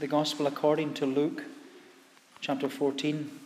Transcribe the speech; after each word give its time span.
the 0.00 0.06
Gospel 0.06 0.46
according 0.46 0.94
to 0.94 1.04
Luke 1.04 1.44
chapter 2.40 2.70
14. 2.70 3.38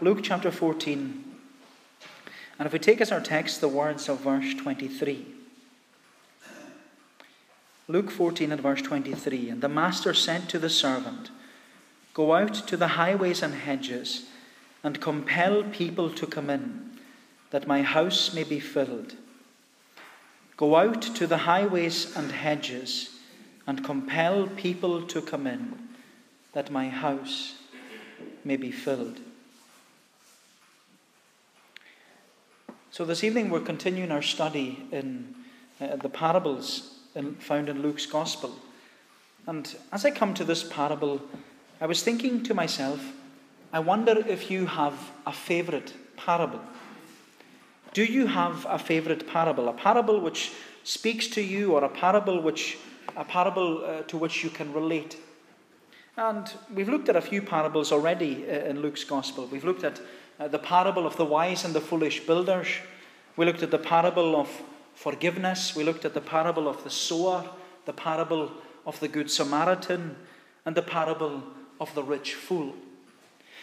Luke 0.00 0.20
chapter 0.22 0.50
14. 0.50 1.24
And 2.58 2.66
if 2.66 2.72
we 2.72 2.78
take 2.78 3.02
as 3.02 3.12
our 3.12 3.20
text 3.20 3.60
the 3.60 3.68
words 3.68 4.08
of 4.08 4.20
verse 4.20 4.54
23. 4.54 5.26
Luke 7.86 8.10
14 8.10 8.50
and 8.50 8.62
verse 8.62 8.80
23. 8.80 9.50
And 9.50 9.60
the 9.60 9.68
master 9.68 10.14
sent 10.14 10.48
to 10.48 10.58
the 10.58 10.70
servant, 10.70 11.28
Go 12.14 12.32
out 12.32 12.54
to 12.54 12.78
the 12.78 12.88
highways 12.88 13.42
and 13.42 13.52
hedges, 13.52 14.24
and 14.82 15.02
compel 15.02 15.64
people 15.64 16.08
to 16.08 16.26
come 16.26 16.48
in, 16.48 16.92
that 17.50 17.68
my 17.68 17.82
house 17.82 18.32
may 18.32 18.44
be 18.44 18.58
filled. 18.58 19.16
Go 20.56 20.76
out 20.76 21.02
to 21.02 21.26
the 21.26 21.38
highways 21.38 22.16
and 22.16 22.32
hedges, 22.32 23.19
and 23.66 23.84
compel 23.84 24.46
people 24.46 25.02
to 25.02 25.20
come 25.20 25.46
in, 25.46 25.78
that 26.52 26.70
my 26.70 26.88
house 26.88 27.54
may 28.44 28.56
be 28.56 28.70
filled. 28.70 29.20
So, 32.90 33.04
this 33.04 33.22
evening 33.22 33.50
we're 33.50 33.60
continuing 33.60 34.10
our 34.10 34.22
study 34.22 34.86
in 34.90 35.34
uh, 35.80 35.96
the 35.96 36.08
parables 36.08 36.98
in, 37.14 37.34
found 37.36 37.68
in 37.68 37.82
Luke's 37.82 38.06
Gospel. 38.06 38.54
And 39.46 39.74
as 39.92 40.04
I 40.04 40.10
come 40.10 40.34
to 40.34 40.44
this 40.44 40.64
parable, 40.64 41.20
I 41.80 41.86
was 41.86 42.02
thinking 42.02 42.42
to 42.44 42.54
myself, 42.54 43.12
I 43.72 43.78
wonder 43.78 44.24
if 44.26 44.50
you 44.50 44.66
have 44.66 44.94
a 45.26 45.32
favourite 45.32 45.94
parable. 46.16 46.60
Do 47.92 48.04
you 48.04 48.26
have 48.26 48.66
a 48.68 48.78
favourite 48.78 49.26
parable? 49.26 49.68
A 49.68 49.72
parable 49.72 50.20
which 50.20 50.52
speaks 50.84 51.26
to 51.28 51.40
you, 51.40 51.72
or 51.72 51.84
a 51.84 51.88
parable 51.88 52.40
which 52.40 52.78
a 53.16 53.24
parable 53.24 53.84
uh, 53.84 54.02
to 54.02 54.16
which 54.16 54.44
you 54.44 54.50
can 54.50 54.72
relate? 54.72 55.16
And 56.16 56.50
we've 56.74 56.88
looked 56.88 57.08
at 57.08 57.16
a 57.16 57.20
few 57.20 57.42
parables 57.42 57.92
already 57.92 58.44
uh, 58.48 58.66
in 58.66 58.80
Luke's 58.80 59.04
Gospel. 59.04 59.46
We've 59.46 59.64
looked 59.64 59.84
at 59.84 60.00
uh, 60.38 60.48
the 60.48 60.58
parable 60.58 61.06
of 61.06 61.16
the 61.16 61.24
wise 61.24 61.64
and 61.64 61.74
the 61.74 61.80
foolish 61.80 62.20
builders. 62.26 62.68
We 63.36 63.46
looked 63.46 63.62
at 63.62 63.70
the 63.70 63.78
parable 63.78 64.36
of 64.36 64.48
forgiveness. 64.94 65.74
We 65.74 65.84
looked 65.84 66.04
at 66.04 66.14
the 66.14 66.20
parable 66.20 66.68
of 66.68 66.82
the 66.84 66.90
sower, 66.90 67.48
the 67.86 67.92
parable 67.92 68.52
of 68.86 69.00
the 69.00 69.08
Good 69.08 69.30
Samaritan, 69.30 70.16
and 70.64 70.76
the 70.76 70.82
parable 70.82 71.42
of 71.80 71.94
the 71.94 72.02
rich 72.02 72.34
fool. 72.34 72.74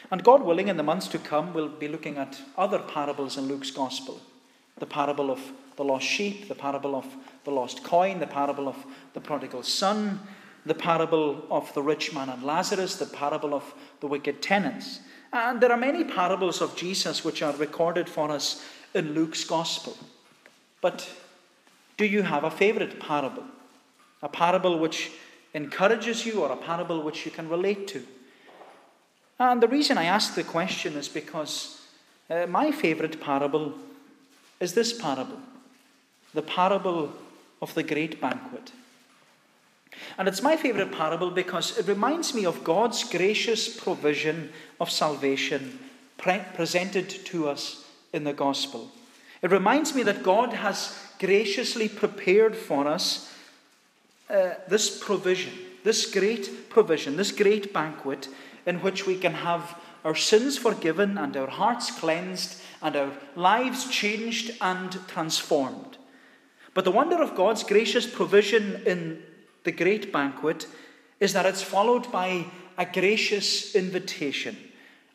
And 0.10 0.24
God 0.24 0.44
willing, 0.44 0.68
in 0.68 0.78
the 0.78 0.84
months 0.84 1.08
to 1.10 1.20
come, 1.20 1.54
we'll 1.54 1.68
be 1.68 1.88
looking 1.88 2.18
at 2.18 2.42
other 2.58 2.80
parables 2.80 3.38
in 3.38 3.48
Luke's 3.48 3.72
Gospel 3.72 4.22
the 4.80 4.86
parable 4.86 5.32
of 5.32 5.40
the 5.78 5.84
lost 5.84 6.06
sheep, 6.06 6.48
the 6.48 6.56
parable 6.56 6.96
of 6.96 7.06
the 7.46 7.52
lost 7.52 7.84
coin, 7.84 8.20
the 8.20 8.28
parable 8.28 8.68
of 8.68 8.76
the 9.14 9.22
prodigal 9.22 9.64
son, 9.64 10.20
the 10.66 10.74
parable 10.74 11.46
of 11.50 11.74
the 11.74 11.82
rich 11.82 12.14
man 12.14 12.30
and 12.30 12.44
Lazarus, 12.44 12.98
the 12.98 13.06
parable 13.06 13.54
of 13.54 13.74
the 14.02 14.08
wicked 14.08 14.42
tenants. 14.42 15.00
And 15.32 15.62
there 15.62 15.72
are 15.72 15.78
many 15.78 16.04
parables 16.04 16.62
of 16.62 16.76
Jesus 16.76 17.24
which 17.24 17.42
are 17.42 17.56
recorded 17.56 18.10
for 18.10 18.32
us 18.32 18.66
in 18.94 19.14
Luke's 19.14 19.44
Gospel. 19.44 19.96
But 20.82 21.10
do 21.96 22.06
you 22.06 22.24
have 22.24 22.44
a 22.44 22.52
favourite 22.52 23.00
parable? 23.00 23.44
A 24.22 24.30
parable 24.30 24.80
which 24.80 25.12
encourages 25.54 26.26
you 26.26 26.42
or 26.42 26.52
a 26.52 26.58
parable 26.58 27.02
which 27.02 27.26
you 27.26 27.32
can 27.32 27.50
relate 27.50 27.88
to? 27.90 28.04
And 29.40 29.62
the 29.62 29.68
reason 29.68 29.98
I 29.98 30.06
ask 30.06 30.34
the 30.34 30.44
question 30.44 30.94
is 30.94 31.08
because 31.08 31.82
uh, 32.30 32.48
my 32.48 32.72
favourite 32.72 33.22
parable 33.22 33.74
is 34.60 34.74
this 34.74 35.00
parable 35.00 35.40
the 36.34 36.42
parable 36.42 37.14
of 37.62 37.74
the 37.74 37.84
great 37.84 38.22
banquet. 38.22 38.72
And 40.18 40.28
it's 40.28 40.42
my 40.42 40.58
favourite 40.58 40.92
parable 40.92 41.32
because 41.32 41.78
it 41.78 41.88
reminds 41.88 42.34
me 42.34 42.46
of 42.46 42.64
God's 42.64 43.04
gracious 43.04 43.76
provision 43.76 44.52
of 44.80 44.92
salvation 44.92 45.80
pre- 46.18 46.44
presented 46.56 47.10
to 47.10 47.50
us 47.50 47.86
in 48.14 48.24
the 48.24 48.34
gospel. 48.34 48.92
It 49.42 49.52
reminds 49.52 49.94
me 49.94 50.04
that 50.04 50.24
God 50.24 50.54
has 50.54 50.98
graciously 51.20 51.90
prepared 51.90 52.56
for 52.56 52.88
us 52.88 53.34
uh, 54.30 54.56
this 54.68 55.02
provision, 55.04 55.54
this 55.84 56.12
great 56.12 56.70
provision, 56.70 57.18
this 57.18 57.32
great 57.32 57.74
banquet 57.74 58.28
in 58.66 58.82
which 58.82 59.08
we 59.08 59.18
can 59.18 59.34
have 59.34 59.80
our 60.04 60.16
sins 60.16 60.58
forgiven 60.58 61.18
and 61.18 61.36
our 61.38 61.48
hearts 61.48 61.92
cleansed 61.92 62.62
and 62.82 62.96
our 62.96 63.12
lives 63.36 63.90
changed 63.90 64.52
and 64.62 65.00
transformed. 65.08 65.98
But 66.78 66.86
the 66.86 66.92
wonder 66.92 67.24
of 67.24 67.34
God's 67.34 67.64
gracious 67.64 68.06
provision 68.06 68.84
in 68.86 69.24
the 69.64 69.72
great 69.72 70.14
banquet 70.14 70.68
is 71.20 71.34
that 71.34 71.48
it's 71.48 71.64
followed 71.64 72.12
by 72.12 72.46
a 72.78 72.86
gracious 72.86 73.74
invitation, 73.74 74.56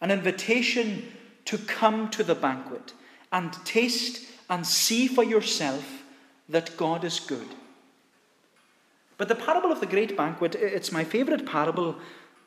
an 0.01 0.11
invitation 0.11 1.13
to 1.45 1.59
come 1.59 2.11
to 2.11 2.25
the 2.25 2.35
banquet 2.35 2.95
and 3.31 3.53
taste 3.65 4.27
and 4.51 4.67
see 4.67 5.07
for 5.07 5.23
yourself 5.23 6.03
that 6.49 6.77
God 6.77 7.05
is 7.05 7.21
good. 7.21 7.47
But 9.17 9.29
the 9.29 9.37
parable 9.37 9.71
of 9.71 9.79
the 9.79 9.87
great 9.87 10.17
banquet, 10.17 10.57
it's 10.57 10.91
my 10.91 11.05
favorite 11.05 11.47
parable 11.47 11.95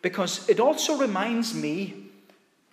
because 0.02 0.46
it 0.50 0.60
also 0.60 0.98
reminds 0.98 1.54
me 1.56 2.10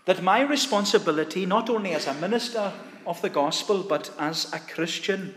that 0.07 0.25
my 0.25 0.41
responsibility, 0.41 1.47
not 1.47 1.71
only 1.71 1.93
as 1.93 2.09
a 2.09 2.15
minister 2.15 2.73
of 3.07 3.23
the 3.23 3.31
gospel, 3.31 3.85
but 3.85 4.11
as 4.19 4.53
a 4.53 4.59
Christian, 4.59 5.37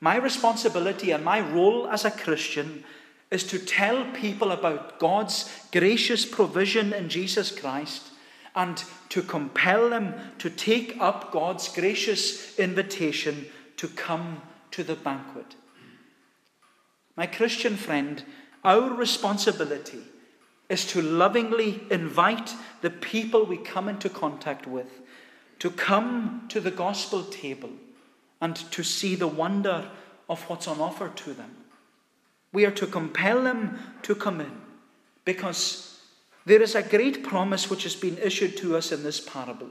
my 0.00 0.16
responsibility 0.16 1.10
and 1.10 1.24
my 1.24 1.40
role 1.40 1.88
as 1.88 2.04
a 2.04 2.10
Christian 2.10 2.84
is 3.30 3.44
to 3.44 3.58
tell 3.58 4.10
people 4.12 4.50
about 4.50 4.98
God's 4.98 5.50
gracious 5.72 6.24
provision 6.24 6.92
in 6.92 7.08
Jesus 7.08 7.56
Christ 7.56 8.08
and 8.56 8.82
to 9.10 9.22
compel 9.22 9.90
them 9.90 10.14
to 10.38 10.50
take 10.50 10.96
up 10.98 11.30
God's 11.30 11.68
gracious 11.68 12.58
invitation 12.58 13.46
to 13.76 13.88
come 13.88 14.42
to 14.72 14.82
the 14.82 14.96
banquet. 14.96 15.54
My 17.16 17.26
Christian 17.26 17.76
friend, 17.76 18.24
our 18.64 18.92
responsibility 18.92 20.00
is 20.68 20.86
to 20.86 21.02
lovingly 21.02 21.82
invite 21.90 22.54
the 22.80 22.90
people 22.90 23.44
we 23.44 23.56
come 23.56 23.88
into 23.88 24.08
contact 24.08 24.66
with 24.66 25.00
to 25.58 25.70
come 25.70 26.46
to 26.48 26.58
the 26.58 26.70
gospel 26.70 27.22
table 27.24 27.70
and 28.40 28.56
to 28.56 28.82
see 28.82 29.14
the 29.14 29.28
wonder 29.28 29.90
of 30.28 30.42
what's 30.48 30.68
on 30.68 30.80
offer 30.80 31.08
to 31.08 31.34
them. 31.34 31.56
We 32.52 32.64
are 32.64 32.70
to 32.72 32.86
compel 32.86 33.42
them 33.42 33.78
to 34.02 34.14
come 34.14 34.40
in 34.40 34.60
because 35.24 36.00
there 36.46 36.62
is 36.62 36.74
a 36.74 36.82
great 36.82 37.22
promise 37.22 37.68
which 37.68 37.84
has 37.84 37.94
been 37.94 38.18
issued 38.18 38.56
to 38.58 38.76
us 38.76 38.92
in 38.92 39.02
this 39.02 39.20
parable. 39.20 39.70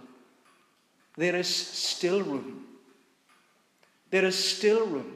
There 1.18 1.36
is 1.36 1.48
still 1.48 2.22
room. 2.22 2.66
There 4.12 4.26
is 4.26 4.38
still 4.38 4.86
room. 4.86 5.16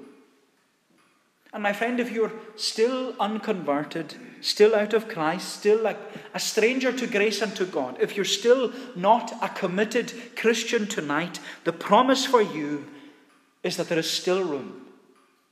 And 1.54 1.62
my 1.62 1.72
friend, 1.72 2.00
if 2.00 2.12
you're 2.12 2.32
still 2.56 3.16
unconverted, 3.20 4.16
still 4.42 4.76
out 4.76 4.94
of 4.94 5.08
Christ, 5.08 5.60
still 5.60 5.80
like 5.82 6.00
a 6.34 6.40
stranger 6.40 6.92
to 6.92 7.06
grace 7.06 7.44
and 7.44 7.56
to 7.56 7.66
God, 7.66 7.98
if 8.00 8.16
you're 8.16 8.26
still 8.26 8.74
not 8.96 9.32
a 9.42 9.50
committed 9.50 10.36
Christian 10.36 10.88
tonight, 10.88 11.40
the 11.64 11.72
promise 11.72 12.26
for 12.26 12.42
you 12.42 12.88
is 13.64 13.78
that 13.78 13.90
there 13.90 14.00
is 14.00 14.10
still 14.10 14.44
room. 14.44 14.86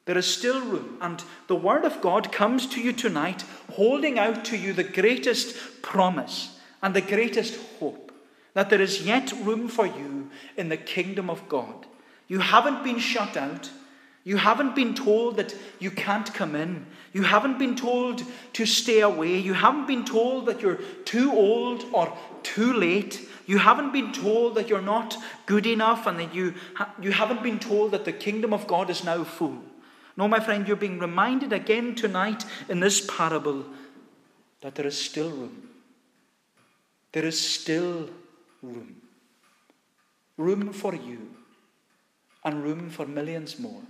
There 0.06 0.18
is 0.18 0.28
still 0.28 0.62
room. 0.62 0.98
And 1.02 1.24
the 1.48 1.56
Word 1.56 1.86
of 1.86 2.02
God 2.02 2.32
comes 2.32 2.68
to 2.68 2.82
you 2.82 2.92
tonight, 2.92 3.44
holding 3.74 4.20
out 4.20 4.46
to 4.46 4.58
you 4.58 4.74
the 4.74 4.84
greatest 4.84 5.82
promise 5.82 6.60
and 6.82 6.94
the 6.94 7.02
greatest 7.02 7.60
hope 7.80 8.12
that 8.54 8.70
there 8.70 8.82
is 8.82 9.06
yet 9.06 9.32
room 9.44 9.68
for 9.68 9.86
you 9.86 10.30
in 10.58 10.70
the 10.70 10.78
kingdom 10.78 11.30
of 11.30 11.48
God. 11.48 11.86
You 12.28 12.40
haven't 12.40 12.84
been 12.84 13.00
shut 13.00 13.38
out. 13.38 13.70
You 14.24 14.38
haven't 14.38 14.76
been 14.76 14.94
told 14.94 15.38
that 15.38 15.56
you 15.80 15.90
can't 15.90 16.32
come 16.34 16.56
in. 16.56 16.86
You 17.14 17.24
haven't 17.24 17.58
been 17.58 17.76
told 17.76 18.24
to 18.54 18.66
stay 18.66 19.00
away. 19.00 19.38
You 19.38 19.54
haven't 19.54 19.88
been 19.88 20.06
told 20.06 20.46
that 20.46 20.62
you're 20.62 20.80
too 21.06 21.32
old 21.32 21.86
or 21.92 22.16
too 22.44 22.74
late. 22.74 23.28
You 23.46 23.58
haven't 23.58 23.92
been 23.92 24.12
told 24.12 24.56
that 24.56 24.70
you're 24.70 24.82
not 24.82 25.18
good 25.46 25.66
enough 25.66 26.08
and 26.08 26.20
that 26.20 26.34
you, 26.34 26.54
ha- 26.76 26.94
you 27.02 27.12
haven't 27.12 27.44
been 27.44 27.60
told 27.60 27.92
that 27.92 28.06
the 28.06 28.14
kingdom 28.14 28.54
of 28.54 28.68
God 28.68 28.90
is 28.90 29.04
now 29.04 29.24
full. 29.24 29.62
No, 30.18 30.28
my 30.28 30.40
friend, 30.40 30.68
you're 30.68 30.78
being 30.78 31.00
reminded 31.00 31.54
again 31.54 31.96
tonight 31.96 32.46
in 32.70 32.80
this 32.80 33.06
parable 33.06 33.66
that 34.62 34.76
there 34.76 34.86
is 34.86 34.98
still 34.98 35.30
room. 35.30 35.70
There 37.12 37.26
is 37.26 37.40
still 37.40 38.10
room. 38.62 39.02
Room 40.38 40.74
for 40.74 40.94
you 40.96 41.32
and 42.44 42.64
room 42.64 42.90
for 42.90 43.06
millions 43.06 43.60
more. 43.60 43.82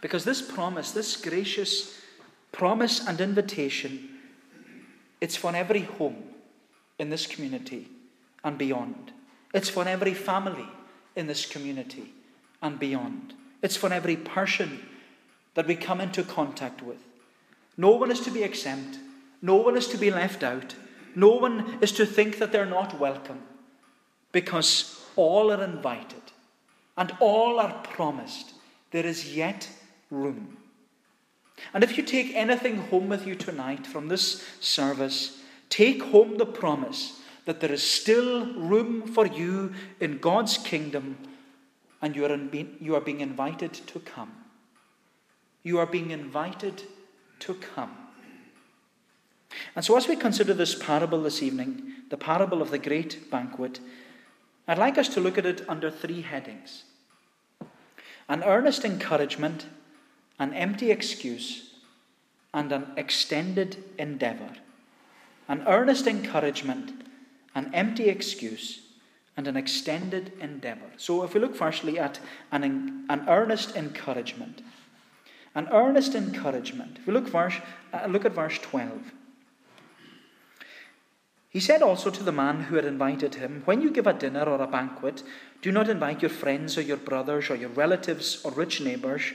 Because 0.00 0.24
this 0.24 0.40
promise, 0.40 0.92
this 0.92 1.16
gracious 1.16 1.94
promise 2.52 3.06
and 3.06 3.20
invitation, 3.20 4.08
it's 5.20 5.36
for 5.36 5.54
every 5.54 5.82
home 5.82 6.29
in 7.00 7.08
this 7.08 7.26
community 7.26 7.88
and 8.44 8.58
beyond. 8.58 9.12
It's 9.54 9.70
for 9.70 9.88
every 9.88 10.12
family 10.12 10.68
in 11.16 11.26
this 11.26 11.46
community 11.46 12.12
and 12.60 12.78
beyond. 12.78 13.32
It's 13.62 13.76
for 13.76 13.92
every 13.92 14.16
person 14.16 14.86
that 15.54 15.66
we 15.66 15.76
come 15.76 16.00
into 16.00 16.22
contact 16.22 16.82
with. 16.82 16.98
No 17.76 17.90
one 17.90 18.10
is 18.10 18.20
to 18.20 18.30
be 18.30 18.42
exempt. 18.42 18.98
No 19.40 19.56
one 19.56 19.78
is 19.78 19.88
to 19.88 19.96
be 19.96 20.10
left 20.10 20.42
out. 20.42 20.74
No 21.14 21.30
one 21.30 21.78
is 21.80 21.92
to 21.92 22.04
think 22.04 22.38
that 22.38 22.52
they're 22.52 22.66
not 22.66 23.00
welcome 23.00 23.42
because 24.30 25.02
all 25.16 25.50
are 25.50 25.64
invited 25.64 26.22
and 26.98 27.16
all 27.18 27.58
are 27.58 27.82
promised. 27.82 28.52
There 28.90 29.06
is 29.06 29.34
yet 29.34 29.68
room. 30.10 30.58
And 31.72 31.82
if 31.82 31.96
you 31.96 32.04
take 32.04 32.34
anything 32.34 32.76
home 32.76 33.08
with 33.08 33.26
you 33.26 33.34
tonight 33.34 33.86
from 33.86 34.08
this 34.08 34.44
service, 34.60 35.39
take 35.70 36.02
home 36.02 36.36
the 36.36 36.46
promise 36.46 37.20
that 37.46 37.60
there 37.60 37.72
is 37.72 37.82
still 37.82 38.54
room 38.54 39.06
for 39.06 39.26
you 39.26 39.72
in 39.98 40.18
God's 40.18 40.58
kingdom 40.58 41.16
and 42.02 42.14
you 42.14 42.24
are, 42.24 42.32
in, 42.32 42.76
you 42.80 42.94
are 42.94 43.00
being 43.00 43.20
invited 43.20 43.72
to 43.72 44.00
come. 44.00 44.32
You 45.62 45.78
are 45.78 45.86
being 45.86 46.10
invited 46.10 46.82
to 47.40 47.54
come. 47.54 47.96
And 49.74 49.84
so, 49.84 49.96
as 49.96 50.08
we 50.08 50.16
consider 50.16 50.54
this 50.54 50.74
parable 50.74 51.22
this 51.22 51.42
evening, 51.42 51.92
the 52.08 52.16
parable 52.16 52.62
of 52.62 52.70
the 52.70 52.78
great 52.78 53.30
banquet, 53.30 53.80
I'd 54.66 54.78
like 54.78 54.96
us 54.96 55.08
to 55.08 55.20
look 55.20 55.36
at 55.36 55.46
it 55.46 55.64
under 55.68 55.90
three 55.90 56.22
headings 56.22 56.84
an 58.28 58.44
earnest 58.44 58.84
encouragement, 58.84 59.66
an 60.38 60.54
empty 60.54 60.92
excuse, 60.92 61.74
and 62.54 62.70
an 62.70 62.86
extended 62.96 63.82
endeavour. 63.98 64.52
An 65.50 65.64
earnest 65.66 66.06
encouragement, 66.06 66.92
an 67.56 67.74
empty 67.74 68.08
excuse, 68.08 68.82
and 69.36 69.48
an 69.48 69.56
extended 69.56 70.32
endeavour. 70.40 70.92
So, 70.96 71.24
if 71.24 71.34
we 71.34 71.40
look 71.40 71.56
firstly 71.56 71.98
at 71.98 72.20
an, 72.52 73.04
an 73.08 73.24
earnest 73.26 73.74
encouragement, 73.74 74.62
an 75.56 75.66
earnest 75.72 76.14
encouragement. 76.14 76.98
If 77.00 77.06
we 77.08 77.12
look, 77.12 77.26
verse, 77.26 77.56
uh, 77.92 78.06
look 78.06 78.24
at 78.24 78.32
verse 78.32 78.60
12. 78.60 79.12
He 81.48 81.58
said 81.58 81.82
also 81.82 82.10
to 82.10 82.22
the 82.22 82.30
man 82.30 82.60
who 82.60 82.76
had 82.76 82.84
invited 82.84 83.34
him, 83.34 83.62
When 83.64 83.80
you 83.80 83.90
give 83.90 84.06
a 84.06 84.12
dinner 84.12 84.44
or 84.44 84.62
a 84.62 84.68
banquet, 84.68 85.24
do 85.62 85.72
not 85.72 85.88
invite 85.88 86.22
your 86.22 86.30
friends 86.30 86.78
or 86.78 86.82
your 86.82 86.96
brothers 86.96 87.50
or 87.50 87.56
your 87.56 87.70
relatives 87.70 88.40
or 88.44 88.52
rich 88.52 88.80
neighbours, 88.80 89.32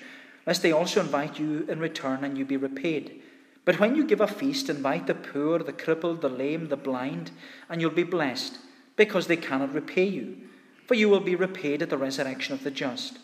lest 0.48 0.62
they 0.62 0.72
also 0.72 1.02
invite 1.02 1.38
you 1.38 1.66
in 1.68 1.80
return 1.80 2.24
and 2.24 2.38
you 2.38 2.46
be 2.46 2.56
repaid. 2.56 3.22
But 3.66 3.80
when 3.80 3.96
you 3.96 4.06
give 4.06 4.22
a 4.22 4.28
feast, 4.28 4.70
invite 4.70 5.08
the 5.08 5.16
poor, 5.16 5.58
the 5.60 5.74
crippled, 5.74 6.22
the 6.22 6.30
lame, 6.30 6.70
the 6.70 6.78
blind, 6.78 7.32
and 7.68 7.82
you'll 7.82 7.90
be 7.90 8.04
blessed, 8.04 8.60
because 8.96 9.26
they 9.26 9.38
cannot 9.38 9.74
repay 9.74 10.06
you, 10.06 10.38
for 10.86 10.94
you 10.94 11.10
will 11.10 11.20
be 11.20 11.36
repaid 11.36 11.82
at 11.82 11.90
the 11.90 11.98
resurrection 11.98 12.54
of 12.54 12.64
the 12.64 12.70
just. 12.70 13.18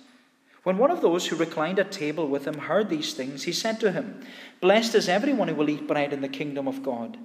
When 0.63 0.79
one 0.79 0.91
of 0.91 1.01
those 1.01 1.27
who 1.27 1.35
reclined 1.35 1.79
at 1.79 1.91
table 1.91 2.27
with 2.27 2.45
him 2.45 2.55
heard 2.55 2.89
these 2.89 3.13
things, 3.13 3.43
he 3.43 3.51
said 3.51 3.79
to 3.79 3.91
him, 3.91 4.21
Blessed 4.59 4.95
is 4.95 5.07
everyone 5.07 5.47
who 5.47 5.55
will 5.55 5.69
eat 5.69 5.87
bread 5.87 6.11
in 6.11 6.21
the 6.21 6.27
kingdom 6.27 6.67
of 6.67 6.83
God. 6.83 7.17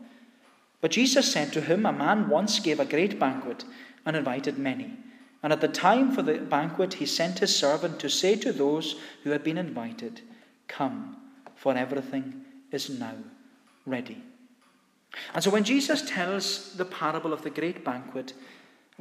But 0.82 0.90
Jesus 0.90 1.32
said 1.32 1.52
to 1.54 1.62
him, 1.62 1.86
A 1.86 1.92
man 1.92 2.28
once 2.28 2.60
gave 2.60 2.80
a 2.80 2.84
great 2.84 3.18
banquet 3.18 3.64
and 4.04 4.14
invited 4.14 4.58
many. 4.58 4.96
And 5.42 5.52
at 5.52 5.60
the 5.60 5.68
time 5.68 6.12
for 6.12 6.22
the 6.22 6.38
banquet, 6.38 6.94
he 6.94 7.06
sent 7.06 7.38
his 7.38 7.54
servant 7.54 7.98
to 8.00 8.08
say 8.08 8.36
to 8.36 8.52
those 8.52 8.96
who 9.22 9.30
had 9.30 9.44
been 9.44 9.58
invited, 9.58 10.22
Come, 10.66 11.16
for 11.54 11.76
everything 11.76 12.45
is 12.72 12.90
now 12.90 13.14
ready. 13.84 14.22
And 15.34 15.42
so 15.42 15.50
when 15.50 15.64
Jesus 15.64 16.02
tells 16.02 16.74
the 16.74 16.84
parable 16.84 17.32
of 17.32 17.42
the 17.42 17.50
great 17.50 17.84
banquet, 17.84 18.32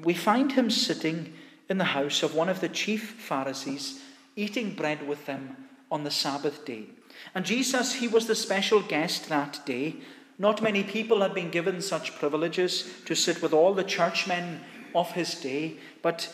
we 0.02 0.14
find 0.14 0.52
him 0.52 0.70
sitting 0.70 1.34
in 1.70 1.78
the 1.78 1.84
house 1.84 2.24
of 2.24 2.36
one 2.36 2.50
of 2.50 2.62
the 2.62 2.70
chief 2.70 3.12
Pharisees 3.12 4.02
eating 4.36 4.74
bread 4.74 5.08
with 5.08 5.26
them 5.26 5.56
on 5.92 6.04
the 6.04 6.12
Sabbath 6.12 6.66
day. 6.66 6.86
And 7.34 7.46
Jesus, 7.46 7.94
he 7.96 8.08
was 8.08 8.28
the 8.28 8.36
special 8.36 8.82
guest 8.82 9.30
that 9.30 9.66
day. 9.66 9.96
Not 10.38 10.62
many 10.62 10.84
people 10.84 11.22
had 11.22 11.34
been 11.34 11.50
given 11.50 11.82
such 11.82 12.16
privileges 12.16 12.90
to 13.06 13.16
sit 13.16 13.42
with 13.42 13.54
all 13.54 13.74
the 13.74 13.84
churchmen 13.84 14.62
of 14.94 15.12
his 15.14 15.36
day, 15.36 15.78
but 16.02 16.34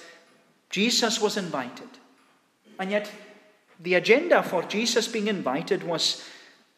Jesus 0.69 1.21
was 1.21 1.37
invited. 1.37 1.89
And 2.79 2.89
yet, 2.89 3.11
the 3.79 3.93
agenda 3.95 4.41
for 4.41 4.63
Jesus 4.63 5.07
being 5.07 5.27
invited 5.27 5.83
was, 5.83 6.23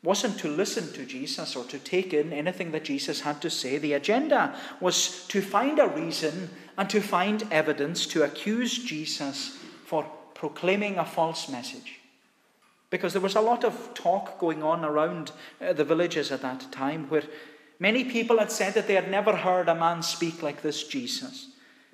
wasn't 0.04 0.38
to 0.40 0.50
listen 0.50 0.92
to 0.94 1.06
Jesus 1.06 1.56
or 1.56 1.64
to 1.66 1.80
take 1.80 2.14
in 2.14 2.34
anything 2.34 2.72
that 2.72 2.84
Jesus 2.84 3.22
had 3.22 3.42
to 3.42 3.50
say. 3.50 3.78
The 3.78 3.94
agenda 3.94 4.54
was 4.82 5.26
to 5.28 5.42
find 5.42 5.80
a 5.80 5.88
reason 5.88 6.50
and 6.78 6.90
to 6.90 7.00
find 7.00 7.48
evidence 7.52 8.06
to 8.08 8.24
accuse 8.24 8.78
Jesus 8.78 9.58
for 9.86 10.06
proclaiming 10.34 10.98
a 10.98 11.06
false 11.06 11.48
message. 11.48 12.00
Because 12.90 13.14
there 13.14 13.22
was 13.22 13.36
a 13.36 13.42
lot 13.42 13.64
of 13.64 13.94
talk 13.94 14.40
going 14.40 14.62
on 14.62 14.84
around 14.84 15.32
uh, 15.62 15.74
the 15.74 15.86
villages 15.86 16.32
at 16.32 16.42
that 16.42 16.72
time 16.72 17.10
where 17.10 17.24
many 17.80 18.04
people 18.04 18.40
had 18.40 18.52
said 18.52 18.74
that 18.74 18.88
they 18.88 18.96
had 18.96 19.10
never 19.10 19.36
heard 19.36 19.70
a 19.70 19.76
man 19.76 20.04
speak 20.04 20.44
like 20.44 20.62
this 20.62 20.86
Jesus 20.86 21.48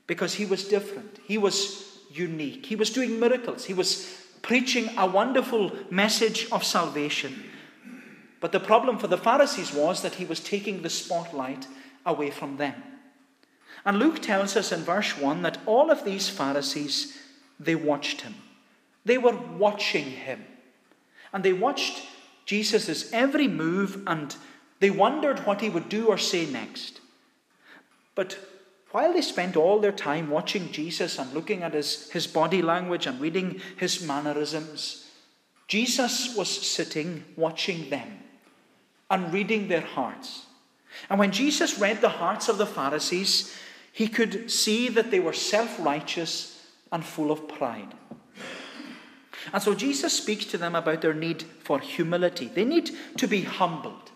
because 0.07 0.33
he 0.33 0.45
was 0.45 0.67
different. 0.67 1.19
He 1.23 1.37
was 1.37 1.99
unique. 2.11 2.65
He 2.65 2.75
was 2.75 2.89
doing 2.89 3.19
miracles. 3.19 3.65
He 3.65 3.73
was 3.75 4.11
preaching 4.41 4.89
a 4.97 5.05
wonderful 5.05 5.71
message 5.91 6.47
of 6.51 6.63
salvation. 6.63 7.48
But 8.39 8.51
the 8.51 8.59
problem 8.59 8.97
for 8.97 9.07
the 9.07 9.17
Pharisees 9.17 9.73
was 9.73 10.01
that 10.01 10.15
he 10.15 10.25
was 10.25 10.39
taking 10.39 10.81
the 10.81 10.89
spotlight 10.89 11.67
away 12.05 12.31
from 12.31 12.57
them. 12.57 12.75
And 13.85 13.99
Luke 13.99 14.21
tells 14.21 14.55
us 14.55 14.71
in 14.71 14.81
verse 14.81 15.17
1 15.17 15.41
that 15.41 15.59
all 15.65 15.91
of 15.91 16.03
these 16.03 16.29
Pharisees 16.29 17.17
they 17.59 17.75
watched 17.75 18.21
him. 18.21 18.35
They 19.03 19.17
were 19.17 19.35
watching 19.35 20.05
him. 20.05 20.45
And 21.33 21.43
they 21.43 21.53
watched 21.53 22.01
Jesus' 22.45 23.11
every 23.11 23.47
move 23.47 24.03
and 24.07 24.35
they 24.79 24.89
wondered 24.89 25.39
what 25.45 25.61
he 25.61 25.69
would 25.69 25.89
do 25.89 26.07
or 26.07 26.17
say 26.17 26.45
next. 26.45 27.01
But 28.15 28.39
while 28.91 29.13
they 29.13 29.21
spent 29.21 29.55
all 29.55 29.79
their 29.79 29.91
time 29.91 30.29
watching 30.29 30.71
Jesus 30.71 31.19
and 31.19 31.33
looking 31.33 31.63
at 31.63 31.73
his, 31.73 32.09
his 32.11 32.25
body 32.27 32.61
language 32.61 33.05
and 33.05 33.19
reading 33.19 33.61
his 33.77 34.01
mannerisms, 34.01 35.05
Jesus 35.67 36.35
was 36.35 36.49
sitting 36.49 37.23
watching 37.35 37.89
them 37.89 38.19
and 39.09 39.33
reading 39.33 39.67
their 39.67 39.81
hearts. 39.81 40.45
And 41.09 41.19
when 41.19 41.31
Jesus 41.31 41.79
read 41.79 42.01
the 42.01 42.09
hearts 42.09 42.49
of 42.49 42.57
the 42.57 42.65
Pharisees, 42.65 43.55
he 43.91 44.07
could 44.07 44.49
see 44.51 44.89
that 44.89 45.11
they 45.11 45.19
were 45.19 45.33
self 45.33 45.79
righteous 45.79 46.67
and 46.91 47.03
full 47.03 47.31
of 47.31 47.47
pride. 47.47 47.93
And 49.53 49.61
so 49.61 49.73
Jesus 49.73 50.13
speaks 50.13 50.45
to 50.45 50.57
them 50.57 50.75
about 50.75 51.01
their 51.01 51.13
need 51.13 51.43
for 51.63 51.79
humility. 51.79 52.47
They 52.53 52.65
need 52.65 52.91
to 53.17 53.27
be 53.27 53.41
humbled. 53.41 54.11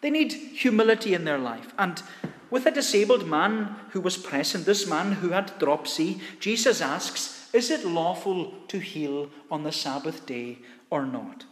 They 0.00 0.10
need 0.10 0.32
humility 0.32 1.14
in 1.14 1.24
their 1.24 1.38
life. 1.38 1.72
And 1.78 2.02
with 2.50 2.66
a 2.66 2.70
disabled 2.70 3.26
man 3.26 3.76
who 3.90 4.00
was 4.00 4.16
present, 4.16 4.66
this 4.66 4.86
man 4.86 5.12
who 5.12 5.30
had 5.30 5.58
dropsy, 5.58 6.20
Jesus 6.40 6.80
asks, 6.80 7.48
Is 7.52 7.70
it 7.70 7.84
lawful 7.84 8.52
to 8.68 8.78
heal 8.78 9.30
on 9.50 9.62
the 9.62 9.72
Sabbath 9.72 10.26
day 10.26 10.58
or 10.90 11.06
not? 11.06 11.44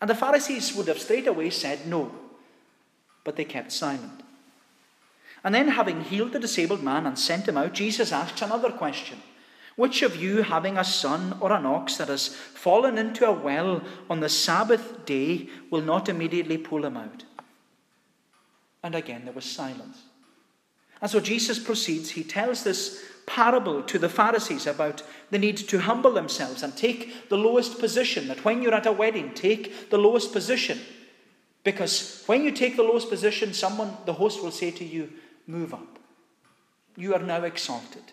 And 0.00 0.08
the 0.08 0.14
Pharisees 0.14 0.74
would 0.74 0.88
have 0.88 1.00
straight 1.00 1.26
away 1.26 1.50
said 1.50 1.86
no, 1.86 2.12
but 3.28 3.36
they 3.36 3.44
kept 3.44 3.70
silent. 3.70 4.22
And 5.44 5.54
then, 5.54 5.68
having 5.68 6.00
healed 6.00 6.32
the 6.32 6.40
disabled 6.40 6.82
man 6.82 7.06
and 7.06 7.18
sent 7.18 7.46
him 7.46 7.58
out, 7.58 7.74
Jesus 7.74 8.10
asks 8.10 8.40
another 8.40 8.72
question 8.72 9.18
which 9.76 10.00
of 10.00 10.16
you, 10.16 10.40
having 10.40 10.78
a 10.78 10.82
son 10.82 11.36
or 11.38 11.52
an 11.52 11.66
ox 11.66 11.98
that 11.98 12.08
has 12.08 12.28
fallen 12.28 12.96
into 12.96 13.28
a 13.28 13.32
well 13.32 13.82
on 14.08 14.20
the 14.20 14.30
Sabbath 14.30 15.04
day, 15.04 15.50
will 15.70 15.82
not 15.82 16.08
immediately 16.08 16.56
pull 16.56 16.86
him 16.86 16.96
out? 16.96 17.24
And 18.82 18.94
again 18.94 19.26
there 19.26 19.34
was 19.34 19.44
silence. 19.44 19.98
And 21.02 21.10
so 21.10 21.20
Jesus 21.20 21.58
proceeds, 21.58 22.08
he 22.08 22.24
tells 22.24 22.64
this 22.64 23.04
parable 23.26 23.82
to 23.82 23.98
the 23.98 24.08
Pharisees 24.08 24.66
about 24.66 25.02
the 25.30 25.38
need 25.38 25.58
to 25.58 25.80
humble 25.80 26.14
themselves 26.14 26.62
and 26.62 26.74
take 26.74 27.28
the 27.28 27.36
lowest 27.36 27.78
position. 27.78 28.26
That 28.28 28.42
when 28.42 28.62
you're 28.62 28.74
at 28.74 28.86
a 28.86 28.92
wedding, 28.92 29.34
take 29.34 29.90
the 29.90 29.98
lowest 29.98 30.32
position. 30.32 30.78
Because 31.68 32.22
when 32.24 32.44
you 32.44 32.50
take 32.50 32.76
the 32.76 32.82
lowest 32.82 33.10
position, 33.10 33.52
someone, 33.52 33.94
the 34.06 34.14
host, 34.14 34.42
will 34.42 34.50
say 34.50 34.70
to 34.70 34.84
you, 34.86 35.12
Move 35.46 35.74
up. 35.74 35.98
You 36.96 37.12
are 37.12 37.22
now 37.22 37.42
exalted. 37.42 38.04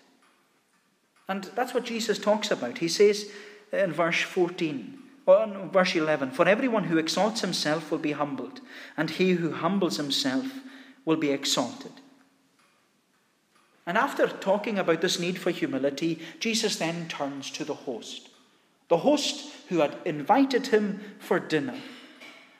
And 1.29 1.45
that's 1.55 1.73
what 1.73 1.85
Jesus 1.85 2.19
talks 2.19 2.51
about. 2.51 2.79
He 2.79 2.89
says 2.89 3.31
in 3.71 3.93
verse 3.93 4.21
14, 4.21 4.99
or 5.25 5.69
verse 5.71 5.95
11, 5.95 6.31
For 6.31 6.45
everyone 6.45 6.83
who 6.83 6.97
exalts 6.97 7.39
himself 7.39 7.91
will 7.91 7.97
be 7.97 8.11
humbled, 8.11 8.59
and 8.97 9.09
he 9.09 9.31
who 9.31 9.53
humbles 9.53 9.95
himself 9.95 10.47
will 11.05 11.15
be 11.15 11.31
exalted. 11.31 11.93
And 13.85 13.97
after 13.97 14.27
talking 14.27 14.77
about 14.77 14.99
this 14.99 15.17
need 15.17 15.39
for 15.39 15.51
humility, 15.51 16.19
Jesus 16.41 16.75
then 16.75 17.07
turns 17.07 17.49
to 17.51 17.63
the 17.63 17.73
host, 17.73 18.27
the 18.89 18.97
host 18.97 19.49
who 19.69 19.77
had 19.77 19.95
invited 20.03 20.67
him 20.67 20.99
for 21.19 21.39
dinner. 21.39 21.79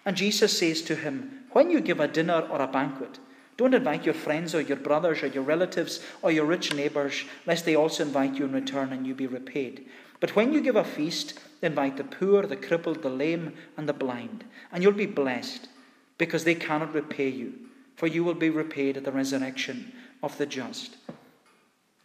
And 0.05 0.15
Jesus 0.15 0.57
says 0.57 0.81
to 0.83 0.95
him, 0.95 1.45
When 1.51 1.71
you 1.71 1.81
give 1.81 2.00
a 2.00 2.07
dinner 2.07 2.41
or 2.50 2.62
a 2.62 2.67
banquet, 2.67 3.19
don't 3.57 3.74
invite 3.74 4.05
your 4.05 4.13
friends 4.13 4.53
or 4.53 4.62
your 4.62 4.77
brothers 4.77 5.24
or 5.24 5.27
your 5.27 5.43
relatives 5.43 6.01
or 6.21 6.31
your 6.31 6.45
rich 6.45 6.74
neighbours, 6.74 7.24
lest 7.45 7.65
they 7.65 7.75
also 7.75 8.03
invite 8.03 8.35
you 8.35 8.45
in 8.45 8.51
return 8.51 8.91
and 8.91 9.07
you 9.07 9.15
be 9.15 9.27
repaid. 9.27 9.88
But 10.19 10.35
when 10.35 10.53
you 10.53 10.62
give 10.62 10.75
a 10.75 10.83
feast, 10.83 11.39
invite 11.62 11.97
the 11.97 12.03
poor, 12.03 12.43
the 12.43 12.57
crippled, 12.57 13.01
the 13.01 13.09
lame, 13.09 13.53
and 13.77 13.88
the 13.88 13.93
blind, 13.93 14.43
and 14.71 14.83
you'll 14.83 14.93
be 14.93 15.05
blessed, 15.05 15.69
because 16.17 16.43
they 16.43 16.55
cannot 16.55 16.93
repay 16.93 17.29
you, 17.29 17.53
for 17.95 18.07
you 18.07 18.24
will 18.24 18.35
be 18.35 18.50
repaid 18.50 18.97
at 18.97 19.03
the 19.03 19.12
resurrection 19.12 19.91
of 20.21 20.38
the 20.38 20.45
just. 20.45 20.97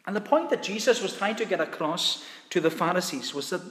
And 0.07 0.17
the 0.17 0.21
point 0.21 0.51
that 0.51 0.63
Jesus 0.63 1.03
was 1.03 1.17
trying 1.17 1.37
to 1.37 1.45
get 1.45 1.61
across 1.61 2.25
to 2.51 2.61
the 2.61 2.71
Pharisees 2.71 3.35
was 3.35 3.51
that, 3.51 3.63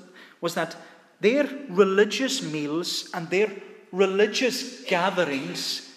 was 0.42 0.56
that 0.56 0.76
their 1.20 1.50
religious 1.70 2.42
meals 2.42 3.10
and 3.14 3.30
their 3.30 3.52
religious 3.92 4.84
gatherings 4.84 5.90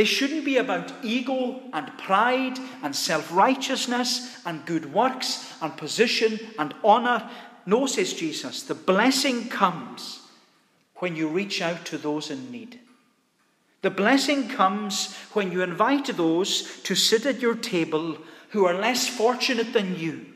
they 0.00 0.04
shouldn't 0.04 0.44
be 0.44 0.56
about 0.56 0.92
ego 1.02 1.60
and 1.72 1.86
pride 1.98 2.58
and 2.82 2.94
self 2.94 3.32
righteousness 3.32 4.40
and 4.46 4.64
good 4.64 4.92
works 4.94 5.52
and 5.60 5.76
position 5.76 6.40
and 6.58 6.74
honor. 6.84 7.28
No, 7.66 7.86
says 7.86 8.14
Jesus, 8.14 8.62
the 8.62 8.74
blessing 8.74 9.48
comes 9.48 10.20
when 10.96 11.16
you 11.16 11.28
reach 11.28 11.60
out 11.60 11.84
to 11.86 11.98
those 11.98 12.30
in 12.30 12.50
need. 12.50 12.78
The 13.82 13.90
blessing 13.90 14.48
comes 14.48 15.14
when 15.32 15.50
you 15.50 15.62
invite 15.62 16.06
those 16.16 16.80
to 16.82 16.94
sit 16.94 17.26
at 17.26 17.40
your 17.40 17.54
table 17.54 18.16
who 18.50 18.66
are 18.66 18.74
less 18.74 19.08
fortunate 19.08 19.72
than 19.72 19.98
you. 19.98 20.26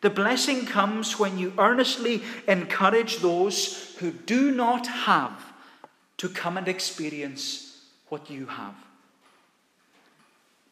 The 0.00 0.10
blessing 0.10 0.66
comes 0.66 1.18
when 1.18 1.38
you 1.38 1.52
earnestly 1.58 2.22
encourage 2.46 3.18
those 3.18 3.94
who 4.00 4.10
do 4.10 4.50
not 4.50 4.86
have 4.86 5.53
to 6.18 6.28
come 6.28 6.56
and 6.56 6.68
experience 6.68 7.86
what 8.08 8.30
you 8.30 8.46
have. 8.46 8.74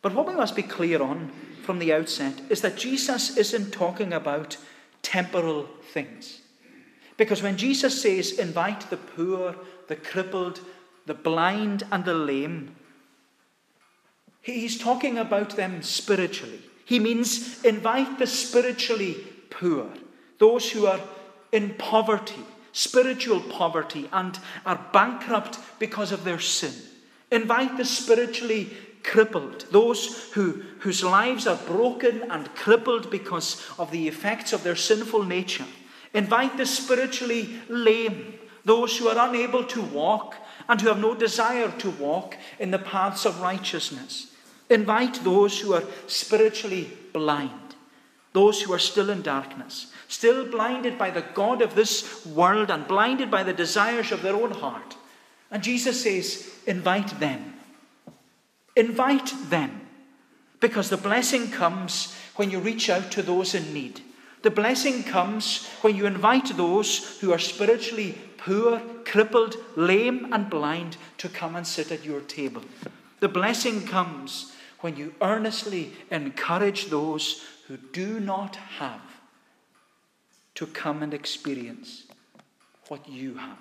But 0.02 0.14
what 0.14 0.26
we 0.26 0.34
must 0.34 0.56
be 0.56 0.62
clear 0.62 1.00
on 1.00 1.30
from 1.62 1.78
the 1.78 1.92
outset 1.92 2.40
is 2.48 2.60
that 2.62 2.76
Jesus 2.76 3.36
isn't 3.36 3.72
talking 3.72 4.12
about 4.12 4.56
temporal 5.02 5.68
things. 5.92 6.40
Because 7.16 7.42
when 7.42 7.56
Jesus 7.56 8.02
says, 8.02 8.38
invite 8.38 8.90
the 8.90 8.96
poor, 8.96 9.54
the 9.88 9.96
crippled, 9.96 10.60
the 11.06 11.14
blind, 11.14 11.84
and 11.92 12.04
the 12.04 12.14
lame, 12.14 12.74
he's 14.40 14.78
talking 14.78 15.18
about 15.18 15.56
them 15.56 15.82
spiritually. 15.82 16.60
He 16.84 16.98
means 16.98 17.62
invite 17.64 18.18
the 18.18 18.26
spiritually 18.26 19.16
poor, 19.50 19.86
those 20.38 20.70
who 20.70 20.86
are 20.86 21.00
in 21.52 21.74
poverty, 21.74 22.44
spiritual 22.72 23.40
poverty, 23.40 24.08
and 24.12 24.38
are 24.66 24.86
bankrupt 24.92 25.58
because 25.78 26.12
of 26.12 26.24
their 26.24 26.40
sin. 26.40 26.72
Invite 27.30 27.76
the 27.76 27.84
spiritually 27.84 28.70
crippled, 29.02 29.66
those 29.70 30.30
who, 30.32 30.62
whose 30.80 31.02
lives 31.02 31.46
are 31.46 31.56
broken 31.66 32.30
and 32.30 32.54
crippled 32.54 33.10
because 33.10 33.66
of 33.78 33.90
the 33.90 34.08
effects 34.08 34.52
of 34.52 34.62
their 34.62 34.76
sinful 34.76 35.24
nature. 35.24 35.66
Invite 36.14 36.56
the 36.56 36.66
spiritually 36.66 37.60
lame, 37.68 38.34
those 38.64 38.96
who 38.96 39.08
are 39.08 39.28
unable 39.28 39.64
to 39.64 39.82
walk 39.82 40.36
and 40.68 40.80
who 40.80 40.88
have 40.88 41.00
no 41.00 41.14
desire 41.14 41.70
to 41.78 41.90
walk 41.90 42.36
in 42.58 42.70
the 42.70 42.78
paths 42.78 43.24
of 43.24 43.40
righteousness. 43.40 44.32
Invite 44.70 45.24
those 45.24 45.60
who 45.60 45.74
are 45.74 45.84
spiritually 46.06 46.90
blind, 47.12 47.61
those 48.32 48.62
who 48.62 48.72
are 48.72 48.78
still 48.78 49.10
in 49.10 49.22
darkness, 49.22 49.92
still 50.08 50.50
blinded 50.50 50.98
by 50.98 51.10
the 51.10 51.24
God 51.34 51.62
of 51.62 51.74
this 51.74 52.24
world 52.26 52.70
and 52.70 52.86
blinded 52.86 53.30
by 53.30 53.42
the 53.42 53.52
desires 53.52 54.12
of 54.12 54.22
their 54.22 54.34
own 54.34 54.52
heart. 54.52 54.96
And 55.50 55.62
Jesus 55.62 56.02
says, 56.02 56.50
Invite 56.66 57.20
them. 57.20 57.54
Invite 58.74 59.32
them. 59.50 59.80
Because 60.60 60.88
the 60.88 60.96
blessing 60.96 61.50
comes 61.50 62.14
when 62.36 62.50
you 62.50 62.58
reach 62.58 62.88
out 62.88 63.10
to 63.12 63.22
those 63.22 63.54
in 63.54 63.74
need. 63.74 64.00
The 64.42 64.50
blessing 64.50 65.04
comes 65.04 65.66
when 65.82 65.96
you 65.96 66.06
invite 66.06 66.56
those 66.56 67.18
who 67.20 67.32
are 67.32 67.38
spiritually 67.38 68.16
poor, 68.38 68.80
crippled, 69.04 69.56
lame, 69.76 70.32
and 70.32 70.50
blind 70.50 70.96
to 71.18 71.28
come 71.28 71.54
and 71.54 71.66
sit 71.66 71.92
at 71.92 72.04
your 72.04 72.20
table. 72.22 72.62
The 73.20 73.28
blessing 73.28 73.86
comes 73.86 74.52
when 74.80 74.96
you 74.96 75.14
earnestly 75.20 75.92
encourage 76.10 76.86
those 76.86 77.44
who 77.66 77.76
do 77.76 78.20
not 78.20 78.56
have 78.56 79.00
to 80.54 80.66
come 80.66 81.02
and 81.02 81.14
experience 81.14 82.04
what 82.88 83.08
you 83.08 83.34
have. 83.34 83.58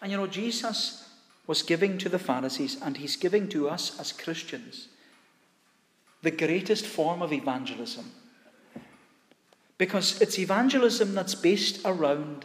And 0.00 0.10
you 0.10 0.16
know, 0.16 0.26
Jesus 0.26 1.08
was 1.46 1.62
giving 1.62 1.98
to 1.98 2.08
the 2.08 2.18
Pharisees, 2.18 2.76
and 2.82 2.96
he's 2.96 3.16
giving 3.16 3.48
to 3.48 3.68
us 3.68 3.98
as 3.98 4.12
Christians 4.12 4.88
the 6.22 6.30
greatest 6.30 6.86
form 6.86 7.22
of 7.22 7.32
evangelism. 7.32 8.10
Because 9.78 10.20
it's 10.20 10.38
evangelism 10.38 11.14
that's 11.14 11.34
based 11.34 11.80
around 11.84 12.44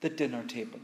the 0.00 0.08
dinner 0.08 0.42
table. 0.44 0.80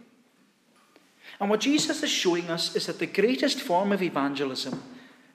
And 1.41 1.51
what 1.51 1.61
Jesus 1.61 2.03
is 2.03 2.11
showing 2.11 2.51
us 2.51 2.77
is 2.77 2.87
that 2.87 2.99
the 2.99 3.07
greatest 3.07 3.61
form 3.61 3.93
of 3.93 4.03
evangelism 4.03 4.83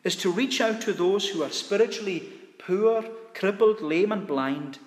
is 0.03 0.15
to 0.17 0.31
reach 0.31 0.61
out 0.61 0.81
to 0.81 0.93
those 0.93 1.29
who 1.29 1.43
are 1.43 1.49
spiritually 1.49 2.23
poor, 2.57 3.03
crippled, 3.33 3.81
lame, 3.81 4.11
and 4.11 4.27
blind. 4.27 4.79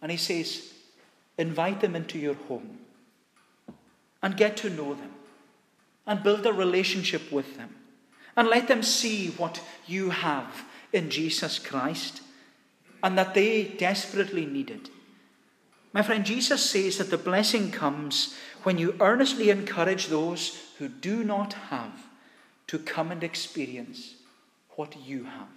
And 0.00 0.10
he 0.10 0.16
says, 0.16 0.72
invite 1.38 1.80
them 1.80 1.96
into 1.96 2.18
your 2.18 2.34
home 2.34 2.78
and 4.22 4.36
get 4.36 4.56
to 4.58 4.70
know 4.70 4.94
them 4.94 5.12
and 6.06 6.22
build 6.22 6.46
a 6.46 6.52
relationship 6.52 7.32
with 7.32 7.56
them 7.56 7.74
and 8.36 8.48
let 8.48 8.68
them 8.68 8.82
see 8.82 9.28
what 9.30 9.60
you 9.86 10.10
have 10.10 10.64
in 10.92 11.10
Jesus 11.10 11.58
Christ 11.58 12.22
and 13.02 13.18
that 13.18 13.34
they 13.34 13.64
desperately 13.64 14.46
need 14.46 14.70
it. 14.70 14.88
My 15.92 16.02
friend, 16.02 16.24
Jesus 16.24 16.68
says 16.70 16.98
that 16.98 17.10
the 17.10 17.18
blessing 17.18 17.70
comes 17.70 18.34
when 18.62 18.78
you 18.78 18.94
earnestly 19.00 19.50
encourage 19.50 20.06
those 20.06 20.58
who 20.78 20.88
do 20.88 21.22
not 21.22 21.52
have 21.70 22.06
to 22.68 22.78
come 22.78 23.10
and 23.10 23.22
experience 23.22 24.14
what 24.76 24.96
you 25.04 25.24
have. 25.24 25.48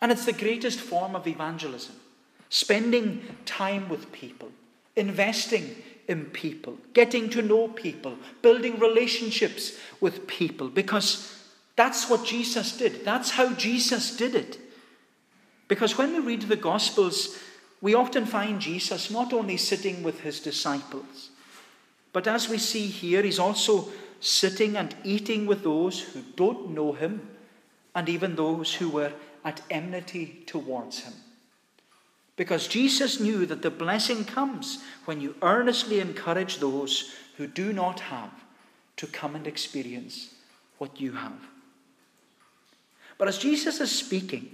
And 0.00 0.12
it's 0.12 0.26
the 0.26 0.32
greatest 0.32 0.80
form 0.80 1.14
of 1.16 1.26
evangelism 1.26 1.96
spending 2.50 3.22
time 3.44 3.88
with 3.88 4.10
people, 4.10 4.50
investing 4.96 5.76
in 6.06 6.24
people, 6.26 6.78
getting 6.94 7.28
to 7.28 7.42
know 7.42 7.68
people, 7.68 8.16
building 8.40 8.78
relationships 8.78 9.78
with 10.00 10.26
people, 10.26 10.68
because 10.68 11.34
that's 11.76 12.08
what 12.08 12.24
Jesus 12.24 12.76
did. 12.76 13.04
That's 13.04 13.32
how 13.32 13.52
Jesus 13.52 14.16
did 14.16 14.34
it. 14.34 14.58
Because 15.68 15.98
when 15.98 16.12
we 16.12 16.20
read 16.20 16.42
the 16.42 16.56
Gospels, 16.56 17.36
we 17.82 17.94
often 17.94 18.24
find 18.24 18.60
Jesus 18.60 19.10
not 19.10 19.32
only 19.34 19.58
sitting 19.58 20.02
with 20.02 20.20
his 20.20 20.40
disciples, 20.40 21.30
but 22.14 22.26
as 22.26 22.48
we 22.48 22.56
see 22.56 22.86
here, 22.86 23.22
he's 23.22 23.38
also 23.38 23.88
sitting 24.20 24.76
and 24.76 24.96
eating 25.04 25.46
with 25.46 25.62
those 25.62 26.00
who 26.00 26.22
don't 26.34 26.70
know 26.70 26.92
him 26.92 27.28
and 27.98 28.08
even 28.08 28.36
those 28.36 28.74
who 28.74 28.88
were 28.88 29.12
at 29.44 29.60
enmity 29.70 30.44
towards 30.46 31.00
him. 31.00 31.14
Because 32.36 32.68
Jesus 32.68 33.18
knew 33.18 33.44
that 33.46 33.62
the 33.62 33.72
blessing 33.72 34.24
comes 34.24 34.78
when 35.04 35.20
you 35.20 35.34
earnestly 35.42 35.98
encourage 35.98 36.58
those 36.58 37.12
who 37.36 37.48
do 37.48 37.72
not 37.72 37.98
have 37.98 38.30
to 38.98 39.08
come 39.08 39.34
and 39.34 39.48
experience 39.48 40.32
what 40.78 41.00
you 41.00 41.10
have. 41.10 41.40
But 43.18 43.26
as 43.26 43.36
Jesus 43.36 43.80
is 43.80 43.90
speaking, 43.90 44.48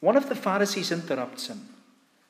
one 0.00 0.16
of 0.16 0.30
the 0.30 0.34
Pharisees 0.34 0.90
interrupts 0.90 1.48
him. 1.48 1.68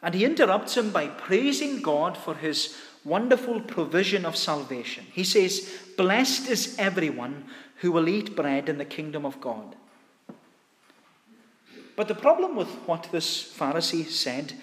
And 0.02 0.16
he 0.16 0.24
interrupts 0.24 0.76
him 0.76 0.90
by 0.90 1.06
praising 1.06 1.80
God 1.80 2.18
for 2.18 2.34
his 2.34 2.76
wonderful 3.04 3.60
provision 3.60 4.24
of 4.24 4.36
salvation. 4.36 5.06
He 5.12 5.22
says, 5.22 5.72
Blessed 5.96 6.48
is 6.50 6.74
everyone 6.76 7.44
who 7.82 7.90
will 7.90 8.08
eat 8.08 8.36
bread 8.36 8.68
in 8.68 8.78
the 8.78 8.84
kingdom 8.84 9.26
of 9.26 9.40
God. 9.40 9.74
But 11.96 12.06
the 12.06 12.14
problem 12.14 12.54
with 12.54 12.68
what 12.86 13.08
this 13.10 13.42
Pharisee 13.42 14.06
said 14.06 14.54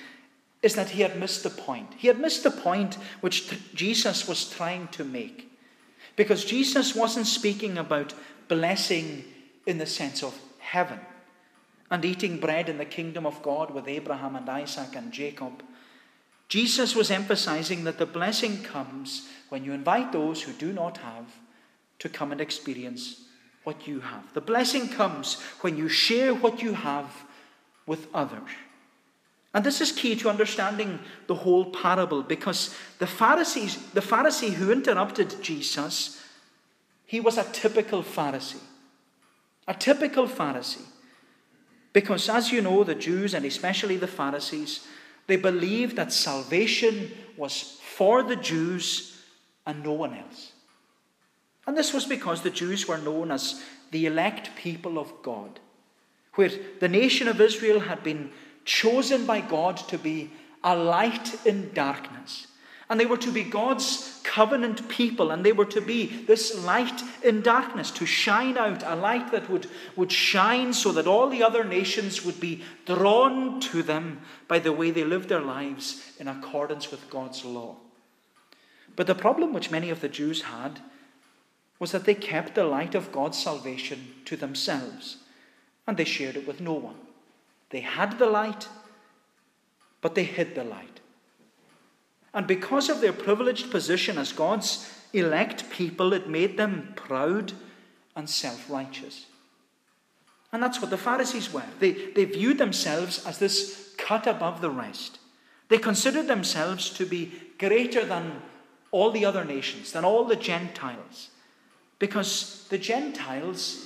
is 0.64 0.76
that 0.76 0.92
he 0.92 1.02
had 1.02 1.20
missed 1.20 1.44
the 1.44 1.50
point. 1.50 1.96
He 1.98 2.08
had 2.08 2.18
missed 2.18 2.44
the 2.44 2.52
point 2.52 2.98
which 3.20 3.54
Jesus 3.76 4.26
was 4.26 4.50
trying 4.50 4.88
to 4.90 5.04
make. 5.04 5.52
Because 6.16 6.46
Jesus 6.46 6.96
wasn't 6.96 7.28
speaking 7.28 7.78
about 7.78 8.14
blessing 8.48 9.26
in 9.66 9.80
the 9.80 9.86
sense 9.86 10.24
of 10.24 10.40
heaven 10.60 11.00
and 11.92 12.06
eating 12.06 12.40
bread 12.40 12.70
in 12.70 12.78
the 12.78 12.86
kingdom 12.86 13.26
of 13.26 13.44
God 13.44 13.72
with 13.72 13.90
Abraham 13.90 14.38
and 14.38 14.48
Isaac 14.48 14.96
and 14.96 15.12
Jacob. 15.12 15.62
Jesus 16.48 16.96
was 16.96 17.12
emphasizing 17.12 17.84
that 17.84 17.98
the 17.98 18.06
blessing 18.06 18.64
comes 18.64 19.28
when 19.50 19.66
you 19.66 19.74
invite 19.74 20.14
those 20.14 20.44
who 20.44 20.54
do 20.54 20.72
not 20.72 21.00
have 21.00 21.26
to 22.00 22.10
come 22.10 22.32
and 22.32 22.42
experience 22.42 23.24
what 23.64 23.88
you 23.88 24.00
have. 24.00 24.34
The 24.34 24.42
blessing 24.42 24.90
comes 24.90 25.40
when 25.62 25.78
you 25.78 25.90
share 25.90 26.34
what 26.34 26.62
you 26.62 26.74
have 26.74 27.24
with 27.86 28.08
others. 28.14 28.50
And 29.54 29.64
this 29.64 29.82
is 29.82 29.92
key 29.92 30.16
to 30.18 30.30
understanding 30.30 31.00
the 31.28 31.36
whole 31.36 31.66
parable 31.72 32.22
because 32.22 32.76
the 33.00 33.08
Pharisees, 33.08 33.78
the 33.94 34.02
Pharisee 34.02 34.54
who 34.54 34.72
interrupted 34.72 35.42
Jesus, 35.42 36.22
he 37.06 37.20
was 37.20 37.38
a 37.38 37.44
typical 37.52 38.04
Pharisee. 38.04 38.62
A 39.68 39.74
typical 39.74 40.28
Pharisee. 40.28 40.86
Because 41.94 42.30
as 42.30 42.52
you 42.52 42.62
know, 42.62 42.84
the 42.84 42.94
Jews 42.94 43.34
and 43.34 43.46
especially 43.46 43.98
the 43.98 44.08
Pharisees, 44.08 44.86
they 45.26 45.36
believed 45.36 45.96
that 45.96 46.14
salvation 46.14 47.12
was 47.36 47.80
for 47.82 48.22
the 48.22 48.36
Jews 48.36 49.20
and 49.66 49.84
no 49.84 49.94
one 49.94 50.14
else. 50.14 50.49
And 51.70 51.78
this 51.78 51.94
was 51.94 52.06
because 52.06 52.42
the 52.42 52.50
Jews 52.50 52.88
were 52.88 52.98
known 52.98 53.30
as 53.30 53.64
the 53.92 54.08
elect 54.08 54.56
people 54.56 54.98
of 54.98 55.14
God, 55.22 55.60
where 56.34 56.50
the 56.80 56.88
nation 56.88 57.28
of 57.28 57.40
Israel 57.40 57.82
had 57.82 58.04
been 58.04 58.32
chosen 58.66 59.28
by 59.28 59.42
God 59.42 59.78
to 59.90 60.00
be 60.00 60.32
a 60.64 60.76
light 60.76 61.46
in 61.46 61.72
darkness. 61.76 62.48
And 62.90 63.00
they 63.00 63.06
were 63.06 63.18
to 63.18 63.32
be 63.32 63.44
God's 63.44 64.20
covenant 64.24 64.90
people, 64.90 65.30
and 65.30 65.46
they 65.46 65.52
were 65.52 65.66
to 65.66 65.80
be 65.80 66.08
this 66.26 66.58
light 66.66 67.04
in 67.24 67.44
darkness, 67.44 67.92
to 67.92 68.06
shine 68.08 68.58
out, 68.58 68.82
a 68.82 68.96
light 68.96 69.32
that 69.32 69.48
would, 69.48 69.68
would 69.96 70.12
shine 70.12 70.74
so 70.74 70.92
that 70.94 71.06
all 71.06 71.30
the 71.30 71.44
other 71.44 71.64
nations 71.64 72.26
would 72.26 72.40
be 72.40 72.64
drawn 72.88 73.60
to 73.60 73.84
them 73.84 74.22
by 74.48 74.58
the 74.58 74.74
way 74.74 74.90
they 74.90 75.04
lived 75.04 75.30
their 75.30 75.40
lives 75.40 76.14
in 76.20 76.28
accordance 76.28 76.90
with 76.90 77.12
God's 77.12 77.46
law. 77.46 77.76
But 78.96 79.06
the 79.06 79.14
problem 79.14 79.54
which 79.54 79.70
many 79.70 79.92
of 79.92 80.02
the 80.02 80.10
Jews 80.10 80.42
had 80.42 80.82
was 81.80 81.92
that 81.94 82.06
they 82.06 82.14
kept 82.14 82.56
the 82.56 82.66
light 82.66 82.94
of 82.94 83.12
God's 83.12 83.38
salvation 83.38 84.14
to 84.26 84.36
themselves, 84.36 85.18
and 85.88 85.98
they 85.98 86.04
shared 86.06 86.36
it 86.36 86.48
with 86.48 86.60
no 86.60 86.74
one. 86.74 86.98
They 87.70 87.80
had 87.80 88.20
the 88.20 88.28
light, 88.28 88.68
but 90.02 90.16
they 90.16 90.26
hid 90.26 90.56
the 90.56 90.64
light. 90.64 91.00
And 92.34 92.46
because 92.46 92.90
of 92.90 93.02
their 93.02 93.14
privileged 93.14 93.72
position 93.72 94.18
as 94.18 94.34
God's 94.34 94.92
elect 95.14 95.70
people, 95.70 96.14
it 96.14 96.30
made 96.30 96.58
them 96.58 96.94
proud 96.96 97.54
and 98.16 98.30
self 98.30 98.70
righteous. 98.70 99.26
And 100.52 100.62
that's 100.62 100.82
what 100.82 100.90
the 100.90 100.98
Pharisees 100.98 101.54
were. 101.54 101.64
They, 101.80 101.92
they 101.92 102.26
viewed 102.26 102.58
themselves 102.58 103.26
as 103.26 103.38
this 103.38 103.94
cut 103.98 104.28
above 104.28 104.62
the 104.62 104.70
rest. 104.70 105.20
They 105.70 105.78
considered 105.78 106.28
themselves 106.28 106.90
to 106.92 107.06
be 107.06 107.32
greater 107.60 108.04
than 108.04 108.42
all 108.92 109.12
the 109.12 109.26
other 109.26 109.46
nations, 109.46 109.92
than 109.92 110.04
all 110.04 110.26
the 110.26 110.36
Gentiles. 110.36 111.30
Because 112.00 112.66
the 112.70 112.78
Gentiles, 112.78 113.86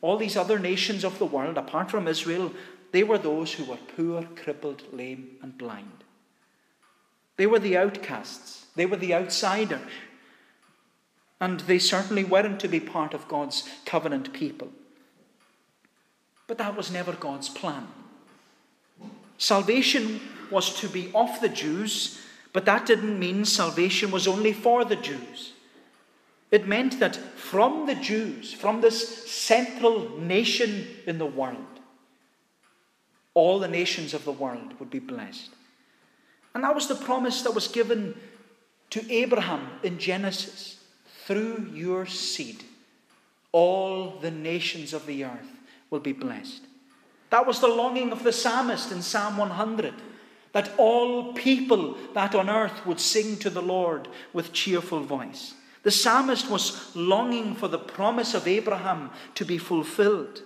all 0.00 0.16
these 0.16 0.36
other 0.36 0.58
nations 0.58 1.04
of 1.04 1.18
the 1.18 1.26
world, 1.26 1.56
apart 1.56 1.90
from 1.90 2.08
Israel, 2.08 2.52
they 2.90 3.04
were 3.04 3.18
those 3.18 3.52
who 3.52 3.64
were 3.64 3.78
poor, 3.96 4.24
crippled, 4.36 4.82
lame, 4.92 5.36
and 5.42 5.56
blind. 5.56 6.04
They 7.36 7.46
were 7.46 7.60
the 7.60 7.76
outcasts, 7.76 8.66
they 8.74 8.86
were 8.86 8.96
the 8.96 9.14
outsiders. 9.14 9.80
And 11.40 11.60
they 11.60 11.78
certainly 11.78 12.22
weren't 12.22 12.60
to 12.60 12.68
be 12.68 12.78
part 12.78 13.14
of 13.14 13.26
God's 13.26 13.68
covenant 13.84 14.32
people. 14.32 14.68
But 16.46 16.58
that 16.58 16.76
was 16.76 16.92
never 16.92 17.12
God's 17.12 17.48
plan. 17.48 17.88
Salvation 19.38 20.20
was 20.52 20.78
to 20.80 20.88
be 20.88 21.10
of 21.14 21.40
the 21.40 21.48
Jews, 21.48 22.20
but 22.52 22.64
that 22.66 22.86
didn't 22.86 23.18
mean 23.18 23.44
salvation 23.44 24.12
was 24.12 24.28
only 24.28 24.52
for 24.52 24.84
the 24.84 24.94
Jews. 24.94 25.52
It 26.52 26.68
meant 26.68 27.00
that 27.00 27.16
from 27.16 27.86
the 27.86 27.94
Jews, 27.94 28.52
from 28.52 28.82
this 28.82 29.30
central 29.30 30.20
nation 30.20 30.86
in 31.06 31.16
the 31.16 31.26
world, 31.26 31.56
all 33.32 33.58
the 33.58 33.68
nations 33.68 34.12
of 34.12 34.26
the 34.26 34.32
world 34.32 34.78
would 34.78 34.90
be 34.90 34.98
blessed. 34.98 35.50
And 36.54 36.62
that 36.62 36.74
was 36.74 36.88
the 36.88 36.94
promise 36.94 37.40
that 37.42 37.54
was 37.54 37.68
given 37.68 38.14
to 38.90 39.10
Abraham 39.10 39.66
in 39.82 39.98
Genesis. 39.98 40.78
Through 41.24 41.70
your 41.72 42.04
seed, 42.04 42.62
all 43.52 44.18
the 44.20 44.30
nations 44.30 44.92
of 44.92 45.06
the 45.06 45.24
earth 45.24 45.48
will 45.88 46.00
be 46.00 46.12
blessed. 46.12 46.60
That 47.30 47.46
was 47.46 47.60
the 47.60 47.68
longing 47.68 48.12
of 48.12 48.24
the 48.24 48.32
psalmist 48.32 48.92
in 48.92 49.00
Psalm 49.00 49.38
100 49.38 49.94
that 50.52 50.70
all 50.76 51.32
people 51.32 51.96
that 52.12 52.34
on 52.34 52.50
earth 52.50 52.84
would 52.84 53.00
sing 53.00 53.38
to 53.38 53.48
the 53.48 53.62
Lord 53.62 54.08
with 54.34 54.52
cheerful 54.52 55.00
voice. 55.00 55.54
The 55.82 55.90
psalmist 55.90 56.48
was 56.48 56.94
longing 56.94 57.54
for 57.54 57.68
the 57.68 57.78
promise 57.78 58.34
of 58.34 58.46
Abraham 58.46 59.10
to 59.34 59.44
be 59.44 59.58
fulfilled. 59.58 60.42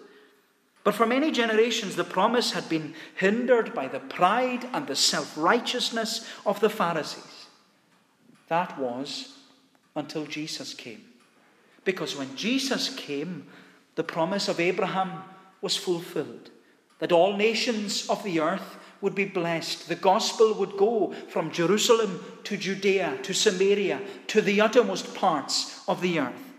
But 0.83 0.95
for 0.95 1.05
many 1.07 1.31
generations, 1.31 1.97
the 1.97 2.05
promise 2.05 2.53
had 2.53 2.69
been 2.69 2.95
hindered 3.17 3.75
by 3.75 3.89
the 3.89 4.01
pride 4.01 4.69
and 4.73 4.87
the 4.87 4.97
self 4.97 5.37
righteousness 5.37 6.27
of 6.47 6.61
the 6.61 6.71
Pharisees. 6.71 7.47
That 8.49 8.79
was 8.79 9.37
until 9.95 10.27
Jesus 10.27 10.75
came. 10.75 11.05
Because 11.85 12.17
when 12.17 12.35
Jesus 12.37 12.95
came, 12.95 13.47
the 13.97 14.05
promise 14.05 14.49
of 14.49 14.61
Abraham 14.61 15.25
was 15.61 15.77
fulfilled 15.77 16.51
that 16.99 17.13
all 17.13 17.37
nations 17.37 18.09
of 18.09 18.23
the 18.25 18.41
earth 18.41 18.77
would 19.01 19.15
be 19.15 19.25
blessed. 19.25 19.89
The 19.89 19.95
gospel 19.95 20.55
would 20.55 20.77
go 20.77 21.13
from 21.29 21.51
Jerusalem 21.51 22.25
to 22.45 22.57
Judea 22.57 23.19
to 23.23 23.35
Samaria 23.35 24.01
to 24.29 24.41
the 24.41 24.61
uttermost 24.61 25.15
parts 25.15 25.83
of 25.89 26.01
the 26.01 26.19
earth. 26.19 26.55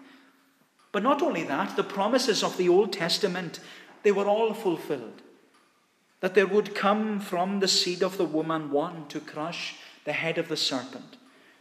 But 0.91 1.03
not 1.03 1.21
only 1.21 1.43
that, 1.43 1.75
the 1.75 1.83
promises 1.83 2.43
of 2.43 2.57
the 2.57 2.69
Old 2.69 2.93
Testament 2.93 3.59
they 4.03 4.11
were 4.11 4.27
all 4.27 4.53
fulfilled. 4.53 5.21
That 6.21 6.33
there 6.33 6.47
would 6.47 6.73
come 6.73 7.19
from 7.19 7.59
the 7.59 7.67
seed 7.67 8.01
of 8.01 8.17
the 8.17 8.25
woman 8.25 8.71
one 8.71 9.07
to 9.09 9.19
crush 9.19 9.75
the 10.05 10.13
head 10.13 10.37
of 10.37 10.47
the 10.47 10.57
serpent. 10.57 11.17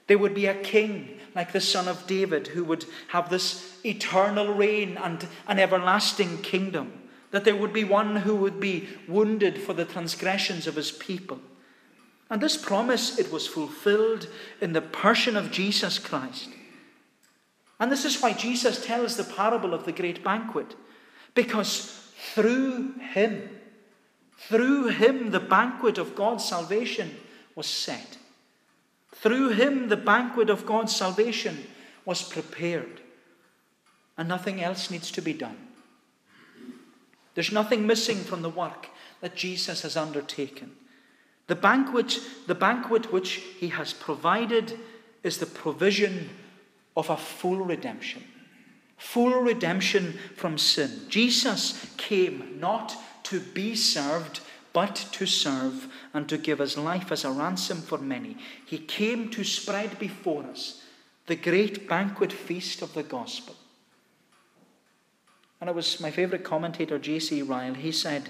There 0.07 0.19
would 0.19 0.35
be 0.35 0.47
a 0.47 0.63
king 0.63 1.19
like 1.35 1.53
the 1.53 1.61
son 1.61 1.89
of 1.89 2.07
David 2.07 2.49
who 2.49 2.65
would 2.65 2.87
have 3.09 3.29
this 3.29 3.79
eternal 3.85 4.55
reign 4.55 4.97
and 4.97 5.27
an 5.49 5.59
everlasting 5.59 6.43
kingdom. 6.43 6.93
That 7.31 7.45
there 7.45 7.57
would 7.57 7.73
be 7.73 7.85
one 7.85 8.17
who 8.17 8.37
would 8.37 8.61
be 8.61 8.89
wounded 9.09 9.59
for 9.59 9.73
the 9.73 9.85
transgressions 9.85 10.67
of 10.67 10.77
his 10.77 10.93
people. 10.93 11.41
And 12.31 12.41
this 12.41 12.57
promise, 12.57 13.19
it 13.19 13.31
was 13.31 13.47
fulfilled 13.47 14.29
in 14.61 14.73
the 14.73 14.81
person 14.81 15.37
of 15.37 15.51
Jesus 15.51 15.99
Christ. 15.99 16.49
And 17.79 17.93
this 17.93 18.05
is 18.05 18.21
why 18.21 18.33
Jesus 18.33 18.85
tells 18.85 19.17
the 19.17 19.25
parable 19.25 19.75
of 19.75 19.85
the 19.85 19.93
great 19.93 20.25
banquet. 20.25 20.75
Because 21.35 22.11
through 22.35 22.95
him, 22.95 23.51
through 24.39 24.89
him, 24.89 25.31
the 25.31 25.41
banquet 25.41 25.99
of 25.99 26.15
God's 26.15 26.45
salvation 26.45 27.17
was 27.55 27.67
set. 27.67 28.19
Through 29.15 29.51
him, 29.51 29.89
the 29.89 29.97
banquet 29.97 30.51
of 30.51 30.67
God's 30.67 30.95
salvation 30.95 31.67
was 32.05 32.23
prepared. 32.23 33.01
And 34.17 34.29
nothing 34.29 34.63
else 34.63 34.91
needs 34.91 35.11
to 35.13 35.23
be 35.23 35.33
done. 35.33 35.66
There's 37.37 37.53
nothing 37.53 37.87
missing 37.87 38.19
from 38.19 38.43
the 38.43 38.51
work 38.51 38.89
that 39.21 39.37
Jesus 39.37 39.83
has 39.83 39.97
undertaken. 39.97 40.73
The 41.47 41.55
banquet, 41.55 42.19
the 42.49 42.57
banquet 42.57 43.13
which 43.13 43.35
he 43.59 43.69
has 43.69 43.93
provided 43.93 44.77
is 45.23 45.39
the 45.39 45.47
provision 45.47 46.31
of 46.97 47.09
a 47.09 47.17
full 47.17 47.59
redemption 47.59 48.25
full 48.97 49.41
redemption 49.43 50.19
from 50.35 50.59
sin. 50.59 50.91
Jesus 51.09 51.87
came 51.97 52.59
not 52.59 52.97
to 53.25 53.41
be 53.41 53.75
served, 53.75 54.41
but 54.73 54.95
to 55.13 55.27
serve 55.27 55.89
and 56.15 56.29
to 56.29 56.39
give 56.39 56.59
his 56.59 56.77
life 56.77 57.13
as 57.13 57.25
a 57.25 57.31
ransom 57.31 57.81
for 57.83 57.99
many. 57.99 58.37
He 58.65 58.79
came 58.79 59.31
to 59.31 59.45
spread 59.45 59.99
before 59.99 60.45
us 60.45 60.83
the 61.27 61.37
great 61.37 61.89
banquet 61.89 62.33
feast 62.33 62.83
of 62.83 62.95
the 62.95 63.03
gospel. 63.03 63.57
And 65.61 65.71
it 65.71 65.77
was 65.77 66.01
my 66.01 66.11
favorite 66.11 66.45
commentator, 66.45 66.99
J.C. 66.99 67.43
Ryle. 67.43 67.75
He 67.75 67.93
said, 67.93 68.29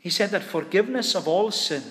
he 0.00 0.10
said 0.10 0.30
that 0.30 0.42
forgiveness 0.42 1.14
of 1.14 1.26
all 1.26 1.50
sin 1.50 1.82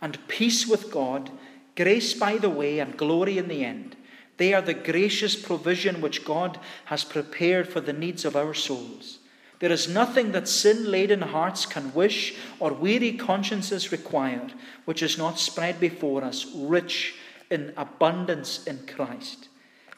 and 0.00 0.26
peace 0.28 0.66
with 0.66 0.90
God, 0.90 1.30
grace 1.76 2.12
by 2.12 2.36
the 2.36 2.50
way 2.50 2.80
and 2.80 2.96
glory 2.96 3.38
in 3.38 3.48
the 3.48 3.64
end, 3.64 3.96
they 4.36 4.52
are 4.52 4.62
the 4.62 4.74
gracious 4.74 5.36
provision 5.36 6.00
which 6.00 6.24
God 6.24 6.58
has 6.86 7.04
prepared 7.04 7.68
for 7.68 7.80
the 7.80 7.92
needs 7.92 8.24
of 8.24 8.34
our 8.34 8.54
souls. 8.54 9.18
There 9.60 9.70
is 9.70 9.88
nothing 9.88 10.32
that 10.32 10.48
sin 10.48 10.90
laden 10.90 11.20
hearts 11.20 11.66
can 11.66 11.94
wish 11.94 12.34
or 12.58 12.72
weary 12.72 13.12
consciences 13.12 13.92
require 13.92 14.48
which 14.86 15.04
is 15.04 15.16
not 15.16 15.38
spread 15.38 15.78
before 15.78 16.24
us, 16.24 16.46
rich 16.52 17.14
in 17.48 17.72
abundance 17.76 18.64
in 18.64 18.84
Christ. 18.88 19.48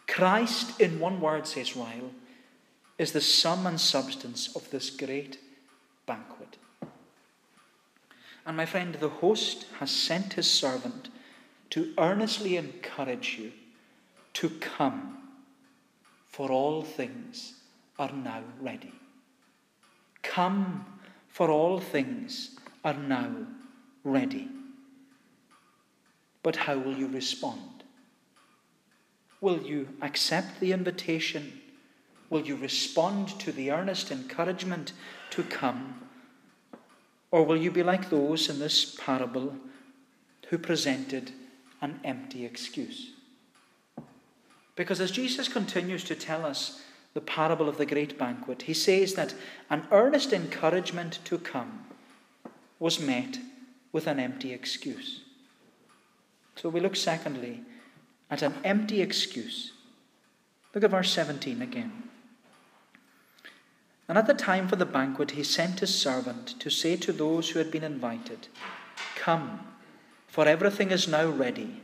Christ, 0.07 0.79
in 0.79 1.01
one 1.01 1.19
word, 1.19 1.47
says 1.47 1.77
Ryle, 1.77 2.11
is 2.99 3.13
the 3.13 3.21
sum 3.21 3.67
and 3.67 3.81
substance 3.81 4.55
of 4.55 4.71
this 4.71 4.91
great 4.91 5.39
banquet. 6.07 6.57
And 8.47 8.57
my 8.57 8.67
friend, 8.67 8.95
the 8.95 9.09
host 9.09 9.67
has 9.79 9.91
sent 9.91 10.35
his 10.35 10.51
servant 10.51 11.09
to 11.71 11.93
earnestly 11.99 12.57
encourage 12.57 13.39
you 13.39 13.53
to 14.35 14.51
come, 14.61 15.19
for 16.27 16.51
all 16.51 16.83
things 16.83 17.55
are 17.99 18.13
now 18.13 18.43
ready. 18.61 18.93
Come, 20.23 20.85
for 21.29 21.51
all 21.51 21.81
things 21.81 22.51
are 22.85 22.95
now 22.95 23.31
ready. 24.05 24.49
But 26.43 26.57
how 26.57 26.77
will 26.77 26.97
you 26.97 27.09
respond? 27.09 27.85
Will 29.41 29.63
you 29.63 29.89
accept 30.03 30.61
the 30.61 30.73
invitation? 30.73 31.61
Will 32.31 32.43
you 32.43 32.57
respond 32.57 33.29
to 33.41 33.53
the 33.53 33.71
earnest 33.71 34.11
encouragement 34.11 34.93
to 35.31 35.43
come? 35.43 36.01
Or 37.31 37.45
will 37.45 37.57
you 37.57 37.71
be 37.71 37.83
like 37.83 38.11
those 38.11 38.49
in 38.49 38.59
this 38.59 38.95
parable 38.95 39.55
who 40.49 40.59
presented 40.59 41.33
an 41.81 42.01
empty 42.05 42.45
excuse? 42.45 43.11
Because 44.77 45.01
as 45.01 45.11
Jesus 45.11 45.49
continues 45.49 46.05
to 46.05 46.15
tell 46.15 46.45
us 46.45 46.83
the 47.13 47.21
parable 47.21 47.69
of 47.69 47.79
the 47.79 47.87
great 47.87 48.19
banquet, 48.19 48.63
he 48.63 48.75
says 48.75 49.15
that 49.15 49.35
an 49.71 49.87
earnest 49.93 50.33
encouragement 50.33 51.21
to 51.25 51.39
come 51.39 51.87
was 52.79 52.99
met 52.99 53.39
with 53.93 54.07
an 54.07 54.19
empty 54.19 54.53
excuse. 54.53 55.21
So 56.57 56.69
we 56.69 56.81
look 56.81 56.97
secondly 56.97 57.63
at 58.31 58.43
an 58.43 58.55
empty 58.65 59.01
excuse. 59.01 59.73
Look 60.75 60.83
at 60.83 60.91
verse 60.91 61.13
17 61.13 61.63
again. 61.63 61.93
And 64.09 64.19
at 64.19 64.27
the 64.27 64.35
time 64.35 64.69
for 64.69 64.77
the 64.77 64.85
banquet, 64.85 65.33
he 65.33 65.43
sent 65.43 65.81
his 65.81 65.95
servant 65.95 66.61
to 66.61 66.71
say 66.71 66.97
to 66.97 67.13
those 67.13 67.51
who 67.51 67.59
had 67.59 67.71
been 67.71 67.85
invited, 67.85 68.49
Come, 69.17 69.61
for 70.29 70.47
everything 70.47 70.91
is 70.91 71.09
now 71.09 71.27
ready. 71.27 71.83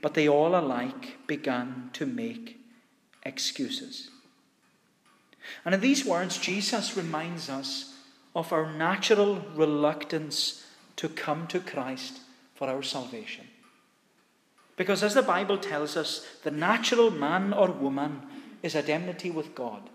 But 0.00 0.14
they 0.14 0.28
all 0.28 0.56
alike 0.56 1.26
began 1.26 1.90
to 1.94 2.06
make 2.06 2.58
excuses. 3.24 4.10
And 5.64 5.74
in 5.74 5.80
these 5.80 6.04
words, 6.04 6.38
Jesus 6.38 6.96
reminds 6.96 7.48
us 7.48 7.94
of 8.34 8.52
our 8.52 8.72
natural 8.72 9.42
reluctance 9.54 10.64
to 10.96 11.08
come 11.08 11.46
to 11.48 11.60
Christ 11.60 12.20
for 12.54 12.68
our 12.68 12.82
salvation. 12.82 13.46
Because 14.76 15.02
as 15.02 15.14
the 15.14 15.22
Bible 15.22 15.58
tells 15.58 15.96
us, 15.96 16.26
the 16.42 16.50
natural 16.50 17.10
man 17.10 17.52
or 17.52 17.70
woman 17.70 18.22
is 18.62 18.74
at 18.74 18.88
enmity 18.88 19.30
with 19.30 19.54
God. 19.54 19.88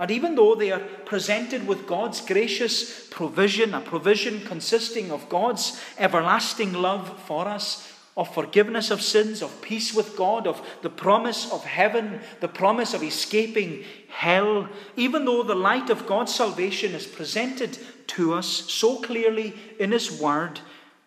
And 0.00 0.10
even 0.10 0.34
though 0.34 0.54
they 0.54 0.72
are 0.72 0.80
presented 0.80 1.66
with 1.66 1.86
God's 1.86 2.20
gracious 2.20 3.06
provision, 3.08 3.74
a 3.74 3.80
provision 3.80 4.40
consisting 4.40 5.12
of 5.12 5.28
God's 5.28 5.80
everlasting 5.98 6.72
love 6.72 7.20
for 7.26 7.46
us, 7.46 7.90
of 8.16 8.32
forgiveness 8.32 8.90
of 8.90 9.02
sins, 9.02 9.42
of 9.42 9.60
peace 9.60 9.92
with 9.92 10.16
God, 10.16 10.46
of 10.46 10.64
the 10.82 10.90
promise 10.90 11.50
of 11.50 11.64
heaven, 11.64 12.20
the 12.40 12.48
promise 12.48 12.94
of 12.94 13.02
escaping 13.02 13.84
hell, 14.08 14.68
even 14.96 15.24
though 15.24 15.42
the 15.42 15.54
light 15.54 15.90
of 15.90 16.06
God's 16.06 16.34
salvation 16.34 16.92
is 16.92 17.06
presented 17.06 17.78
to 18.08 18.34
us 18.34 18.46
so 18.46 19.00
clearly 19.00 19.54
in 19.80 19.90
His 19.90 20.20
Word, 20.20 20.60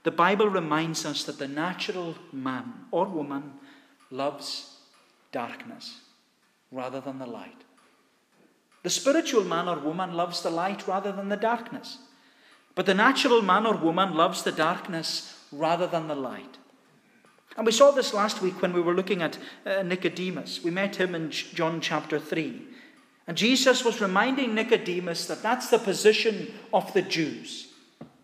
the 0.04 0.12
Bible 0.12 0.48
reminds 0.48 1.06
us 1.06 1.24
that 1.26 1.40
the 1.40 1.48
natural 1.48 2.16
man 2.32 2.74
or 2.92 3.06
woman 3.06 3.54
loves 4.12 4.78
darkness 5.32 6.00
rather 6.72 7.00
than 7.02 7.20
the 7.20 7.26
light. 7.26 7.67
The 8.84 8.90
spiritual 8.90 9.44
man 9.44 9.68
or 9.68 9.80
woman 9.80 10.14
loves 10.14 10.42
the 10.42 10.50
light 10.50 10.88
rather 10.88 11.12
than 11.12 11.30
the 11.30 11.36
darkness. 11.36 11.98
But 12.76 12.86
the 12.86 12.94
natural 12.94 13.42
man 13.42 13.66
or 13.66 13.76
woman 13.76 14.14
loves 14.14 14.44
the 14.44 14.52
darkness 14.52 15.44
rather 15.52 15.88
than 15.88 16.08
the 16.08 16.16
light. 16.16 16.58
And 17.58 17.66
we 17.66 17.72
saw 17.72 17.90
this 17.90 18.14
last 18.14 18.42
week 18.42 18.62
when 18.62 18.72
we 18.72 18.82
were 18.82 18.94
looking 18.94 19.24
at 19.24 19.40
uh, 19.66 19.82
Nicodemus. 19.82 20.64
We 20.64 20.70
met 20.70 20.98
him 20.98 21.16
in 21.16 21.32
John 21.32 21.82
chapter 21.82 22.20
3. 22.20 22.62
And 23.26 23.36
Jesus 23.36 23.84
was 23.84 24.00
reminding 24.00 24.54
Nicodemus 24.54 25.26
that 25.26 25.42
that's 25.42 25.70
the 25.70 25.80
position 25.80 26.54
of 26.72 26.94
the 26.94 27.02
Jews. 27.02 27.68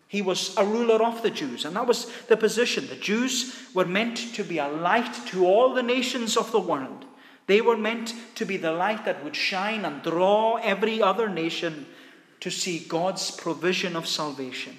He 0.06 0.22
was 0.22 0.56
a 0.56 0.64
ruler 0.64 1.04
of 1.04 1.22
the 1.22 1.30
Jews, 1.30 1.64
and 1.64 1.74
that 1.74 1.88
was 1.88 2.08
the 2.28 2.36
position. 2.36 2.86
The 2.86 2.94
Jews 2.94 3.56
were 3.74 3.84
meant 3.84 4.16
to 4.34 4.44
be 4.44 4.58
a 4.58 4.68
light 4.68 5.12
to 5.26 5.44
all 5.44 5.74
the 5.74 5.82
nations 5.82 6.36
of 6.36 6.52
the 6.52 6.60
world. 6.60 7.04
They 7.46 7.60
were 7.60 7.76
meant 7.76 8.14
to 8.36 8.44
be 8.44 8.56
the 8.56 8.72
light 8.72 9.04
that 9.04 9.22
would 9.22 9.36
shine 9.36 9.84
and 9.84 10.02
draw 10.02 10.56
every 10.56 11.02
other 11.02 11.28
nation 11.28 11.86
to 12.40 12.50
see 12.50 12.78
God's 12.78 13.30
provision 13.30 13.96
of 13.96 14.06
salvation. 14.06 14.76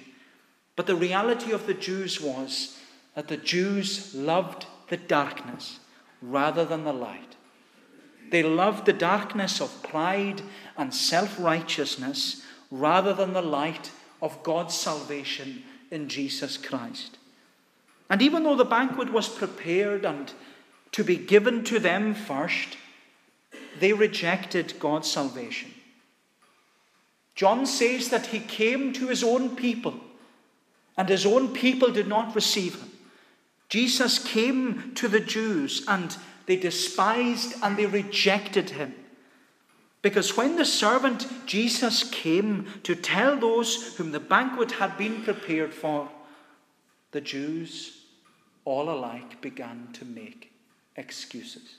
But 0.74 0.86
the 0.86 0.96
reality 0.96 1.52
of 1.52 1.66
the 1.66 1.74
Jews 1.74 2.20
was 2.20 2.78
that 3.14 3.28
the 3.28 3.36
Jews 3.36 4.14
loved 4.14 4.66
the 4.88 4.96
darkness 4.96 5.80
rather 6.20 6.64
than 6.64 6.84
the 6.84 6.92
light. 6.92 7.36
They 8.30 8.42
loved 8.42 8.86
the 8.86 8.92
darkness 8.92 9.60
of 9.60 9.82
pride 9.82 10.42
and 10.76 10.92
self 10.92 11.38
righteousness 11.38 12.42
rather 12.70 13.14
than 13.14 13.32
the 13.32 13.42
light 13.42 13.90
of 14.20 14.42
God's 14.42 14.74
salvation 14.74 15.62
in 15.90 16.08
Jesus 16.08 16.56
Christ. 16.56 17.18
And 18.10 18.22
even 18.22 18.44
though 18.44 18.56
the 18.56 18.64
banquet 18.64 19.12
was 19.12 19.28
prepared 19.28 20.04
and 20.04 20.32
to 20.92 21.04
be 21.04 21.16
given 21.16 21.64
to 21.64 21.78
them 21.78 22.14
first, 22.14 22.76
they 23.78 23.92
rejected 23.92 24.74
God's 24.78 25.10
salvation. 25.10 25.70
John 27.34 27.66
says 27.66 28.08
that 28.08 28.26
he 28.26 28.40
came 28.40 28.92
to 28.94 29.08
his 29.08 29.22
own 29.22 29.56
people, 29.56 29.94
and 30.96 31.08
his 31.08 31.26
own 31.26 31.52
people 31.52 31.90
did 31.90 32.08
not 32.08 32.34
receive 32.34 32.76
him. 32.76 32.90
Jesus 33.68 34.18
came 34.18 34.92
to 34.94 35.08
the 35.08 35.20
Jews, 35.20 35.84
and 35.86 36.16
they 36.46 36.56
despised 36.56 37.54
and 37.62 37.76
they 37.76 37.86
rejected 37.86 38.70
him. 38.70 38.94
Because 40.00 40.36
when 40.36 40.56
the 40.56 40.64
servant 40.64 41.26
Jesus 41.46 42.08
came 42.08 42.66
to 42.84 42.94
tell 42.94 43.36
those 43.36 43.96
whom 43.96 44.12
the 44.12 44.20
banquet 44.20 44.72
had 44.72 44.96
been 44.96 45.22
prepared 45.22 45.74
for, 45.74 46.08
the 47.10 47.20
Jews 47.20 48.04
all 48.64 48.88
alike 48.88 49.40
began 49.40 49.88
to 49.94 50.04
make 50.04 50.45
excuses. 50.96 51.76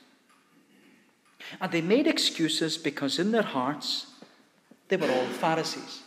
And 1.62 1.72
they 1.72 1.82
made 1.82 2.08
excuses 2.08 2.78
because 2.78 3.20
in 3.20 3.32
their 3.32 3.44
hearts 3.44 4.08
they 4.88 4.98
were 4.98 5.12
all 5.12 5.26
Pharisees. 5.26 6.02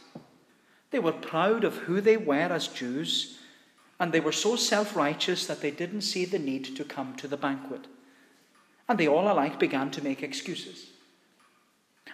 They 0.90 0.98
were 0.98 1.12
proud 1.12 1.64
of 1.64 1.76
who 1.76 2.00
they 2.00 2.16
were 2.16 2.34
as 2.52 2.66
Jews, 2.68 3.38
and 3.98 4.12
they 4.12 4.20
were 4.20 4.32
so 4.32 4.56
self 4.56 4.96
righteous 4.96 5.46
that 5.46 5.60
they 5.60 5.70
didn't 5.70 6.02
see 6.02 6.24
the 6.24 6.38
need 6.38 6.76
to 6.76 6.84
come 6.84 7.14
to 7.16 7.28
the 7.28 7.36
banquet. 7.36 7.86
And 8.88 8.98
they 8.98 9.06
all 9.06 9.30
alike 9.30 9.58
began 9.60 9.90
to 9.92 10.02
make 10.02 10.22
excuses. 10.22 10.86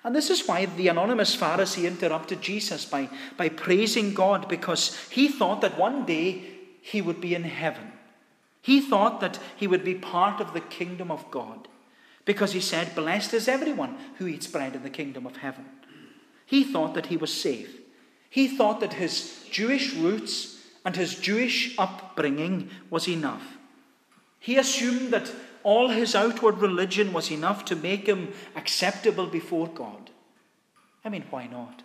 And 0.05 0.15
this 0.15 0.29
is 0.29 0.47
why 0.47 0.67
the 0.67 0.89
anonymous 0.89 1.35
Pharisee 1.35 1.87
interrupted 1.87 2.43
Jesus 2.43 2.85
by, 2.85 3.09
by 3.37 3.49
praising 3.49 4.13
God 4.13 4.49
because 4.49 5.09
he 5.09 5.29
thought 5.29 5.63
that 5.63 5.79
one 5.79 6.05
day 6.05 6.43
he 6.83 7.01
would 7.01 7.21
be 7.21 7.35
in 7.35 7.45
heaven 7.45 7.93
he 8.67 8.81
thought 8.81 9.21
that 9.21 9.39
he 9.55 9.69
would 9.69 9.85
be 9.85 9.95
part 9.95 10.41
of 10.41 10.53
the 10.53 10.61
kingdom 10.61 11.09
of 11.09 11.31
God 11.31 11.69
because 12.25 12.51
he 12.51 12.61
said, 12.61 12.97
Blessed 12.97 13.33
is 13.33 13.47
everyone 13.47 13.97
who 14.19 14.27
eats 14.27 14.49
bread 14.49 14.75
in 14.75 14.83
the 14.83 14.91
kingdom 14.91 15.25
of 15.25 15.37
heaven. 15.37 15.67
He 16.47 16.65
thought 16.65 16.95
that 16.95 17.07
he 17.07 17.17
was 17.17 17.33
safe. 17.33 17.79
He 18.29 18.49
thought 18.49 18.81
that 18.81 18.95
his 18.95 19.47
Jewish 19.53 19.95
roots 19.95 20.61
and 20.85 20.97
his 20.97 21.15
Jewish 21.15 21.79
upbringing 21.79 22.69
was 22.91 23.07
enough. 23.07 23.57
He 24.41 24.57
assumed 24.57 25.13
that 25.13 25.31
all 25.63 25.91
his 25.91 26.17
outward 26.17 26.59
religion 26.59 27.13
was 27.13 27.31
enough 27.31 27.65
to 27.67 27.77
make 27.77 28.09
him 28.09 28.33
acceptable 28.57 29.29
before 29.29 29.69
God. 29.69 30.11
I 31.05 31.09
mean, 31.09 31.23
why 31.31 31.47
not? 31.47 31.85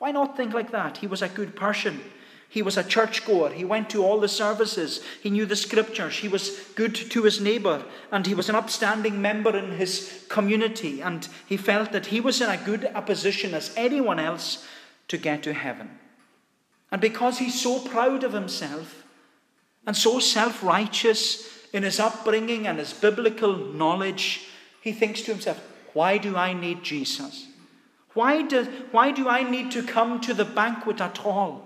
Why 0.00 0.10
not 0.10 0.36
think 0.36 0.54
like 0.54 0.72
that? 0.72 0.96
He 0.96 1.06
was 1.06 1.22
a 1.22 1.28
good 1.28 1.54
person. 1.54 2.00
He 2.54 2.62
was 2.62 2.76
a 2.76 2.84
churchgoer. 2.84 3.50
He 3.50 3.64
went 3.64 3.90
to 3.90 4.04
all 4.04 4.20
the 4.20 4.28
services. 4.28 5.00
He 5.20 5.28
knew 5.28 5.44
the 5.44 5.56
scriptures. 5.56 6.18
He 6.18 6.28
was 6.28 6.56
good 6.76 6.94
to 6.94 7.22
his 7.24 7.40
neighbour. 7.40 7.84
And 8.12 8.28
he 8.28 8.34
was 8.34 8.48
an 8.48 8.54
upstanding 8.54 9.20
member 9.20 9.56
in 9.56 9.72
his 9.72 10.24
community. 10.28 11.02
And 11.02 11.26
he 11.48 11.56
felt 11.56 11.90
that 11.90 12.06
he 12.06 12.20
was 12.20 12.40
in 12.40 12.48
a 12.48 12.56
good 12.56 12.84
a 12.94 13.02
position 13.02 13.54
as 13.54 13.74
anyone 13.76 14.20
else 14.20 14.64
to 15.08 15.18
get 15.18 15.42
to 15.42 15.52
heaven. 15.52 15.98
And 16.92 17.00
because 17.00 17.38
he's 17.38 17.60
so 17.60 17.80
proud 17.80 18.22
of 18.22 18.32
himself 18.32 19.02
and 19.84 19.96
so 19.96 20.20
self 20.20 20.62
righteous 20.62 21.66
in 21.72 21.82
his 21.82 21.98
upbringing 21.98 22.68
and 22.68 22.78
his 22.78 22.92
biblical 22.92 23.56
knowledge, 23.56 24.46
he 24.80 24.92
thinks 24.92 25.22
to 25.22 25.32
himself, 25.32 25.60
Why 25.92 26.18
do 26.18 26.36
I 26.36 26.52
need 26.52 26.84
Jesus? 26.84 27.48
Why 28.12 28.42
do, 28.42 28.62
why 28.92 29.10
do 29.10 29.28
I 29.28 29.42
need 29.42 29.72
to 29.72 29.82
come 29.82 30.20
to 30.20 30.32
the 30.32 30.44
banquet 30.44 31.00
at 31.00 31.26
all? 31.26 31.63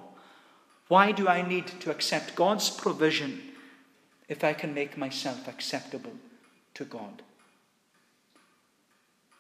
Why 0.89 1.13
do 1.13 1.29
I 1.29 1.47
need 1.47 1.67
to 1.81 1.91
accept 1.91 2.35
God's 2.35 2.71
provision 2.71 3.43
if 4.29 4.43
I 4.43 4.55
can 4.55 4.75
make 4.75 4.97
myself 4.97 5.47
acceptable 5.47 6.15
to 6.75 6.85
God? 6.85 7.23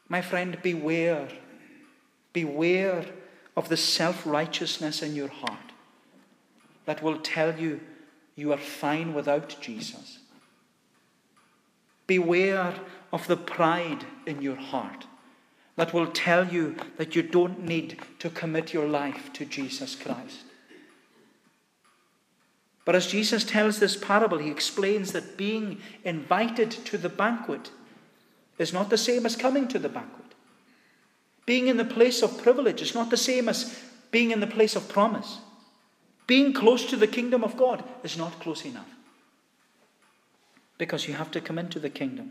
My 0.08 0.22
friend, 0.22 0.58
beware. 0.62 1.28
Beware 2.32 3.04
of 3.56 3.68
the 3.68 3.76
self 3.76 4.26
righteousness 4.26 5.02
in 5.02 5.14
your 5.14 5.28
heart 5.28 5.72
that 6.84 7.02
will 7.02 7.18
tell 7.18 7.58
you 7.58 7.80
you 8.36 8.52
are 8.52 8.58
fine 8.58 9.14
without 9.14 9.56
Jesus. 9.60 10.18
Beware 12.06 12.74
of 13.12 13.26
the 13.26 13.36
pride 13.36 14.04
in 14.26 14.40
your 14.40 14.56
heart 14.56 15.06
that 15.76 15.92
will 15.92 16.06
tell 16.06 16.48
you 16.48 16.76
that 16.96 17.14
you 17.14 17.22
don't 17.22 17.62
need 17.62 17.98
to 18.18 18.30
commit 18.30 18.72
your 18.72 18.86
life 18.86 19.32
to 19.34 19.44
Jesus 19.44 19.94
Christ. 19.94 20.44
But 22.88 22.94
as 22.94 23.06
Jesus 23.06 23.44
tells 23.44 23.80
this 23.80 23.98
parable, 23.98 24.38
he 24.38 24.50
explains 24.50 25.12
that 25.12 25.36
being 25.36 25.78
invited 26.04 26.70
to 26.70 26.96
the 26.96 27.10
banquet 27.10 27.70
is 28.56 28.72
not 28.72 28.88
the 28.88 28.96
same 28.96 29.26
as 29.26 29.36
coming 29.36 29.68
to 29.68 29.78
the 29.78 29.90
banquet. 29.90 30.32
Being 31.44 31.68
in 31.68 31.76
the 31.76 31.84
place 31.84 32.22
of 32.22 32.42
privilege 32.42 32.80
is 32.80 32.94
not 32.94 33.10
the 33.10 33.18
same 33.18 33.46
as 33.46 33.78
being 34.10 34.30
in 34.30 34.40
the 34.40 34.46
place 34.46 34.74
of 34.74 34.88
promise. 34.88 35.36
Being 36.26 36.54
close 36.54 36.86
to 36.86 36.96
the 36.96 37.06
kingdom 37.06 37.44
of 37.44 37.58
God 37.58 37.84
is 38.02 38.16
not 38.16 38.40
close 38.40 38.64
enough. 38.64 38.88
Because 40.78 41.06
you 41.06 41.12
have 41.12 41.30
to 41.32 41.42
come 41.42 41.58
into 41.58 41.78
the 41.78 41.90
kingdom 41.90 42.30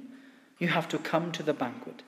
You 0.58 0.70
have 0.70 0.88
to 0.88 0.98
come 0.98 1.32
to 1.34 1.43
the 1.43 1.54
banquet. 1.54 2.02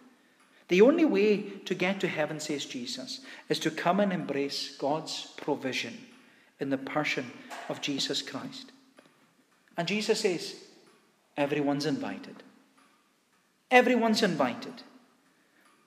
The 0.69 0.81
only 0.81 1.05
way 1.05 1.37
to 1.65 1.75
get 1.75 1.99
to 1.99 2.07
heaven, 2.07 2.39
says 2.39 2.65
Jesus, 2.65 3.21
is 3.47 3.59
to 3.59 3.69
come 3.69 3.99
and 3.99 4.11
embrace 4.11 4.75
God's 4.75 5.35
provision 5.37 5.95
in 6.59 6.69
the 6.69 6.77
person 6.77 7.31
of 7.67 7.81
Jesus 7.81 8.21
Christ. 8.21 8.71
And 9.77 9.87
Jesus 9.87 10.21
says, 10.21 10.55
everyone's 11.37 11.85
invited. 11.85 12.43
Everyone's 13.71 14.23
invited. 14.23 14.83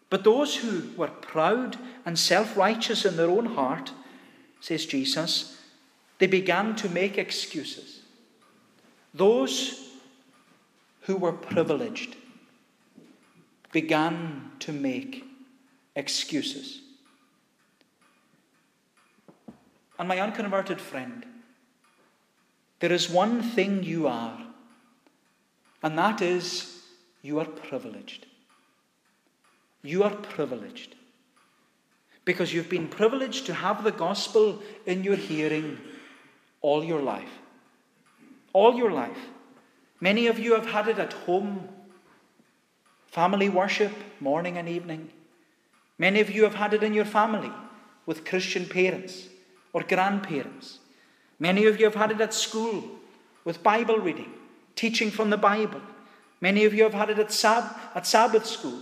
But 0.08 0.24
those 0.24 0.56
who 0.56 0.90
were 0.96 1.08
proud 1.08 1.78
and 2.04 2.18
self 2.18 2.56
righteous 2.56 3.04
in 3.04 3.16
their 3.16 3.30
own 3.30 3.46
heart, 3.46 3.92
says 4.60 4.84
Jesus, 4.84 5.58
they 6.18 6.26
began 6.26 6.76
to 6.76 6.88
make 6.90 7.18
excuses. 7.18 8.00
Those 9.14 9.90
who 11.02 11.16
were 11.16 11.32
privileged 11.32 12.14
began 13.72 14.52
to 14.60 14.72
make 14.72 15.24
excuses. 15.96 16.81
And 19.98 20.08
my 20.08 20.20
unconverted 20.20 20.80
friend, 20.80 21.24
there 22.80 22.92
is 22.92 23.08
one 23.08 23.42
thing 23.42 23.82
you 23.82 24.08
are, 24.08 24.38
and 25.82 25.96
that 25.98 26.20
is 26.20 26.82
you 27.22 27.38
are 27.38 27.44
privileged. 27.44 28.26
You 29.82 30.02
are 30.02 30.14
privileged. 30.14 30.94
Because 32.24 32.54
you've 32.54 32.68
been 32.68 32.88
privileged 32.88 33.46
to 33.46 33.54
have 33.54 33.82
the 33.82 33.90
gospel 33.90 34.62
in 34.86 35.02
your 35.02 35.16
hearing 35.16 35.78
all 36.60 36.84
your 36.84 37.02
life. 37.02 37.38
All 38.52 38.74
your 38.74 38.92
life. 38.92 39.18
Many 40.00 40.28
of 40.28 40.38
you 40.38 40.54
have 40.54 40.66
had 40.66 40.88
it 40.88 40.98
at 40.98 41.12
home 41.12 41.68
Family 43.12 43.50
worship, 43.50 43.92
morning 44.20 44.56
and 44.56 44.66
evening. 44.66 45.10
Many 45.98 46.20
of 46.20 46.30
you 46.30 46.44
have 46.44 46.54
had 46.54 46.72
it 46.72 46.82
in 46.82 46.94
your 46.94 47.04
family 47.04 47.52
with 48.06 48.24
Christian 48.24 48.64
parents 48.64 49.26
or 49.72 49.82
grandparents. 49.82 50.78
Many 51.38 51.66
of 51.66 51.78
you 51.78 51.86
have 51.86 51.94
had 51.94 52.10
it 52.10 52.20
at 52.20 52.34
school 52.34 52.84
with 53.44 53.62
Bible 53.62 53.98
reading, 53.98 54.32
teaching 54.76 55.10
from 55.10 55.30
the 55.30 55.36
Bible. 55.36 55.80
Many 56.40 56.64
of 56.64 56.74
you 56.74 56.82
have 56.82 56.94
had 56.94 57.10
it 57.10 57.18
at, 57.18 57.32
Sab- 57.32 57.76
at 57.94 58.06
Sabbath 58.06 58.46
school. 58.46 58.80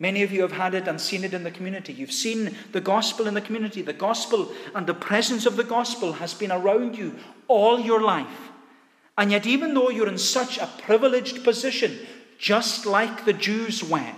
Many 0.00 0.22
of 0.22 0.30
you 0.30 0.42
have 0.42 0.52
had 0.52 0.74
it 0.74 0.86
and 0.86 1.00
seen 1.00 1.24
it 1.24 1.34
in 1.34 1.42
the 1.42 1.50
community. 1.50 1.92
You've 1.92 2.12
seen 2.12 2.54
the 2.72 2.80
gospel 2.80 3.26
in 3.26 3.34
the 3.34 3.40
community. 3.40 3.82
The 3.82 3.92
gospel 3.92 4.52
and 4.74 4.86
the 4.86 4.94
presence 4.94 5.44
of 5.44 5.56
the 5.56 5.64
gospel 5.64 6.12
has 6.14 6.34
been 6.34 6.52
around 6.52 6.96
you 6.96 7.16
all 7.48 7.80
your 7.80 8.00
life. 8.00 8.50
And 9.16 9.32
yet, 9.32 9.46
even 9.46 9.74
though 9.74 9.90
you're 9.90 10.08
in 10.08 10.18
such 10.18 10.58
a 10.58 10.68
privileged 10.82 11.42
position 11.42 11.98
just 12.38 12.86
like 12.86 13.24
the 13.24 13.32
Jews 13.32 13.82
were, 13.82 14.14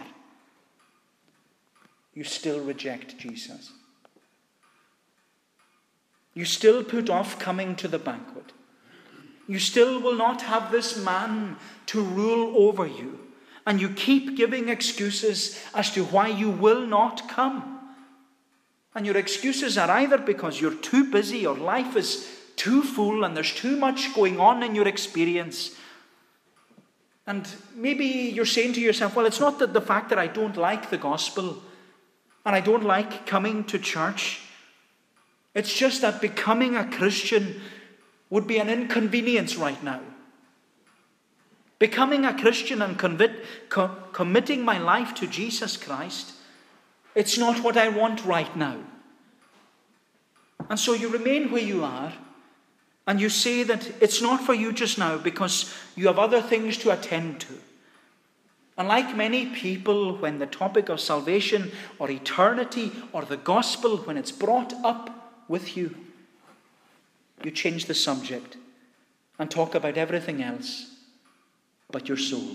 you 2.13 2.25
still 2.25 2.61
reject 2.61 3.17
Jesus. 3.17 3.73
You 6.35 6.45
still 6.45 6.85
put 6.85 7.11
off 7.11 7.39
coming 7.39 7.77
to 7.77 7.89
the 7.89 7.99
banquet. 7.99 8.53
You 9.47 9.59
still 9.59 10.01
will 10.01 10.17
not 10.17 10.43
have 10.43 10.71
this 10.71 10.97
man 10.97 11.57
to 11.87 12.01
rule 12.01 12.69
over 12.69 12.87
you. 12.87 13.19
And 13.67 13.81
you 13.81 13.91
keep 13.91 14.37
giving 14.37 14.69
excuses 14.69 15.61
as 15.75 15.91
to 15.93 16.05
why 16.05 16.29
you 16.29 16.51
will 16.51 16.87
not 16.87 17.29
come. 17.29 17.81
And 18.95 19.07
your 19.07 19.17
excuses 19.17 19.77
are 19.77 19.91
either 19.91 20.19
because 20.19 20.61
you're 20.61 20.75
too 20.75 21.11
busy 21.11 21.47
or 21.47 21.57
life 21.57 21.97
is 21.97 22.29
too 22.57 22.83
full 22.83 23.25
and 23.25 23.37
there's 23.37 23.55
too 23.55 23.77
much 23.77 24.15
going 24.15 24.41
on 24.41 24.63
in 24.63 24.75
your 24.75 24.89
experience 24.89 25.77
and 27.31 27.47
maybe 27.77 28.05
you're 28.05 28.45
saying 28.45 28.73
to 28.73 28.81
yourself, 28.81 29.15
well, 29.15 29.25
it's 29.25 29.39
not 29.39 29.61
that 29.61 29.73
the 29.73 29.81
fact 29.81 30.09
that 30.09 30.19
I 30.19 30.27
don't 30.27 30.57
like 30.57 30.91
the 30.91 30.99
gospel 30.99 31.63
and 32.45 32.57
I 32.57 32.61
don't 32.61 32.83
like 32.83 33.25
coming 33.25 33.63
to 33.67 33.79
church. 33.79 34.41
It's 35.55 35.73
just 35.73 36.03
that 36.03 36.21
becoming 36.21 36.77
a 36.77 36.89
Christian 36.91 37.61
would 38.29 38.47
be 38.47 38.59
an 38.59 38.69
inconvenience 38.69 39.57
right 39.57 39.83
now. 39.83 40.01
Becoming 41.79 42.25
a 42.25 42.39
Christian 42.39 42.83
and 42.83 42.99
co- 43.69 43.97
committing 44.13 44.65
my 44.65 44.79
life 44.79 45.15
to 45.15 45.27
Jesus 45.27 45.77
Christ, 45.77 46.33
it's 47.15 47.39
not 47.39 47.65
what 47.65 47.77
I 47.77 47.89
want 47.89 48.25
right 48.25 48.55
now. 48.57 48.77
And 50.69 50.79
so 50.79 50.93
you 50.93 51.09
remain 51.09 51.51
where 51.51 51.63
you 51.63 51.83
are 51.83 52.13
and 53.07 53.21
you 53.21 53.29
say 53.29 53.65
that 53.65 53.91
it's 54.01 54.23
not 54.23 54.41
for 54.41 54.55
you 54.55 54.73
just 54.73 54.99
now 54.99 55.17
because 55.17 55.75
you 55.97 56.07
have 56.07 56.19
other 56.19 56.41
things 56.41 56.77
to 56.79 56.93
attend 56.93 57.41
to. 57.41 57.55
And 58.79 58.87
like 58.87 59.17
many 59.17 59.47
people, 59.47 60.17
when 60.19 60.39
the 60.39 60.47
topic 60.47 60.89
of 60.89 61.01
salvation 61.01 61.73
or 61.99 62.11
eternity 62.11 62.93
or 63.13 63.23
the 63.23 63.37
gospel, 63.37 63.97
when 63.99 64.17
it's 64.17 64.33
brought 64.33 64.73
up 64.85 65.20
with 65.51 65.77
you, 65.77 65.95
you 67.43 67.51
change 67.51 67.87
the 67.87 67.95
subject 67.95 68.57
and 69.37 69.51
talk 69.51 69.75
about 69.75 69.97
everything 69.97 70.41
else 70.41 70.95
but 71.91 72.09
your 72.09 72.17
soul. 72.17 72.55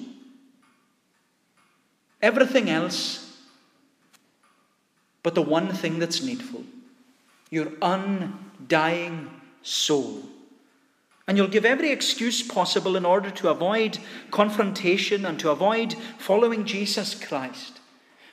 Everything 2.22 2.70
else 2.70 3.22
but 5.24 5.36
the 5.36 5.42
one 5.42 5.74
thing 5.74 6.00
that's 6.00 6.24
needful 6.24 6.64
your 7.52 7.72
undying 7.82 9.30
soul. 9.62 10.24
And 11.28 11.38
you'll 11.38 11.48
give 11.48 11.66
every 11.66 11.92
excuse 11.92 12.42
possible 12.42 12.96
in 12.96 13.06
order 13.06 13.30
to 13.32 13.50
avoid 13.50 14.00
confrontation 14.32 15.26
and 15.26 15.40
to 15.40 15.52
avoid 15.52 15.96
following 16.18 16.66
Jesus 16.66 17.16
Christ. 17.16 17.80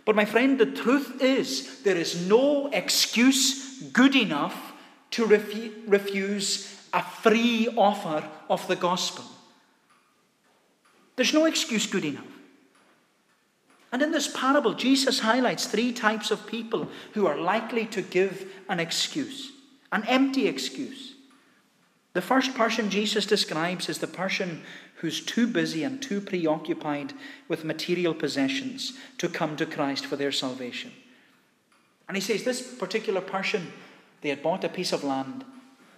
But, 0.04 0.16
my 0.16 0.24
friend, 0.24 0.58
the 0.58 0.66
truth 0.66 1.22
is 1.22 1.82
there 1.82 1.96
is 1.96 2.26
no 2.26 2.68
excuse 2.68 3.71
good 3.92 4.14
enough 4.14 4.72
to 5.12 5.26
refu- 5.26 5.72
refuse 5.86 6.68
a 6.92 7.02
free 7.02 7.68
offer 7.76 8.28
of 8.48 8.66
the 8.68 8.76
gospel. 8.76 9.24
There's 11.16 11.34
no 11.34 11.44
excuse 11.44 11.86
good 11.86 12.04
enough. 12.04 12.24
And 13.92 14.00
in 14.00 14.10
this 14.10 14.34
parable, 14.34 14.72
Jesus 14.72 15.20
highlights 15.20 15.66
three 15.66 15.92
types 15.92 16.30
of 16.30 16.46
people 16.46 16.88
who 17.12 17.26
are 17.26 17.36
likely 17.36 17.84
to 17.86 18.00
give 18.00 18.50
an 18.68 18.80
excuse, 18.80 19.52
an 19.92 20.04
empty 20.08 20.48
excuse. 20.48 21.14
The 22.14 22.22
first 22.22 22.54
person 22.54 22.90
Jesus 22.90 23.26
describes 23.26 23.88
is 23.88 23.98
the 23.98 24.06
person 24.06 24.62
who's 24.96 25.24
too 25.24 25.46
busy 25.46 25.82
and 25.82 26.00
too 26.00 26.20
preoccupied 26.20 27.12
with 27.48 27.64
material 27.64 28.14
possessions 28.14 28.94
to 29.18 29.28
come 29.28 29.56
to 29.56 29.66
Christ 29.66 30.06
for 30.06 30.16
their 30.16 30.32
salvation. 30.32 30.92
And 32.12 32.16
he 32.18 32.20
says 32.20 32.44
this 32.44 32.60
particular 32.60 33.22
person, 33.22 33.72
they 34.20 34.28
had 34.28 34.42
bought 34.42 34.64
a 34.64 34.68
piece 34.68 34.92
of 34.92 35.02
land 35.02 35.46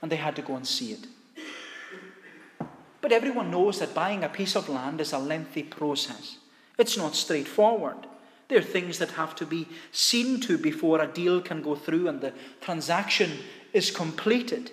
and 0.00 0.12
they 0.12 0.14
had 0.14 0.36
to 0.36 0.42
go 0.42 0.54
and 0.54 0.64
see 0.64 0.92
it. 0.92 1.08
But 3.00 3.10
everyone 3.10 3.50
knows 3.50 3.80
that 3.80 3.96
buying 3.96 4.22
a 4.22 4.28
piece 4.28 4.54
of 4.54 4.68
land 4.68 5.00
is 5.00 5.12
a 5.12 5.18
lengthy 5.18 5.64
process. 5.64 6.36
It's 6.78 6.96
not 6.96 7.16
straightforward. 7.16 8.06
There 8.46 8.60
are 8.60 8.62
things 8.62 9.00
that 9.00 9.10
have 9.10 9.34
to 9.34 9.44
be 9.44 9.66
seen 9.90 10.40
to 10.42 10.56
before 10.56 11.00
a 11.00 11.08
deal 11.08 11.40
can 11.40 11.62
go 11.62 11.74
through 11.74 12.06
and 12.06 12.20
the 12.20 12.32
transaction 12.60 13.32
is 13.72 13.90
completed. 13.90 14.70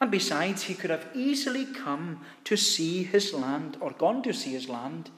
And 0.00 0.10
besides, 0.10 0.62
he 0.62 0.72
could 0.72 0.88
have 0.88 1.08
easily 1.14 1.66
come 1.66 2.24
to 2.44 2.56
see 2.56 3.02
his 3.02 3.34
land 3.34 3.76
or 3.80 3.90
gone 3.90 4.22
to 4.22 4.32
see 4.32 4.52
his 4.52 4.66
land 4.66 5.10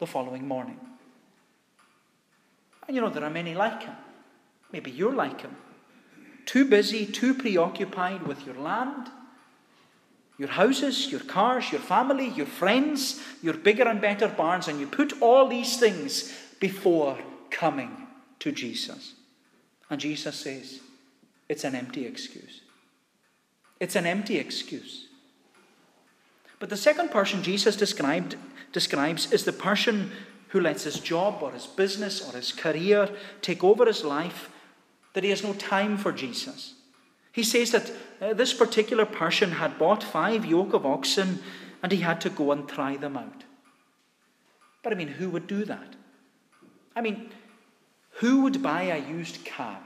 the 0.00 0.08
following 0.08 0.48
morning. 0.48 0.80
And 2.88 2.96
you 2.96 3.00
know, 3.00 3.10
there 3.10 3.22
are 3.22 3.30
many 3.30 3.54
like 3.54 3.84
him. 3.84 3.94
Maybe 4.72 4.90
you're 4.90 5.14
like 5.14 5.42
him. 5.42 5.56
Too 6.44 6.64
busy, 6.64 7.06
too 7.06 7.34
preoccupied 7.34 8.22
with 8.26 8.46
your 8.46 8.56
land, 8.56 9.08
your 10.38 10.48
houses, 10.48 11.10
your 11.10 11.20
cars, 11.20 11.72
your 11.72 11.80
family, 11.80 12.28
your 12.28 12.46
friends, 12.46 13.20
your 13.42 13.54
bigger 13.54 13.88
and 13.88 14.00
better 14.00 14.28
barns, 14.28 14.68
and 14.68 14.78
you 14.78 14.86
put 14.86 15.20
all 15.22 15.48
these 15.48 15.78
things 15.78 16.32
before 16.60 17.18
coming 17.50 18.06
to 18.40 18.52
Jesus. 18.52 19.14
And 19.88 20.00
Jesus 20.00 20.36
says, 20.36 20.80
it's 21.48 21.64
an 21.64 21.74
empty 21.74 22.06
excuse. 22.06 22.60
It's 23.80 23.96
an 23.96 24.06
empty 24.06 24.36
excuse. 24.38 25.06
But 26.58 26.70
the 26.70 26.76
second 26.76 27.10
person 27.10 27.42
Jesus 27.42 27.76
described, 27.76 28.36
describes 28.72 29.32
is 29.32 29.44
the 29.44 29.52
person 29.52 30.10
who 30.48 30.60
lets 30.60 30.84
his 30.84 31.00
job 31.00 31.42
or 31.42 31.52
his 31.52 31.66
business 31.66 32.26
or 32.26 32.36
his 32.36 32.52
career 32.52 33.10
take 33.42 33.62
over 33.62 33.84
his 33.84 34.04
life, 34.04 34.48
that 35.16 35.24
he 35.24 35.30
has 35.30 35.42
no 35.42 35.54
time 35.54 35.96
for 35.96 36.12
Jesus. 36.12 36.74
He 37.32 37.42
says 37.42 37.70
that 37.70 37.90
uh, 38.20 38.34
this 38.34 38.52
particular 38.52 39.06
person 39.06 39.52
had 39.52 39.78
bought 39.78 40.02
five 40.02 40.44
yoke 40.44 40.74
of 40.74 40.84
oxen 40.84 41.40
and 41.82 41.90
he 41.90 42.02
had 42.02 42.20
to 42.20 42.30
go 42.30 42.52
and 42.52 42.68
try 42.68 42.96
them 42.96 43.16
out. 43.16 43.44
But 44.82 44.92
I 44.92 44.96
mean, 44.96 45.08
who 45.08 45.30
would 45.30 45.46
do 45.46 45.64
that? 45.64 45.96
I 46.94 47.00
mean, 47.00 47.30
who 48.20 48.42
would 48.42 48.62
buy 48.62 48.82
a 48.82 48.98
used 48.98 49.44
car? 49.44 49.80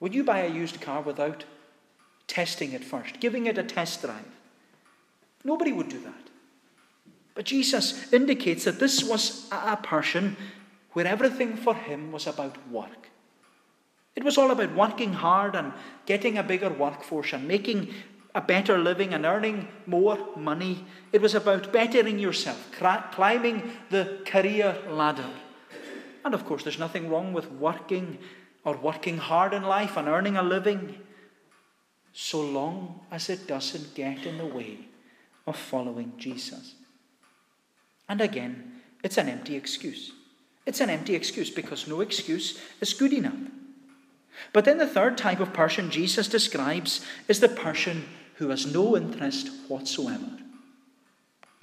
Would 0.00 0.14
you 0.14 0.24
buy 0.24 0.40
a 0.40 0.52
used 0.52 0.80
car 0.80 1.00
without 1.00 1.44
testing 2.26 2.72
it 2.72 2.84
first, 2.84 3.20
giving 3.20 3.46
it 3.46 3.58
a 3.58 3.62
test 3.62 4.02
drive. 4.02 4.24
Nobody 5.44 5.72
would 5.72 5.88
do 5.88 6.00
that. 6.00 6.14
But 7.34 7.44
Jesus 7.44 8.12
indicates 8.12 8.64
that 8.64 8.78
this 8.78 9.04
was 9.04 9.48
a 9.50 9.76
person 9.76 10.36
where 10.92 11.06
everything 11.06 11.56
for 11.56 11.74
him 11.74 12.12
was 12.12 12.26
about 12.26 12.56
work. 12.70 13.10
It 14.16 14.22
was 14.22 14.38
all 14.38 14.50
about 14.50 14.74
working 14.74 15.12
hard 15.12 15.56
and 15.56 15.72
getting 16.06 16.38
a 16.38 16.42
bigger 16.42 16.70
workforce 16.70 17.32
and 17.32 17.48
making 17.48 17.92
a 18.34 18.40
better 18.40 18.78
living 18.78 19.14
and 19.14 19.24
earning 19.24 19.68
more 19.86 20.18
money. 20.36 20.84
It 21.12 21.20
was 21.20 21.34
about 21.34 21.72
bettering 21.72 22.18
yourself, 22.18 22.70
climbing 23.12 23.70
the 23.90 24.20
career 24.24 24.76
ladder. 24.88 25.30
And 26.24 26.34
of 26.34 26.44
course, 26.44 26.62
there's 26.62 26.78
nothing 26.78 27.08
wrong 27.08 27.32
with 27.32 27.50
working 27.52 28.18
or 28.64 28.76
working 28.76 29.18
hard 29.18 29.52
in 29.52 29.62
life 29.62 29.96
and 29.96 30.08
earning 30.08 30.36
a 30.36 30.42
living, 30.42 30.98
so 32.12 32.40
long 32.40 33.00
as 33.10 33.28
it 33.28 33.46
doesn't 33.46 33.94
get 33.94 34.24
in 34.24 34.38
the 34.38 34.46
way 34.46 34.78
of 35.46 35.56
following 35.56 36.12
Jesus. 36.16 36.74
And 38.08 38.20
again, 38.20 38.80
it's 39.02 39.18
an 39.18 39.28
empty 39.28 39.54
excuse. 39.54 40.12
It's 40.64 40.80
an 40.80 40.88
empty 40.88 41.14
excuse 41.14 41.50
because 41.50 41.86
no 41.86 42.00
excuse 42.00 42.58
is 42.80 42.94
good 42.94 43.12
enough. 43.12 43.34
But 44.52 44.64
then 44.64 44.78
the 44.78 44.86
third 44.86 45.18
type 45.18 45.40
of 45.40 45.52
person 45.52 45.90
Jesus 45.90 46.28
describes 46.28 47.04
is 47.28 47.40
the 47.40 47.48
person 47.48 48.04
who 48.36 48.48
has 48.50 48.72
no 48.72 48.96
interest 48.96 49.50
whatsoever. 49.68 50.30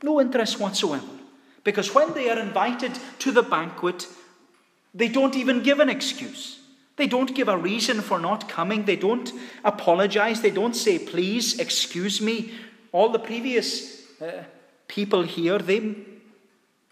No 0.04 0.20
interest 0.20 0.60
whatsoever. 0.60 1.08
Because 1.64 1.94
when 1.94 2.14
they 2.14 2.30
are 2.30 2.40
invited 2.40 2.98
to 3.20 3.32
the 3.32 3.44
banquet, 3.44 4.08
they 4.94 5.08
don't 5.08 5.36
even 5.36 5.62
give 5.62 5.80
an 5.80 5.90
excuse. 5.90 6.60
They 6.98 7.08
don't 7.08 7.36
give 7.36 7.48
a 7.48 7.58
reason 7.58 8.02
for 8.02 8.20
not 8.20 8.50
coming. 8.50 8.86
They 8.86 8.96
don't 8.96 9.32
apologize. 9.64 10.42
They 10.42 10.52
don't 10.52 10.76
say, 10.76 11.00
please, 11.00 11.60
excuse 11.60 12.22
me. 12.22 12.54
All 12.92 13.10
the 13.10 13.20
previous 13.20 14.06
uh, 14.22 14.44
people 14.88 15.24
here, 15.24 15.60
they 15.60 15.96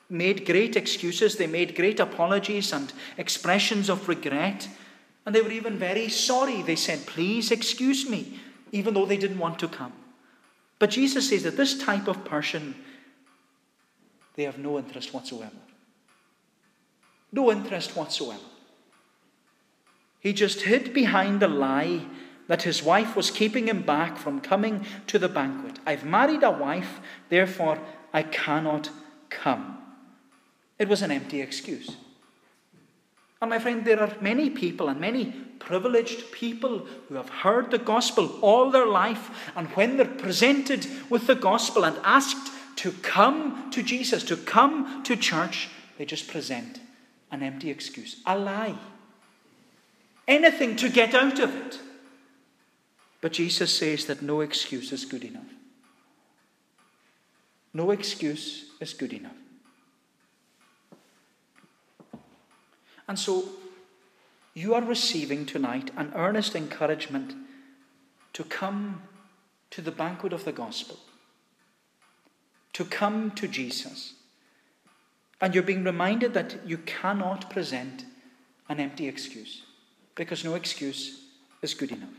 made 0.10 0.46
great 0.46 0.76
excuses. 0.76 1.36
They 1.36 1.48
made 1.48 1.76
great 1.76 2.00
apologies 2.00 2.72
and 2.74 2.92
expressions 3.18 3.90
of 3.90 4.08
regret. 4.08 4.68
And 5.30 5.36
they 5.36 5.44
were 5.44 5.52
even 5.52 5.78
very 5.78 6.10
sorry. 6.10 6.64
They 6.64 6.76
said, 6.76 7.06
please, 7.06 7.52
excuse 7.52 8.10
me, 8.10 8.40
even 8.72 8.96
though 8.96 9.06
they 9.06 9.16
didn't 9.16 9.38
want 9.38 9.60
to 9.60 9.68
come. 9.68 9.94
But 10.80 10.90
Jesus 10.90 11.30
says 11.30 11.44
that 11.44 11.56
this 11.56 11.78
type 11.78 12.08
of 12.08 12.26
person, 12.26 12.74
they 14.36 14.42
have 14.46 14.58
no 14.58 14.80
interest 14.80 15.14
whatsoever. 15.14 15.62
No 17.32 17.52
interest 17.52 17.96
whatsoever. 17.96 18.42
He 20.20 20.34
just 20.34 20.62
hid 20.62 20.96
behind 20.96 21.42
the 21.42 21.48
lie 21.48 22.08
that 22.48 22.64
his 22.64 22.82
wife 22.82 23.16
was 23.16 23.30
keeping 23.30 23.68
him 23.68 23.84
back 23.84 24.18
from 24.18 24.42
coming 24.42 24.84
to 25.06 25.20
the 25.20 25.30
banquet. 25.30 25.78
I've 25.86 26.04
married 26.04 26.42
a 26.42 26.50
wife, 26.50 27.00
therefore 27.30 27.78
I 28.12 28.24
cannot 28.24 28.90
come. 29.30 29.78
It 30.80 30.88
was 30.88 31.04
an 31.04 31.12
empty 31.12 31.40
excuse. 31.40 31.98
And 33.42 33.50
my 33.50 33.60
friend, 33.60 33.86
there 33.86 34.02
are 34.02 34.14
many 34.20 34.50
people 34.50 34.90
and 34.90 35.00
many 35.00 35.34
privileged 35.60 36.32
people 36.32 36.80
who 37.08 37.16
have 37.16 37.30
heard 37.30 37.72
the 37.72 37.78
gospel 37.78 38.40
all 38.42 38.70
their 38.70 38.86
life, 38.86 39.52
and 39.56 39.68
when 39.70 39.98
they're 39.98 40.06
presented 40.06 40.86
with 41.10 41.28
the 41.28 41.36
gospel 41.36 41.86
and 41.86 41.98
asked 42.04 42.52
to 42.78 42.92
come 43.02 43.70
to 43.72 43.84
Jesus, 43.84 44.24
to 44.24 44.38
come 44.38 45.04
to 45.04 45.16
church, 45.16 45.70
they 45.98 46.06
just 46.06 46.28
present 46.28 46.80
an 47.32 47.44
empty 47.44 47.70
excuse, 47.70 48.22
a 48.26 48.38
lie. 48.38 48.76
Anything 50.28 50.76
to 50.78 50.90
get 50.90 51.14
out 51.14 51.40
of 51.40 51.56
it. 51.56 51.80
But 53.22 53.34
Jesus 53.34 53.76
says 53.76 54.06
that 54.06 54.22
no 54.22 54.42
excuse 54.42 54.92
is 54.92 55.06
good 55.06 55.24
enough. 55.24 55.44
No 57.74 57.92
excuse 57.92 58.66
is 58.80 58.94
good 58.94 59.14
enough. 59.14 59.36
And 63.10 63.18
so, 63.18 63.44
you 64.54 64.76
are 64.76 64.84
receiving 64.84 65.48
tonight 65.48 65.90
an 65.98 66.12
earnest 66.16 66.56
encouragement 66.56 67.34
to 68.34 68.44
come 68.44 69.02
to 69.72 69.82
the 69.82 69.92
banquet 69.92 70.32
of 70.32 70.46
the 70.46 70.52
gospel, 70.52 70.98
to 72.74 72.86
come 72.86 73.32
to 73.32 73.48
Jesus. 73.48 74.14
And 75.42 75.56
you're 75.56 75.64
being 75.64 75.84
reminded 75.84 76.36
that 76.36 76.58
you 76.68 76.78
cannot 76.78 77.50
present 77.50 78.06
an 78.70 78.80
empty 78.80 79.08
excuse, 79.08 79.64
because 80.14 80.46
no 80.46 80.54
excuse 80.54 81.24
is 81.64 81.74
good 81.74 81.92
enough. 81.92 82.10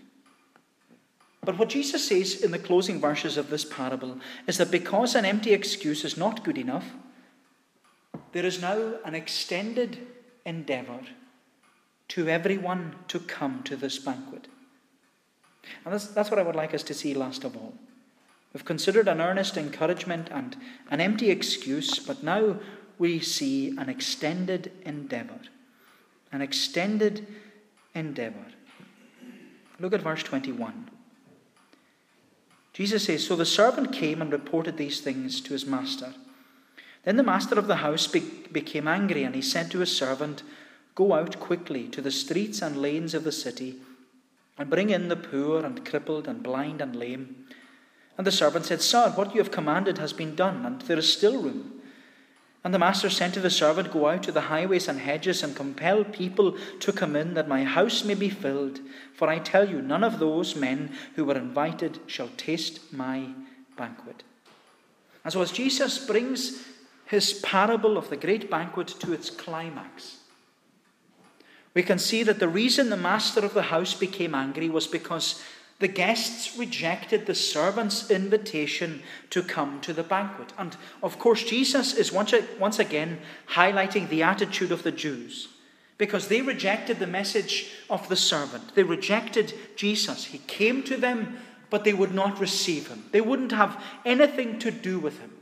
But 1.45 1.57
what 1.57 1.69
Jesus 1.69 2.09
says 2.09 2.43
in 2.43 2.51
the 2.51 2.59
closing 2.59 3.01
verses 3.01 3.37
of 3.37 3.49
this 3.49 3.65
parable 3.65 4.19
is 4.49 4.59
that 4.59 4.73
because 4.73 5.15
an 5.15 5.25
empty 5.25 5.53
excuse 5.53 6.05
is 6.05 6.17
not 6.17 6.43
good 6.43 6.59
enough, 6.59 6.91
there 8.33 8.45
is 8.45 8.61
now 8.61 8.95
an 9.05 9.15
extended 9.15 10.09
endeavour 10.45 11.01
to 12.09 12.29
everyone 12.29 12.97
to 13.09 13.21
come 13.21 13.63
to 13.65 13.77
this 13.77 13.99
banquet. 13.99 14.49
And 15.85 15.95
that's, 15.95 16.09
that's 16.09 16.31
what 16.31 16.39
I 16.39 16.43
would 16.43 16.57
like 16.57 16.75
us 16.75 16.83
to 16.85 16.95
see 16.95 17.15
last 17.15 17.45
of 17.45 17.57
all. 17.57 17.75
We've 18.53 18.65
considered 18.65 19.07
an 19.07 19.21
earnest 19.21 19.57
encouragement 19.57 20.29
and 20.31 20.57
an 20.91 21.01
empty 21.01 21.31
excuse, 21.31 21.99
but 21.99 22.23
now 22.23 22.59
we 22.99 23.21
see 23.21 23.77
an 23.79 23.89
extended 23.89 24.73
endeavour. 24.85 25.41
An 26.33 26.43
extended 26.43 27.27
endeavour. 27.95 28.47
Look 29.79 29.93
at 29.95 30.03
verse 30.03 30.23
21. 30.23 30.91
Jesus 32.73 33.05
says, 33.05 33.27
So 33.27 33.37
the 33.37 33.47
servant 33.47 33.93
came 33.93 34.21
and 34.21 34.33
reported 34.33 34.77
these 34.77 35.01
things 35.01 35.41
to 35.43 35.53
his 35.53 35.67
master. 35.67 36.15
Then 37.05 37.17
the 37.17 37.23
master 37.23 37.59
of 37.59 37.67
the 37.67 37.77
house 37.77 38.07
be- 38.07 38.21
became 38.53 38.87
angry, 38.87 39.23
and 39.23 39.35
he 39.35 39.43
said 39.43 39.71
to 39.71 39.79
his 39.79 39.97
servant, 39.97 40.43
Go 40.95 41.15
out 41.15 41.41
quickly 41.41 41.89
to 41.89 42.03
the 42.03 42.11
streets 42.11 42.61
and 42.61 42.77
lanes 42.77 43.15
of 43.15 43.25
the 43.25 43.33
city, 43.33 43.81
and 44.59 44.69
bring 44.69 44.91
in 44.91 45.09
the 45.09 45.17
poor 45.17 45.65
and 45.65 45.85
crippled 45.87 46.29
and 46.29 46.43
blind 46.43 46.81
and 46.81 46.95
lame. 46.95 47.47
And 48.19 48.27
the 48.27 48.33
servant 48.33 48.67
said, 48.67 48.83
Sir, 48.83 49.11
what 49.11 49.35
you 49.35 49.41
have 49.41 49.51
commanded 49.51 49.97
has 49.99 50.13
been 50.13 50.35
done, 50.35 50.67
and 50.67 50.83
there 50.83 50.99
is 50.99 51.11
still 51.11 51.41
room. 51.41 51.81
And 52.63 52.75
the 52.75 52.79
master 52.79 53.09
said 53.09 53.33
to 53.35 53.41
the 53.41 53.49
servant, 53.49 53.91
Go 53.91 54.09
out 54.09 54.23
to 54.25 54.33
the 54.33 54.43
highways 54.43 54.87
and 54.87 55.01
hedges 55.01 55.43
and 55.43 55.57
compel 55.57 56.05
people 56.05 56.59
to 56.81 56.93
come 56.93 57.17
in, 57.17 57.33
that 57.33 57.49
my 57.49 57.65
house 57.65 58.05
may 58.05 58.15
be 58.15 58.29
filled. 58.29 58.81
For 59.15 59.29
I 59.31 59.39
tell 59.39 59.71
you, 59.71 59.81
none 59.81 60.05
of 60.05 60.19
those 60.19 60.55
men 60.55 60.93
who 61.17 61.25
were 61.25 61.39
invited 61.39 62.01
shall 62.07 62.29
taste 62.37 62.93
my 62.93 63.29
banquet. 63.79 64.23
And 65.25 65.33
so, 65.33 65.41
as 65.41 65.53
Jesus 65.53 66.05
brings 66.07 66.63
his 67.11 67.33
parable 67.33 67.99
of 67.99 68.09
the 68.09 68.17
great 68.17 68.49
banquet 68.49 68.87
to 68.87 69.13
its 69.13 69.31
climax, 69.31 70.19
we 71.75 71.83
can 71.83 71.99
see 71.99 72.23
that 72.23 72.39
the 72.39 72.49
reason 72.49 72.89
the 72.89 72.97
master 72.97 73.45
of 73.45 73.53
the 73.53 73.63
house 73.63 73.95
became 73.95 74.33
angry 74.33 74.69
was 74.69 74.87
because 74.87 75.43
the 75.81 75.89
guests 75.89 76.57
rejected 76.57 77.27
the 77.27 77.35
servant's 77.35 78.13
invitation 78.13 79.03
to 79.31 79.43
come 79.43 79.81
to 79.81 79.93
the 79.93 80.05
banquet. 80.05 80.53
And 80.57 80.77
of 81.03 81.19
course, 81.19 81.43
Jesus 81.43 81.95
is 81.95 82.13
once, 82.13 82.79
again 82.79 83.19
highlighting 83.49 84.09
the 84.09 84.23
attitude 84.23 84.71
of 84.71 84.85
the 84.85 84.93
Jews 84.93 85.49
because 85.99 86.29
they 86.29 86.43
rejected 86.43 87.01
the 87.01 87.09
message 87.09 87.73
of 87.91 88.09
the 88.09 88.15
servant. 88.15 88.77
They 88.77 88.85
rejected 88.85 89.53
Jesus. 89.75 90.27
He 90.27 90.39
came 90.39 90.85
to 90.85 90.97
them, 90.97 91.39
but 91.71 91.83
they 91.83 91.93
would 91.93 92.15
not 92.15 92.39
receive 92.39 92.87
him, 92.87 93.07
they 93.11 93.21
wouldn't 93.21 93.51
have 93.51 93.83
anything 94.05 94.61
to 94.61 94.71
do 94.71 95.01
with 95.01 95.19
him. 95.19 95.33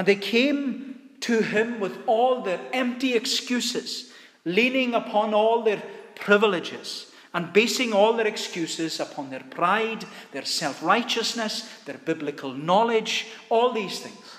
And 0.00 0.08
they 0.08 0.16
came 0.16 0.98
to 1.20 1.42
him 1.42 1.78
with 1.78 1.98
all 2.06 2.40
their 2.40 2.58
empty 2.72 3.12
excuses, 3.12 4.10
leaning 4.46 4.94
upon 4.94 5.34
all 5.34 5.62
their 5.62 5.82
privileges 6.14 7.12
and 7.34 7.52
basing 7.52 7.92
all 7.92 8.14
their 8.14 8.26
excuses 8.26 8.98
upon 8.98 9.28
their 9.28 9.44
pride, 9.50 10.06
their 10.32 10.46
self 10.46 10.82
righteousness, 10.82 11.68
their 11.84 11.98
biblical 11.98 12.54
knowledge, 12.54 13.26
all 13.50 13.74
these 13.74 13.98
things. 13.98 14.38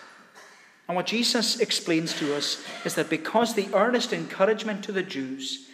And 0.88 0.96
what 0.96 1.06
Jesus 1.06 1.60
explains 1.60 2.16
to 2.16 2.36
us 2.36 2.64
is 2.84 2.96
that 2.96 3.12
because 3.12 3.54
the 3.54 3.70
earnest 3.76 4.14
encouragement 4.14 4.84
to 4.86 4.92
the 4.92 5.04
Jews 5.04 5.68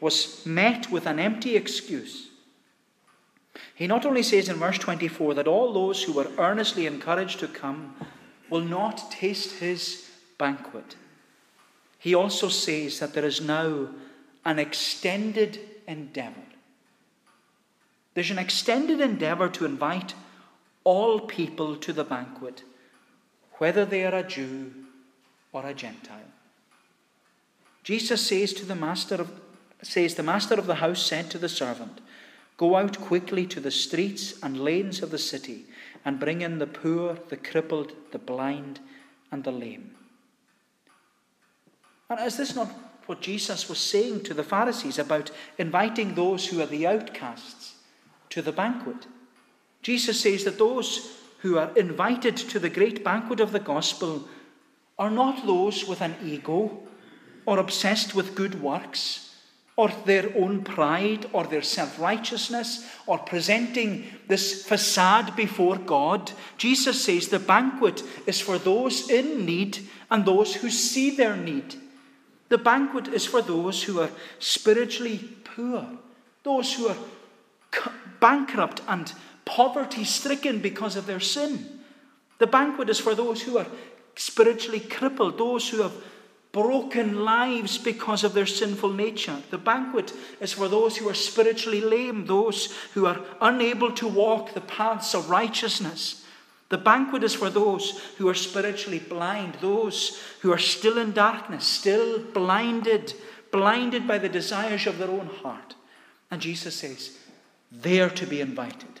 was 0.00 0.46
met 0.46 0.90
with 0.90 1.04
an 1.04 1.18
empty 1.18 1.54
excuse, 1.54 2.30
he 3.74 3.86
not 3.86 4.06
only 4.06 4.22
says 4.22 4.48
in 4.48 4.56
verse 4.56 4.78
24 4.78 5.34
that 5.34 5.46
all 5.46 5.74
those 5.74 6.02
who 6.02 6.14
were 6.14 6.30
earnestly 6.38 6.86
encouraged 6.86 7.40
to 7.40 7.46
come 7.46 7.94
will 8.52 8.60
not 8.60 9.10
taste 9.10 9.52
his 9.60 10.10
banquet, 10.36 10.94
he 11.98 12.14
also 12.14 12.48
says 12.50 12.98
that 12.98 13.14
there 13.14 13.24
is 13.24 13.40
now 13.40 13.88
an 14.44 14.58
extended 14.58 15.58
endeavour. 15.88 16.48
There's 18.12 18.30
an 18.30 18.38
extended 18.38 19.00
endeavour 19.00 19.48
to 19.48 19.64
invite 19.64 20.14
all 20.84 21.20
people 21.20 21.76
to 21.76 21.94
the 21.94 22.04
banquet, 22.04 22.62
whether 23.54 23.86
they 23.86 24.04
are 24.04 24.16
a 24.16 24.22
Jew 24.22 24.70
or 25.52 25.64
a 25.64 25.72
Gentile. 25.72 26.32
Jesus 27.82 28.26
says 28.26 28.52
to 28.52 28.66
the 28.66 28.74
master 28.74 29.14
of 29.14 29.30
says 29.82 30.14
the 30.14 30.22
master 30.22 30.54
of 30.54 30.66
the 30.66 30.76
house 30.76 31.04
said 31.04 31.30
to 31.30 31.38
the 31.38 31.48
servant, 31.48 32.00
Go 32.56 32.76
out 32.76 33.00
quickly 33.00 33.46
to 33.46 33.60
the 33.60 33.70
streets 33.70 34.34
and 34.42 34.60
lanes 34.60 35.02
of 35.02 35.10
the 35.10 35.18
city, 35.18 35.64
and 36.04 36.18
bring 36.18 36.42
in 36.42 36.58
the 36.58 36.66
poor, 36.66 37.18
the 37.28 37.36
crippled, 37.36 37.92
the 38.10 38.18
blind, 38.18 38.80
and 39.30 39.44
the 39.44 39.52
lame. 39.52 39.92
And 42.10 42.20
is 42.20 42.36
this 42.36 42.54
not 42.54 42.68
what 43.06 43.20
Jesus 43.20 43.68
was 43.68 43.78
saying 43.78 44.22
to 44.24 44.34
the 44.34 44.44
Pharisees 44.44 44.98
about 44.98 45.30
inviting 45.58 46.14
those 46.14 46.46
who 46.46 46.60
are 46.60 46.66
the 46.66 46.86
outcasts 46.86 47.74
to 48.30 48.42
the 48.42 48.52
banquet? 48.52 49.06
Jesus 49.82 50.20
says 50.20 50.44
that 50.44 50.58
those 50.58 51.18
who 51.38 51.58
are 51.58 51.76
invited 51.76 52.36
to 52.36 52.58
the 52.58 52.70
great 52.70 53.02
banquet 53.02 53.40
of 53.40 53.52
the 53.52 53.60
gospel 53.60 54.28
are 54.98 55.10
not 55.10 55.46
those 55.46 55.86
with 55.86 56.00
an 56.00 56.14
ego 56.24 56.80
or 57.46 57.58
obsessed 57.58 58.14
with 58.14 58.34
good 58.34 58.62
works 58.62 59.31
or 59.76 59.90
their 60.04 60.30
own 60.36 60.62
pride 60.62 61.26
or 61.32 61.44
their 61.44 61.62
self 61.62 61.98
righteousness 61.98 62.86
or 63.06 63.18
presenting 63.18 64.04
this 64.28 64.64
facade 64.64 65.34
before 65.34 65.76
God. 65.76 66.32
Jesus 66.58 67.02
says 67.04 67.28
the 67.28 67.38
banquet 67.38 68.02
is 68.26 68.40
for 68.40 68.58
those 68.58 69.08
in 69.08 69.46
need 69.46 69.78
and 70.10 70.24
those 70.24 70.54
who 70.56 70.68
see 70.70 71.16
their 71.16 71.36
need. 71.36 71.74
The 72.50 72.58
banquet 72.58 73.08
is 73.08 73.24
for 73.24 73.40
those 73.40 73.82
who 73.82 74.00
are 74.00 74.10
spiritually 74.38 75.20
poor, 75.44 75.86
those 76.42 76.74
who 76.74 76.88
are 76.88 76.96
bankrupt 78.20 78.82
and 78.86 79.10
poverty 79.46 80.04
stricken 80.04 80.58
because 80.58 80.96
of 80.96 81.06
their 81.06 81.20
sin. 81.20 81.80
The 82.38 82.46
banquet 82.46 82.90
is 82.90 83.00
for 83.00 83.14
those 83.14 83.42
who 83.42 83.56
are 83.56 83.66
spiritually 84.16 84.80
crippled, 84.80 85.38
those 85.38 85.70
who 85.70 85.80
have 85.82 85.92
broken 86.52 87.24
lives 87.24 87.78
because 87.78 88.24
of 88.24 88.34
their 88.34 88.46
sinful 88.46 88.92
nature. 88.92 89.38
The 89.50 89.58
banquet 89.58 90.12
is 90.38 90.52
for 90.52 90.68
those 90.68 90.98
who 90.98 91.08
are 91.08 91.14
spiritually 91.14 91.80
lame, 91.80 92.26
those 92.26 92.72
who 92.92 93.06
are 93.06 93.20
unable 93.40 93.90
to 93.92 94.06
walk 94.06 94.52
the 94.52 94.60
paths 94.60 95.14
of 95.14 95.30
righteousness. 95.30 96.24
The 96.68 96.78
banquet 96.78 97.22
is 97.22 97.34
for 97.34 97.50
those 97.50 98.00
who 98.18 98.28
are 98.28 98.34
spiritually 98.34 98.98
blind, 98.98 99.56
those 99.60 100.22
who 100.40 100.52
are 100.52 100.58
still 100.58 100.98
in 100.98 101.12
darkness, 101.12 101.66
still 101.66 102.18
blinded, 102.18 103.14
blinded 103.50 104.06
by 104.06 104.18
the 104.18 104.28
desires 104.28 104.86
of 104.86 104.98
their 104.98 105.10
own 105.10 105.26
heart. 105.26 105.74
And 106.30 106.40
Jesus 106.40 106.76
says, 106.76 107.18
they 107.70 108.00
are 108.00 108.10
to 108.10 108.26
be 108.26 108.40
invited. 108.40 109.00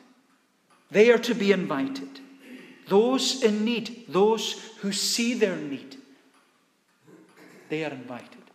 They 0.90 1.10
are 1.10 1.18
to 1.18 1.34
be 1.34 1.52
invited. 1.52 2.20
Those 2.88 3.42
in 3.42 3.64
need, 3.64 4.04
those 4.08 4.70
who 4.80 4.92
see 4.92 5.34
their 5.34 5.56
need, 5.56 5.96
they 7.72 7.86
are 7.86 7.90
invited. 7.90 8.50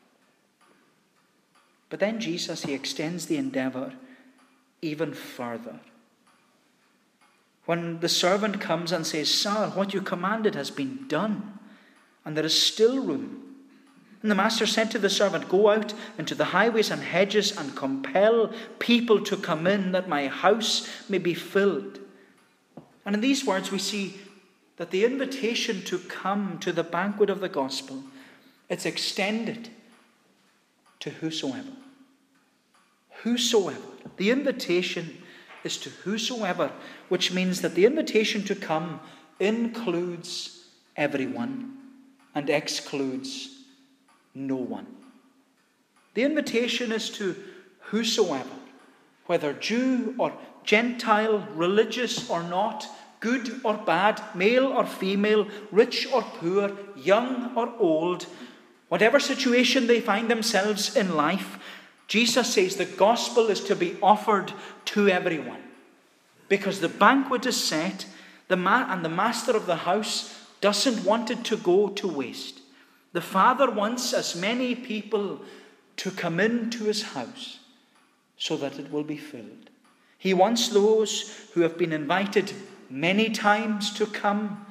But 1.90 2.00
then 2.00 2.20
Jesus, 2.20 2.62
he 2.62 2.76
extends 2.76 3.26
the 3.26 3.38
endeavor 3.38 3.94
even 4.84 5.12
further. 5.12 5.80
When 7.66 8.00
the 8.00 8.10
servant 8.10 8.62
comes 8.62 8.92
and 8.92 9.08
says, 9.08 9.34
Sir, 9.34 9.72
what 9.74 9.92
you 9.92 10.02
commanded 10.02 10.54
has 10.54 10.70
been 10.70 11.08
done, 11.08 11.58
and 12.26 12.38
there 12.38 12.46
is 12.46 12.62
still 12.62 13.04
room. 13.04 13.56
And 14.22 14.30
the 14.30 14.36
master 14.36 14.68
said 14.68 14.92
to 14.92 15.00
the 15.00 15.10
servant, 15.10 15.50
Go 15.50 15.72
out 15.72 15.96
into 16.20 16.36
the 16.36 16.52
highways 16.54 16.92
and 16.92 17.02
hedges 17.02 17.58
and 17.58 17.76
compel 17.76 18.54
people 18.78 19.20
to 19.22 19.36
come 19.36 19.66
in, 19.66 19.94
that 19.94 20.08
my 20.08 20.28
house 20.28 20.88
may 21.10 21.18
be 21.18 21.34
filled. 21.34 21.98
And 23.04 23.16
in 23.16 23.22
these 23.22 23.44
words, 23.44 23.72
we 23.72 23.80
see 23.80 24.18
that 24.76 24.92
the 24.92 25.06
invitation 25.06 25.82
to 25.86 25.98
come 25.98 26.60
to 26.60 26.72
the 26.72 26.84
banquet 26.84 27.32
of 27.32 27.40
the 27.40 27.50
gospel 27.50 28.04
it's 28.70 28.86
extended 28.86 29.70
to 31.00 31.10
whosoever. 31.10 31.72
Whosoever. 33.24 33.80
The 34.18 34.32
invitation 34.32 35.18
is 35.64 35.78
to 35.78 35.90
whosoever, 35.90 36.72
which 37.10 37.32
means 37.32 37.62
that 37.62 37.76
the 37.76 37.86
invitation 37.86 38.44
to 38.44 38.56
come 38.56 39.00
includes 39.40 40.66
everyone 40.96 41.78
and 42.36 42.50
excludes 42.50 43.64
no 44.34 44.56
one. 44.56 44.88
The 46.14 46.24
invitation 46.24 46.92
is 46.92 47.10
to 47.12 47.36
whosoever, 47.80 48.50
whether 49.28 49.54
Jew 49.54 50.16
or 50.18 50.34
Gentile, 50.64 51.48
religious 51.54 52.30
or 52.30 52.44
not, 52.44 52.86
good 53.20 53.62
or 53.64 53.76
bad, 53.76 54.22
male 54.36 54.68
or 54.68 54.86
female, 54.86 55.48
rich 55.72 56.08
or 56.12 56.22
poor, 56.22 56.72
young 56.96 57.56
or 57.56 57.74
old, 57.80 58.26
Whatever 58.90 59.20
situation 59.20 59.88
they 59.88 60.00
find 60.00 60.30
themselves 60.30 60.96
in 60.96 61.16
life, 61.16 61.60
Jesus 62.08 62.54
says 62.54 62.76
the 62.76 62.86
gospel 62.86 63.48
is 63.48 63.62
to 63.66 63.76
be 63.76 63.98
offered 64.02 64.54
to 64.86 65.10
everyone. 65.10 65.62
Because 66.48 66.80
the 66.80 66.90
banquet 66.90 67.46
is 67.46 67.62
set, 67.62 68.06
the 68.48 68.56
ma- 68.56 68.88
and 68.90 69.04
the 69.04 69.10
master 69.10 69.56
of 69.56 69.66
the 69.66 69.76
house 69.76 70.48
doesn't 70.62 71.04
want 71.04 71.30
it 71.30 71.44
to 71.46 71.58
go 71.58 71.90
to 71.90 72.08
waste. 72.08 72.62
The 73.12 73.22
Father 73.22 73.70
wants 73.70 74.14
as 74.14 74.36
many 74.36 74.74
people 74.74 75.42
to 75.98 76.12
come 76.12 76.40
into 76.40 76.86
his 76.86 77.02
house 77.02 77.60
so 78.38 78.56
that 78.58 78.80
it 78.80 78.92
will 78.92 79.04
be 79.04 79.18
filled. 79.18 79.70
He 80.18 80.34
wants 80.34 80.70
those 80.70 81.50
who 81.54 81.62
have 81.62 81.78
been 81.78 81.92
invited 81.92 82.54
many 82.90 83.30
times 83.30 83.94
to 83.96 84.06
come, 84.06 84.66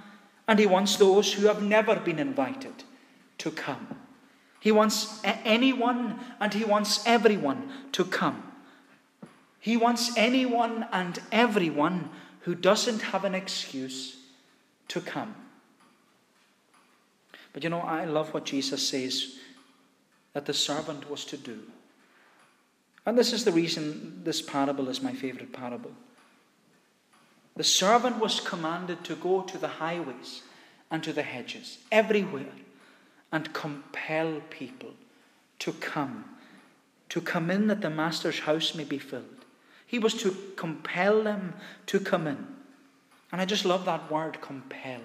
and 0.49 0.59
he 0.59 0.67
wants 0.67 0.97
those 0.97 1.35
who 1.35 1.47
have 1.47 1.63
never 1.63 1.97
been 1.97 2.19
invited 2.19 2.85
to 3.39 3.51
come. 3.51 3.87
He 4.61 4.73
wants 4.73 5.21
anyone 5.25 6.19
and 6.41 6.53
he 6.53 6.65
wants 6.65 7.07
everyone 7.07 7.71
to 7.93 8.05
come. 8.05 8.43
He 9.61 9.77
wants 9.77 10.17
anyone 10.17 10.87
and 10.93 11.19
everyone 11.33 12.11
who 12.41 12.55
doesn't 12.55 13.03
have 13.03 13.25
an 13.25 13.35
excuse 13.35 14.17
to 14.89 15.01
come. 15.01 15.35
But 17.53 17.65
you 17.65 17.71
know, 17.71 17.81
I 17.81 18.05
love 18.05 18.35
what 18.35 18.45
Jesus 18.45 18.89
says 18.89 19.37
that 20.33 20.47
the 20.47 20.55
servant 20.55 21.11
was 21.11 21.25
to 21.25 21.37
do. 21.37 21.61
And 23.07 23.17
this 23.17 23.33
is 23.33 23.45
the 23.45 23.53
reason 23.53 24.21
this 24.25 24.43
parable 24.43 24.89
is 24.89 25.03
my 25.03 25.15
favorite 25.15 25.53
parable. 25.53 25.93
The 27.57 27.65
servant 27.65 28.19
was 28.19 28.41
commanded 28.41 29.03
to 29.05 29.17
go 29.17 29.43
to 29.43 29.59
the 29.59 29.69
highways 29.69 30.43
and 30.91 31.03
to 31.03 31.13
the 31.13 31.23
hedges, 31.23 31.79
everywhere, 31.91 32.53
and 33.37 33.53
compel 33.53 34.41
people 34.49 34.95
to 35.59 35.71
come, 35.75 36.25
to 37.11 37.21
come 37.21 37.51
in 37.51 37.67
that 37.67 37.83
the 37.83 37.91
master's 37.91 38.39
house 38.39 38.75
may 38.75 38.85
be 38.85 38.99
filled. 38.99 39.45
He 39.87 39.99
was 39.99 40.15
to 40.23 40.35
compel 40.57 41.23
them 41.23 41.53
to 41.85 42.01
come 42.01 42.27
in. 42.27 42.47
And 43.31 43.39
I 43.39 43.45
just 43.45 43.67
love 43.67 43.85
that 43.85 44.11
word, 44.11 44.41
compel. 44.41 45.01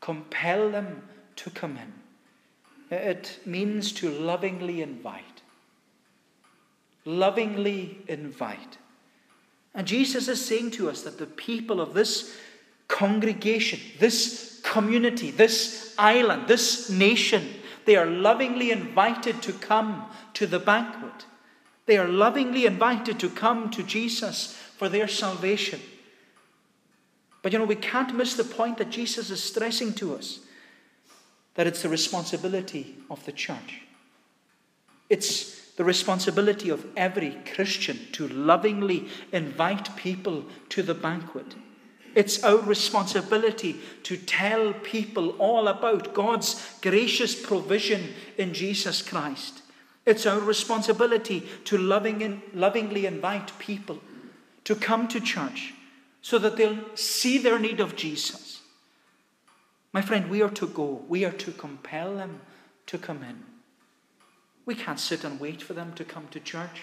Compel 0.00 0.70
them 0.70 1.02
to 1.36 1.50
come 1.50 1.76
in. 1.76 2.96
It 2.96 3.40
means 3.44 3.92
to 3.92 4.10
lovingly 4.10 4.80
invite. 4.80 5.42
Lovingly 7.04 7.98
invite. 8.08 8.78
And 9.74 9.86
Jesus 9.86 10.28
is 10.28 10.42
saying 10.42 10.70
to 10.72 10.88
us 10.88 11.02
that 11.02 11.18
the 11.18 11.26
people 11.26 11.82
of 11.82 11.92
this 11.92 12.34
congregation, 12.88 13.80
this 13.98 14.62
community, 14.64 15.30
this 15.30 15.87
island, 15.98 16.48
this 16.48 16.88
nation, 16.88 17.48
they 17.84 17.96
are 17.96 18.06
lovingly 18.06 18.70
invited 18.70 19.42
to 19.42 19.52
come 19.52 20.06
to 20.34 20.46
the 20.46 20.58
banquet. 20.58 21.26
They 21.86 21.98
are 21.98 22.08
lovingly 22.08 22.66
invited 22.66 23.18
to 23.20 23.30
come 23.30 23.70
to 23.70 23.82
Jesus 23.82 24.52
for 24.76 24.88
their 24.88 25.08
salvation. 25.08 25.80
But 27.42 27.52
you 27.52 27.58
know, 27.58 27.64
we 27.64 27.76
can't 27.76 28.14
miss 28.14 28.34
the 28.34 28.44
point 28.44 28.78
that 28.78 28.90
Jesus 28.90 29.30
is 29.30 29.42
stressing 29.42 29.94
to 29.94 30.14
us 30.14 30.40
that 31.54 31.66
it's 31.66 31.82
the 31.82 31.88
responsibility 31.88 32.94
of 33.10 33.24
the 33.24 33.32
church. 33.32 33.80
It's 35.08 35.72
the 35.72 35.82
responsibility 35.84 36.68
of 36.70 36.86
every 36.96 37.36
Christian 37.54 37.98
to 38.12 38.28
lovingly 38.28 39.08
invite 39.32 39.96
people 39.96 40.44
to 40.68 40.84
the 40.84 40.94
banquet. 40.94 41.46
It's 42.18 42.42
our 42.42 42.56
responsibility 42.56 43.76
to 44.02 44.16
tell 44.16 44.72
people 44.72 45.36
all 45.38 45.68
about 45.68 46.14
God's 46.14 46.76
gracious 46.82 47.40
provision 47.40 48.12
in 48.36 48.52
Jesus 48.54 49.02
Christ. 49.02 49.62
It's 50.04 50.26
our 50.26 50.40
responsibility 50.40 51.46
to 51.66 51.78
loving 51.78 52.42
lovingly 52.52 53.06
invite 53.06 53.56
people 53.60 54.00
to 54.64 54.74
come 54.74 55.06
to 55.06 55.20
church 55.20 55.74
so 56.20 56.40
that 56.40 56.56
they'll 56.56 56.96
see 56.96 57.38
their 57.38 57.56
need 57.56 57.78
of 57.78 57.94
Jesus. 57.94 58.62
My 59.92 60.02
friend, 60.02 60.28
we 60.28 60.42
are 60.42 60.50
to 60.50 60.66
go, 60.66 61.04
we 61.06 61.24
are 61.24 61.38
to 61.44 61.52
compel 61.52 62.16
them 62.16 62.40
to 62.86 62.98
come 62.98 63.22
in. 63.22 63.44
We 64.66 64.74
can't 64.74 64.98
sit 64.98 65.22
and 65.22 65.38
wait 65.38 65.62
for 65.62 65.72
them 65.72 65.92
to 65.92 66.04
come 66.04 66.26
to 66.32 66.40
church 66.40 66.82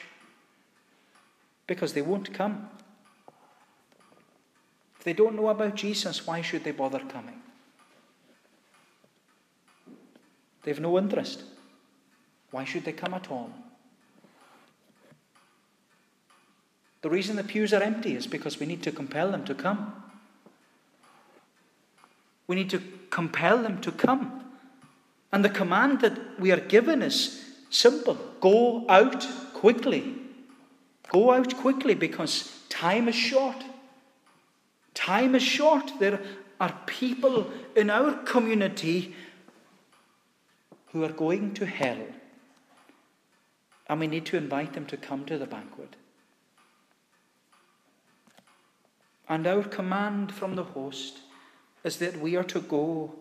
because 1.68 1.92
they 1.92 2.02
won't 2.02 2.34
come 2.34 2.70
they 5.06 5.14
don't 5.14 5.36
know 5.36 5.50
about 5.50 5.76
Jesus, 5.76 6.26
why 6.26 6.42
should 6.42 6.64
they 6.64 6.72
bother 6.72 7.00
coming? 7.00 7.40
They've 10.64 10.80
no 10.80 10.98
interest. 10.98 11.44
Why 12.50 12.64
should 12.64 12.86
they 12.86 12.92
come 12.92 13.14
at 13.14 13.30
all? 13.30 13.52
The 17.04 17.10
reason 17.12 17.36
the 17.36 17.44
pews 17.44 17.72
are 17.72 17.84
empty 17.84 18.16
is 18.16 18.26
because 18.26 18.60
we 18.60 18.66
need 18.66 18.82
to 18.82 18.92
compel 18.92 19.30
them 19.30 19.46
to 19.46 19.54
come. 19.54 19.94
We 22.48 22.56
need 22.56 22.72
to 22.72 22.82
compel 23.12 23.62
them 23.62 23.80
to 23.82 23.92
come. 23.92 24.44
And 25.32 25.46
the 25.46 25.50
command 25.50 26.02
that 26.02 26.40
we 26.40 26.52
are 26.52 26.60
given 26.60 27.04
is 27.04 27.46
simple 27.70 28.18
go 28.40 28.86
out 28.90 29.28
quickly. 29.54 30.16
Go 31.10 31.32
out 31.32 31.56
quickly 31.58 31.94
because 31.94 32.60
time 32.70 33.08
is 33.08 33.16
short. 33.16 33.64
Time 34.96 35.36
is 35.36 35.44
short. 35.44 35.92
There 36.00 36.20
are 36.60 36.74
people 36.88 37.52
in 37.76 37.92
our 37.92 38.14
community 38.24 39.14
who 40.88 41.04
are 41.04 41.12
going 41.12 41.54
to 41.54 41.66
hell. 41.66 42.00
And 43.88 44.00
we 44.00 44.08
need 44.08 44.26
to 44.28 44.38
invite 44.38 44.74
them 44.74 44.88
to 44.88 44.98
come 44.98 45.26
to 45.26 45.38
the 45.38 45.46
banquet. 45.46 45.96
And 49.30 49.46
our 49.46 49.64
command 49.64 50.32
from 50.34 50.56
the 50.56 50.64
host 50.64 51.20
is 51.84 51.98
that 51.98 52.20
we 52.20 52.36
are 52.36 52.44
to 52.44 52.62
go 52.62 53.14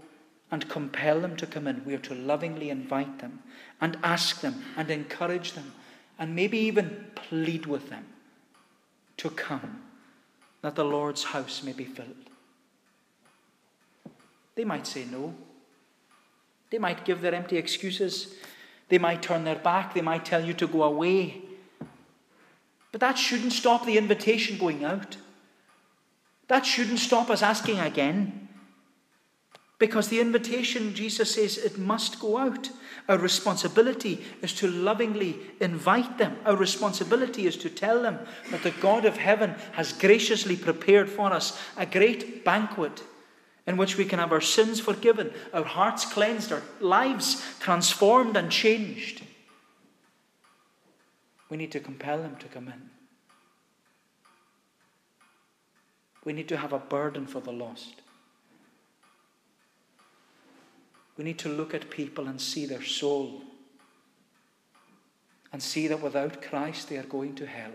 and 0.50 0.68
compel 0.68 1.20
them 1.20 1.36
to 1.36 1.46
come 1.46 1.66
in. 1.66 1.84
We 1.84 1.94
are 1.94 2.06
to 2.10 2.14
lovingly 2.14 2.70
invite 2.70 3.18
them 3.18 3.42
and 3.80 3.98
ask 4.02 4.40
them 4.40 4.62
and 4.76 4.90
encourage 4.90 5.52
them 5.52 5.74
and 6.18 6.36
maybe 6.36 6.58
even 6.58 7.06
plead 7.14 7.66
with 7.66 7.90
them 7.90 8.06
to 9.16 9.30
come 9.30 9.83
that 10.64 10.76
the 10.76 10.84
Lord's 10.84 11.24
house 11.24 11.62
may 11.62 11.74
be 11.74 11.84
filled. 11.84 12.30
They 14.54 14.64
might 14.64 14.86
say 14.86 15.04
no. 15.04 15.34
They 16.70 16.78
might 16.78 17.04
give 17.04 17.20
their 17.20 17.34
empty 17.34 17.58
excuses. 17.58 18.34
They 18.88 18.96
might 18.96 19.20
turn 19.20 19.44
their 19.44 19.56
back. 19.56 19.92
They 19.92 20.00
might 20.00 20.24
tell 20.24 20.42
you 20.42 20.54
to 20.54 20.66
go 20.66 20.84
away. 20.84 21.42
But 22.92 23.02
that 23.02 23.18
shouldn't 23.18 23.52
stop 23.52 23.84
the 23.84 23.98
invitation 23.98 24.56
going 24.56 24.86
out. 24.86 25.18
That 26.48 26.64
shouldn't 26.64 26.98
stop 26.98 27.28
us 27.28 27.42
asking 27.42 27.78
again. 27.78 28.43
Because 29.78 30.08
the 30.08 30.20
invitation, 30.20 30.94
Jesus 30.94 31.34
says, 31.34 31.58
it 31.58 31.78
must 31.78 32.20
go 32.20 32.38
out. 32.38 32.70
Our 33.08 33.18
responsibility 33.18 34.24
is 34.40 34.54
to 34.54 34.68
lovingly 34.68 35.38
invite 35.60 36.16
them. 36.16 36.36
Our 36.44 36.56
responsibility 36.56 37.46
is 37.46 37.56
to 37.58 37.68
tell 37.68 38.00
them 38.00 38.20
that 38.50 38.62
the 38.62 38.70
God 38.70 39.04
of 39.04 39.16
heaven 39.16 39.54
has 39.72 39.92
graciously 39.92 40.56
prepared 40.56 41.10
for 41.10 41.32
us 41.32 41.60
a 41.76 41.86
great 41.86 42.44
banquet 42.44 43.02
in 43.66 43.76
which 43.76 43.96
we 43.96 44.04
can 44.04 44.18
have 44.18 44.32
our 44.32 44.40
sins 44.40 44.78
forgiven, 44.78 45.32
our 45.52 45.64
hearts 45.64 46.04
cleansed, 46.04 46.52
our 46.52 46.62
lives 46.80 47.42
transformed 47.60 48.36
and 48.36 48.50
changed. 48.50 49.22
We 51.48 51.56
need 51.56 51.72
to 51.72 51.80
compel 51.80 52.18
them 52.18 52.36
to 52.36 52.46
come 52.46 52.68
in. 52.68 52.90
We 56.24 56.32
need 56.32 56.48
to 56.48 56.56
have 56.56 56.72
a 56.72 56.78
burden 56.78 57.26
for 57.26 57.40
the 57.40 57.52
lost. 57.52 58.02
We 61.16 61.24
need 61.24 61.38
to 61.40 61.48
look 61.48 61.74
at 61.74 61.90
people 61.90 62.26
and 62.26 62.40
see 62.40 62.66
their 62.66 62.82
soul 62.82 63.42
and 65.52 65.62
see 65.62 65.86
that 65.86 66.02
without 66.02 66.42
Christ 66.42 66.88
they 66.88 66.96
are 66.96 67.04
going 67.04 67.36
to 67.36 67.46
hell. 67.46 67.70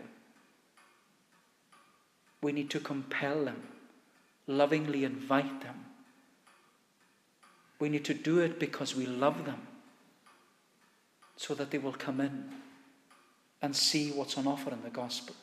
We 2.41 2.51
need 2.51 2.69
to 2.71 2.79
compel 2.79 3.45
them, 3.45 3.63
lovingly 4.47 5.05
invite 5.05 5.61
them. 5.61 5.85
We 7.79 7.87
need 7.87 8.03
to 8.05 8.13
do 8.13 8.39
it 8.39 8.59
because 8.59 8.95
we 8.95 9.05
love 9.05 9.45
them 9.45 9.61
so 11.37 11.53
that 11.55 11.71
they 11.71 11.77
will 11.77 11.93
come 11.93 12.19
in 12.19 12.49
and 13.61 13.73
see 13.73 14.11
what's 14.11 14.37
on 14.37 14.47
offer 14.47 14.71
in 14.71 14.81
the 14.83 14.89
gospel. 14.89 15.35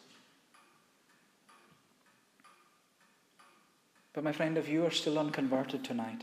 But, 4.13 4.25
my 4.25 4.33
friend, 4.33 4.57
if 4.57 4.69
you 4.69 4.85
are 4.85 4.91
still 4.91 5.19
unconverted 5.19 5.85
tonight, 5.85 6.23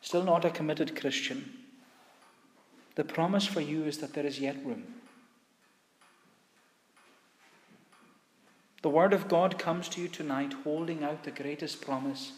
still 0.00 0.24
not 0.24 0.44
a 0.44 0.50
committed 0.50 0.98
Christian, 0.98 1.52
the 2.94 3.04
promise 3.04 3.46
for 3.46 3.60
you 3.60 3.84
is 3.84 3.98
that 3.98 4.14
there 4.14 4.26
is 4.26 4.40
yet 4.40 4.56
room. 4.64 4.84
The 8.82 8.88
Word 8.88 9.12
of 9.12 9.28
God 9.28 9.58
comes 9.58 9.88
to 9.90 10.00
you 10.00 10.08
tonight 10.08 10.52
holding 10.64 11.02
out 11.02 11.24
the 11.24 11.30
greatest 11.30 11.80
promise 11.80 12.32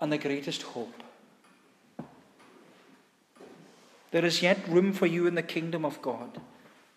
and 0.00 0.12
the 0.12 0.18
greatest 0.18 0.62
hope. 0.62 1.02
There 4.10 4.24
is 4.24 4.42
yet 4.42 4.66
room 4.68 4.92
for 4.92 5.06
you 5.06 5.26
in 5.26 5.34
the 5.34 5.42
kingdom 5.42 5.84
of 5.84 6.02
God. 6.02 6.40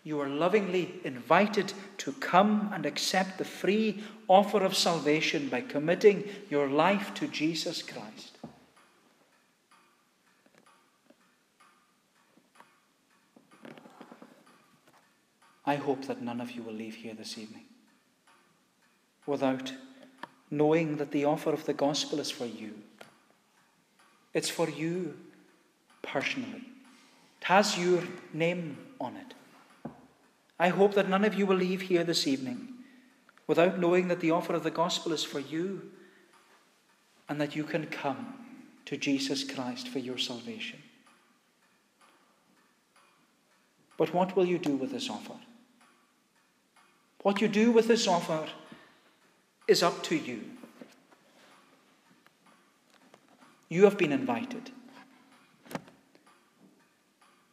You 0.02 0.20
are 0.20 0.28
lovingly 0.28 1.00
invited 1.04 1.72
to 1.98 2.12
come 2.12 2.70
and 2.72 2.84
accept 2.84 3.38
the 3.38 3.44
free 3.44 4.02
offer 4.28 4.62
of 4.62 4.76
salvation 4.76 5.48
by 5.48 5.60
committing 5.62 6.24
your 6.50 6.68
life 6.68 7.14
to 7.14 7.28
Jesus 7.28 7.82
Christ. 7.82 8.36
I 15.66 15.76
hope 15.76 16.06
that 16.06 16.22
none 16.22 16.40
of 16.40 16.52
you 16.52 16.62
will 16.62 16.74
leave 16.74 16.96
here 16.96 17.14
this 17.14 17.38
evening 17.38 17.64
without 19.26 19.72
knowing 20.50 20.98
that 20.98 21.10
the 21.10 21.24
offer 21.24 21.50
of 21.50 21.64
the 21.64 21.72
gospel 21.72 22.20
is 22.20 22.30
for 22.30 22.44
you. 22.44 22.74
It's 24.34 24.50
for 24.50 24.68
you 24.68 25.16
personally. 26.02 26.64
It 27.40 27.44
has 27.44 27.78
your 27.78 28.02
name 28.32 28.76
on 29.00 29.16
it. 29.16 29.34
I 30.58 30.68
hope 30.68 30.94
that 30.94 31.08
none 31.08 31.24
of 31.24 31.34
you 31.34 31.46
will 31.46 31.56
leave 31.56 31.82
here 31.82 32.04
this 32.04 32.26
evening 32.26 32.68
without 33.46 33.78
knowing 33.78 34.08
that 34.08 34.20
the 34.20 34.30
offer 34.30 34.54
of 34.54 34.62
the 34.62 34.70
gospel 34.70 35.12
is 35.12 35.24
for 35.24 35.40
you 35.40 35.90
and 37.28 37.40
that 37.40 37.56
you 37.56 37.64
can 37.64 37.86
come 37.86 38.34
to 38.84 38.96
Jesus 38.96 39.44
Christ 39.44 39.88
for 39.88 39.98
your 39.98 40.18
salvation. 40.18 40.78
But 43.96 44.12
what 44.12 44.36
will 44.36 44.44
you 44.44 44.58
do 44.58 44.76
with 44.76 44.90
this 44.90 45.08
offer? 45.08 45.34
What 47.24 47.40
you 47.40 47.48
do 47.48 47.72
with 47.72 47.88
this 47.88 48.06
offer 48.06 48.46
is 49.66 49.82
up 49.82 50.02
to 50.04 50.14
you. 50.14 50.42
You 53.70 53.84
have 53.84 53.96
been 53.96 54.12
invited. 54.12 54.70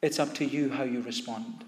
It's 0.01 0.19
up 0.19 0.35
to 0.35 0.45
you 0.45 0.71
how 0.71 0.83
you 0.83 1.01
respond. 1.01 1.63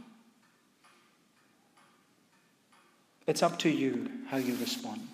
It's 3.25 3.41
up 3.41 3.57
to 3.59 3.69
you 3.69 4.11
how 4.27 4.35
you 4.35 4.57
respond. 4.57 5.07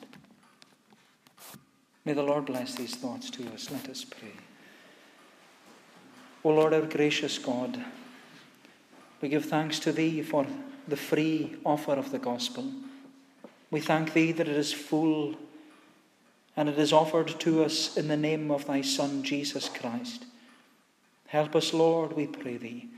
May 2.06 2.14
the 2.14 2.24
Lord 2.24 2.46
bless 2.46 2.74
these 2.74 2.96
thoughts 2.96 3.30
to 3.30 3.48
us. 3.54 3.70
Let 3.70 3.88
us 3.88 4.04
pray. 4.04 4.34
O 6.44 6.50
Lord, 6.50 6.74
our 6.74 6.88
gracious 6.88 7.38
God, 7.38 7.86
we 9.22 9.30
give 9.30 9.46
thanks 9.46 9.78
to 9.82 9.92
Thee 9.92 10.24
for 10.24 10.48
the 10.90 10.98
free 10.98 11.56
offer 11.66 11.94
of 11.94 12.12
the 12.12 12.20
gospel. 12.20 12.72
We 13.72 13.80
thank 13.80 14.14
Thee 14.14 14.32
that 14.32 14.48
it 14.48 14.56
is 14.56 14.74
full 14.74 15.36
and 16.58 16.68
it 16.68 16.78
is 16.78 16.92
offered 16.92 17.40
to 17.40 17.64
us 17.64 17.96
in 17.96 18.08
the 18.08 18.18
name 18.18 18.52
of 18.52 18.66
Thy 18.66 18.82
Son, 18.82 19.24
Jesus 19.24 19.70
Christ. 19.70 20.26
Help 21.28 21.56
us, 21.56 21.74
Lord, 21.74 22.14
we 22.14 22.28
pray 22.28 22.58
Thee, 22.58 22.90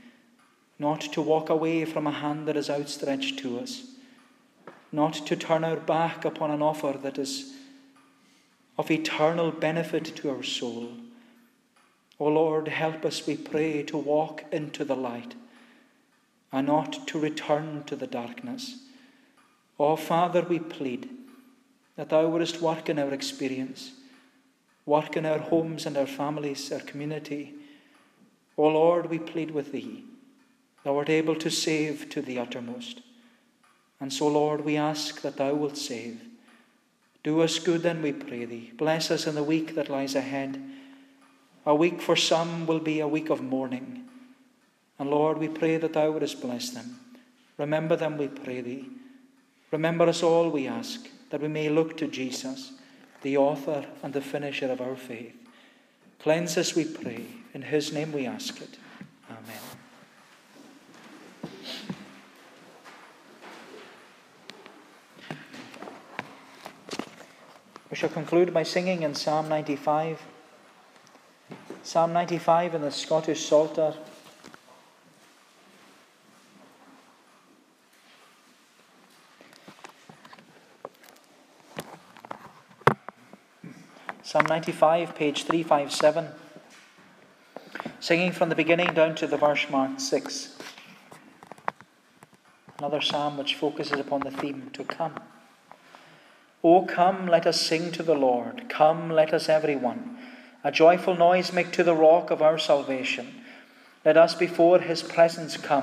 not 0.78 1.00
to 1.00 1.22
walk 1.22 1.50
away 1.50 1.84
from 1.84 2.06
a 2.06 2.10
hand 2.10 2.48
that 2.48 2.56
is 2.56 2.70
outstretched 2.70 3.38
to 3.40 3.58
us 3.60 3.92
not 4.92 5.14
to 5.14 5.34
turn 5.34 5.64
our 5.64 5.76
back 5.76 6.24
upon 6.24 6.50
an 6.50 6.60
offer 6.60 6.96
that 7.02 7.18
is 7.18 7.54
of 8.76 8.90
eternal 8.90 9.50
benefit 9.50 10.04
to 10.16 10.30
our 10.30 10.42
soul. 10.42 10.92
O 12.20 12.26
Lord, 12.26 12.68
help 12.68 13.04
us, 13.04 13.26
we 13.26 13.36
pray, 13.36 13.82
to 13.84 13.96
walk 13.96 14.44
into 14.52 14.84
the 14.84 14.94
light 14.94 15.34
and 16.52 16.66
not 16.66 17.06
to 17.08 17.18
return 17.18 17.82
to 17.86 17.96
the 17.96 18.06
darkness. 18.06 18.76
O 19.78 19.96
Father, 19.96 20.42
we 20.42 20.58
plead 20.58 21.08
that 21.96 22.10
Thou 22.10 22.28
wouldest 22.28 22.60
work 22.60 22.88
in 22.88 22.98
our 22.98 23.12
experience, 23.12 23.92
work 24.86 25.16
in 25.16 25.24
our 25.24 25.38
homes 25.38 25.86
and 25.86 25.96
our 25.96 26.06
families, 26.06 26.70
our 26.70 26.80
community. 26.80 27.54
O 28.56 28.68
Lord, 28.68 29.06
we 29.06 29.18
plead 29.18 29.50
with 29.50 29.72
Thee. 29.72 30.04
Thou 30.84 30.98
art 30.98 31.08
able 31.08 31.36
to 31.36 31.50
save 31.50 32.10
to 32.10 32.20
the 32.20 32.38
uttermost. 32.38 33.00
And 34.00 34.12
so, 34.12 34.26
Lord, 34.26 34.64
we 34.64 34.76
ask 34.76 35.20
that 35.22 35.36
Thou 35.36 35.54
wilt 35.54 35.76
save. 35.76 36.20
Do 37.22 37.40
us 37.40 37.58
good, 37.60 37.82
then, 37.82 38.02
we 38.02 38.12
pray 38.12 38.44
Thee. 38.44 38.72
Bless 38.76 39.10
us 39.10 39.26
in 39.26 39.36
the 39.36 39.44
week 39.44 39.74
that 39.76 39.88
lies 39.88 40.14
ahead. 40.14 40.60
A 41.64 41.74
week 41.74 42.02
for 42.02 42.16
some 42.16 42.66
will 42.66 42.80
be 42.80 42.98
a 42.98 43.06
week 43.06 43.30
of 43.30 43.40
mourning. 43.40 44.08
And 44.98 45.10
Lord, 45.10 45.38
we 45.38 45.48
pray 45.48 45.78
that 45.78 45.94
Thou 45.94 46.10
wouldst 46.10 46.40
bless 46.40 46.70
them. 46.70 46.98
Remember 47.58 47.96
them, 47.96 48.18
we 48.18 48.28
pray 48.28 48.60
Thee. 48.60 48.88
Remember 49.70 50.06
us 50.06 50.22
all, 50.22 50.50
we 50.50 50.68
ask, 50.68 51.08
that 51.30 51.40
we 51.40 51.48
may 51.48 51.68
look 51.68 51.96
to 51.96 52.06
Jesus, 52.06 52.72
the 53.22 53.36
author 53.36 53.86
and 54.02 54.12
the 54.12 54.20
finisher 54.20 54.70
of 54.70 54.80
our 54.80 54.96
faith. 54.96 55.34
Cleanse 56.18 56.56
us, 56.58 56.76
we 56.76 56.84
pray. 56.84 57.26
In 57.54 57.62
His 57.62 57.92
name 57.92 58.12
we 58.12 58.26
ask 58.26 58.60
it. 58.60 58.78
Amen. 59.30 59.60
We 67.90 67.96
shall 67.96 68.08
conclude 68.08 68.54
by 68.54 68.62
singing 68.62 69.02
in 69.02 69.14
Psalm 69.14 69.48
95. 69.48 70.22
Psalm 71.82 72.12
95 72.12 72.76
in 72.76 72.82
the 72.82 72.90
Scottish 72.90 73.44
Psalter. 73.44 73.94
Psalm 84.32 84.46
95, 84.46 85.14
page 85.14 85.44
357. 85.44 86.28
Singing 88.00 88.32
from 88.32 88.48
the 88.48 88.54
beginning 88.54 88.94
down 88.94 89.14
to 89.16 89.26
the 89.26 89.36
verse 89.36 89.66
marked 89.68 90.00
6. 90.00 90.56
Another 92.78 93.02
psalm 93.02 93.36
which 93.36 93.56
focuses 93.56 94.00
upon 94.00 94.20
the 94.20 94.30
theme 94.30 94.70
to 94.72 94.84
come. 94.84 95.20
O 96.64 96.86
come, 96.86 97.26
let 97.26 97.46
us 97.46 97.60
sing 97.60 97.92
to 97.92 98.02
the 98.02 98.14
Lord. 98.14 98.70
Come, 98.70 99.10
let 99.10 99.34
us 99.34 99.50
everyone 99.50 100.16
a 100.64 100.72
joyful 100.72 101.14
noise 101.14 101.52
make 101.52 101.70
to 101.72 101.84
the 101.84 101.94
rock 101.94 102.30
of 102.30 102.40
our 102.40 102.56
salvation. 102.56 103.34
Let 104.02 104.16
us 104.16 104.34
before 104.34 104.78
his 104.78 105.02
presence 105.02 105.58
come. 105.58 105.80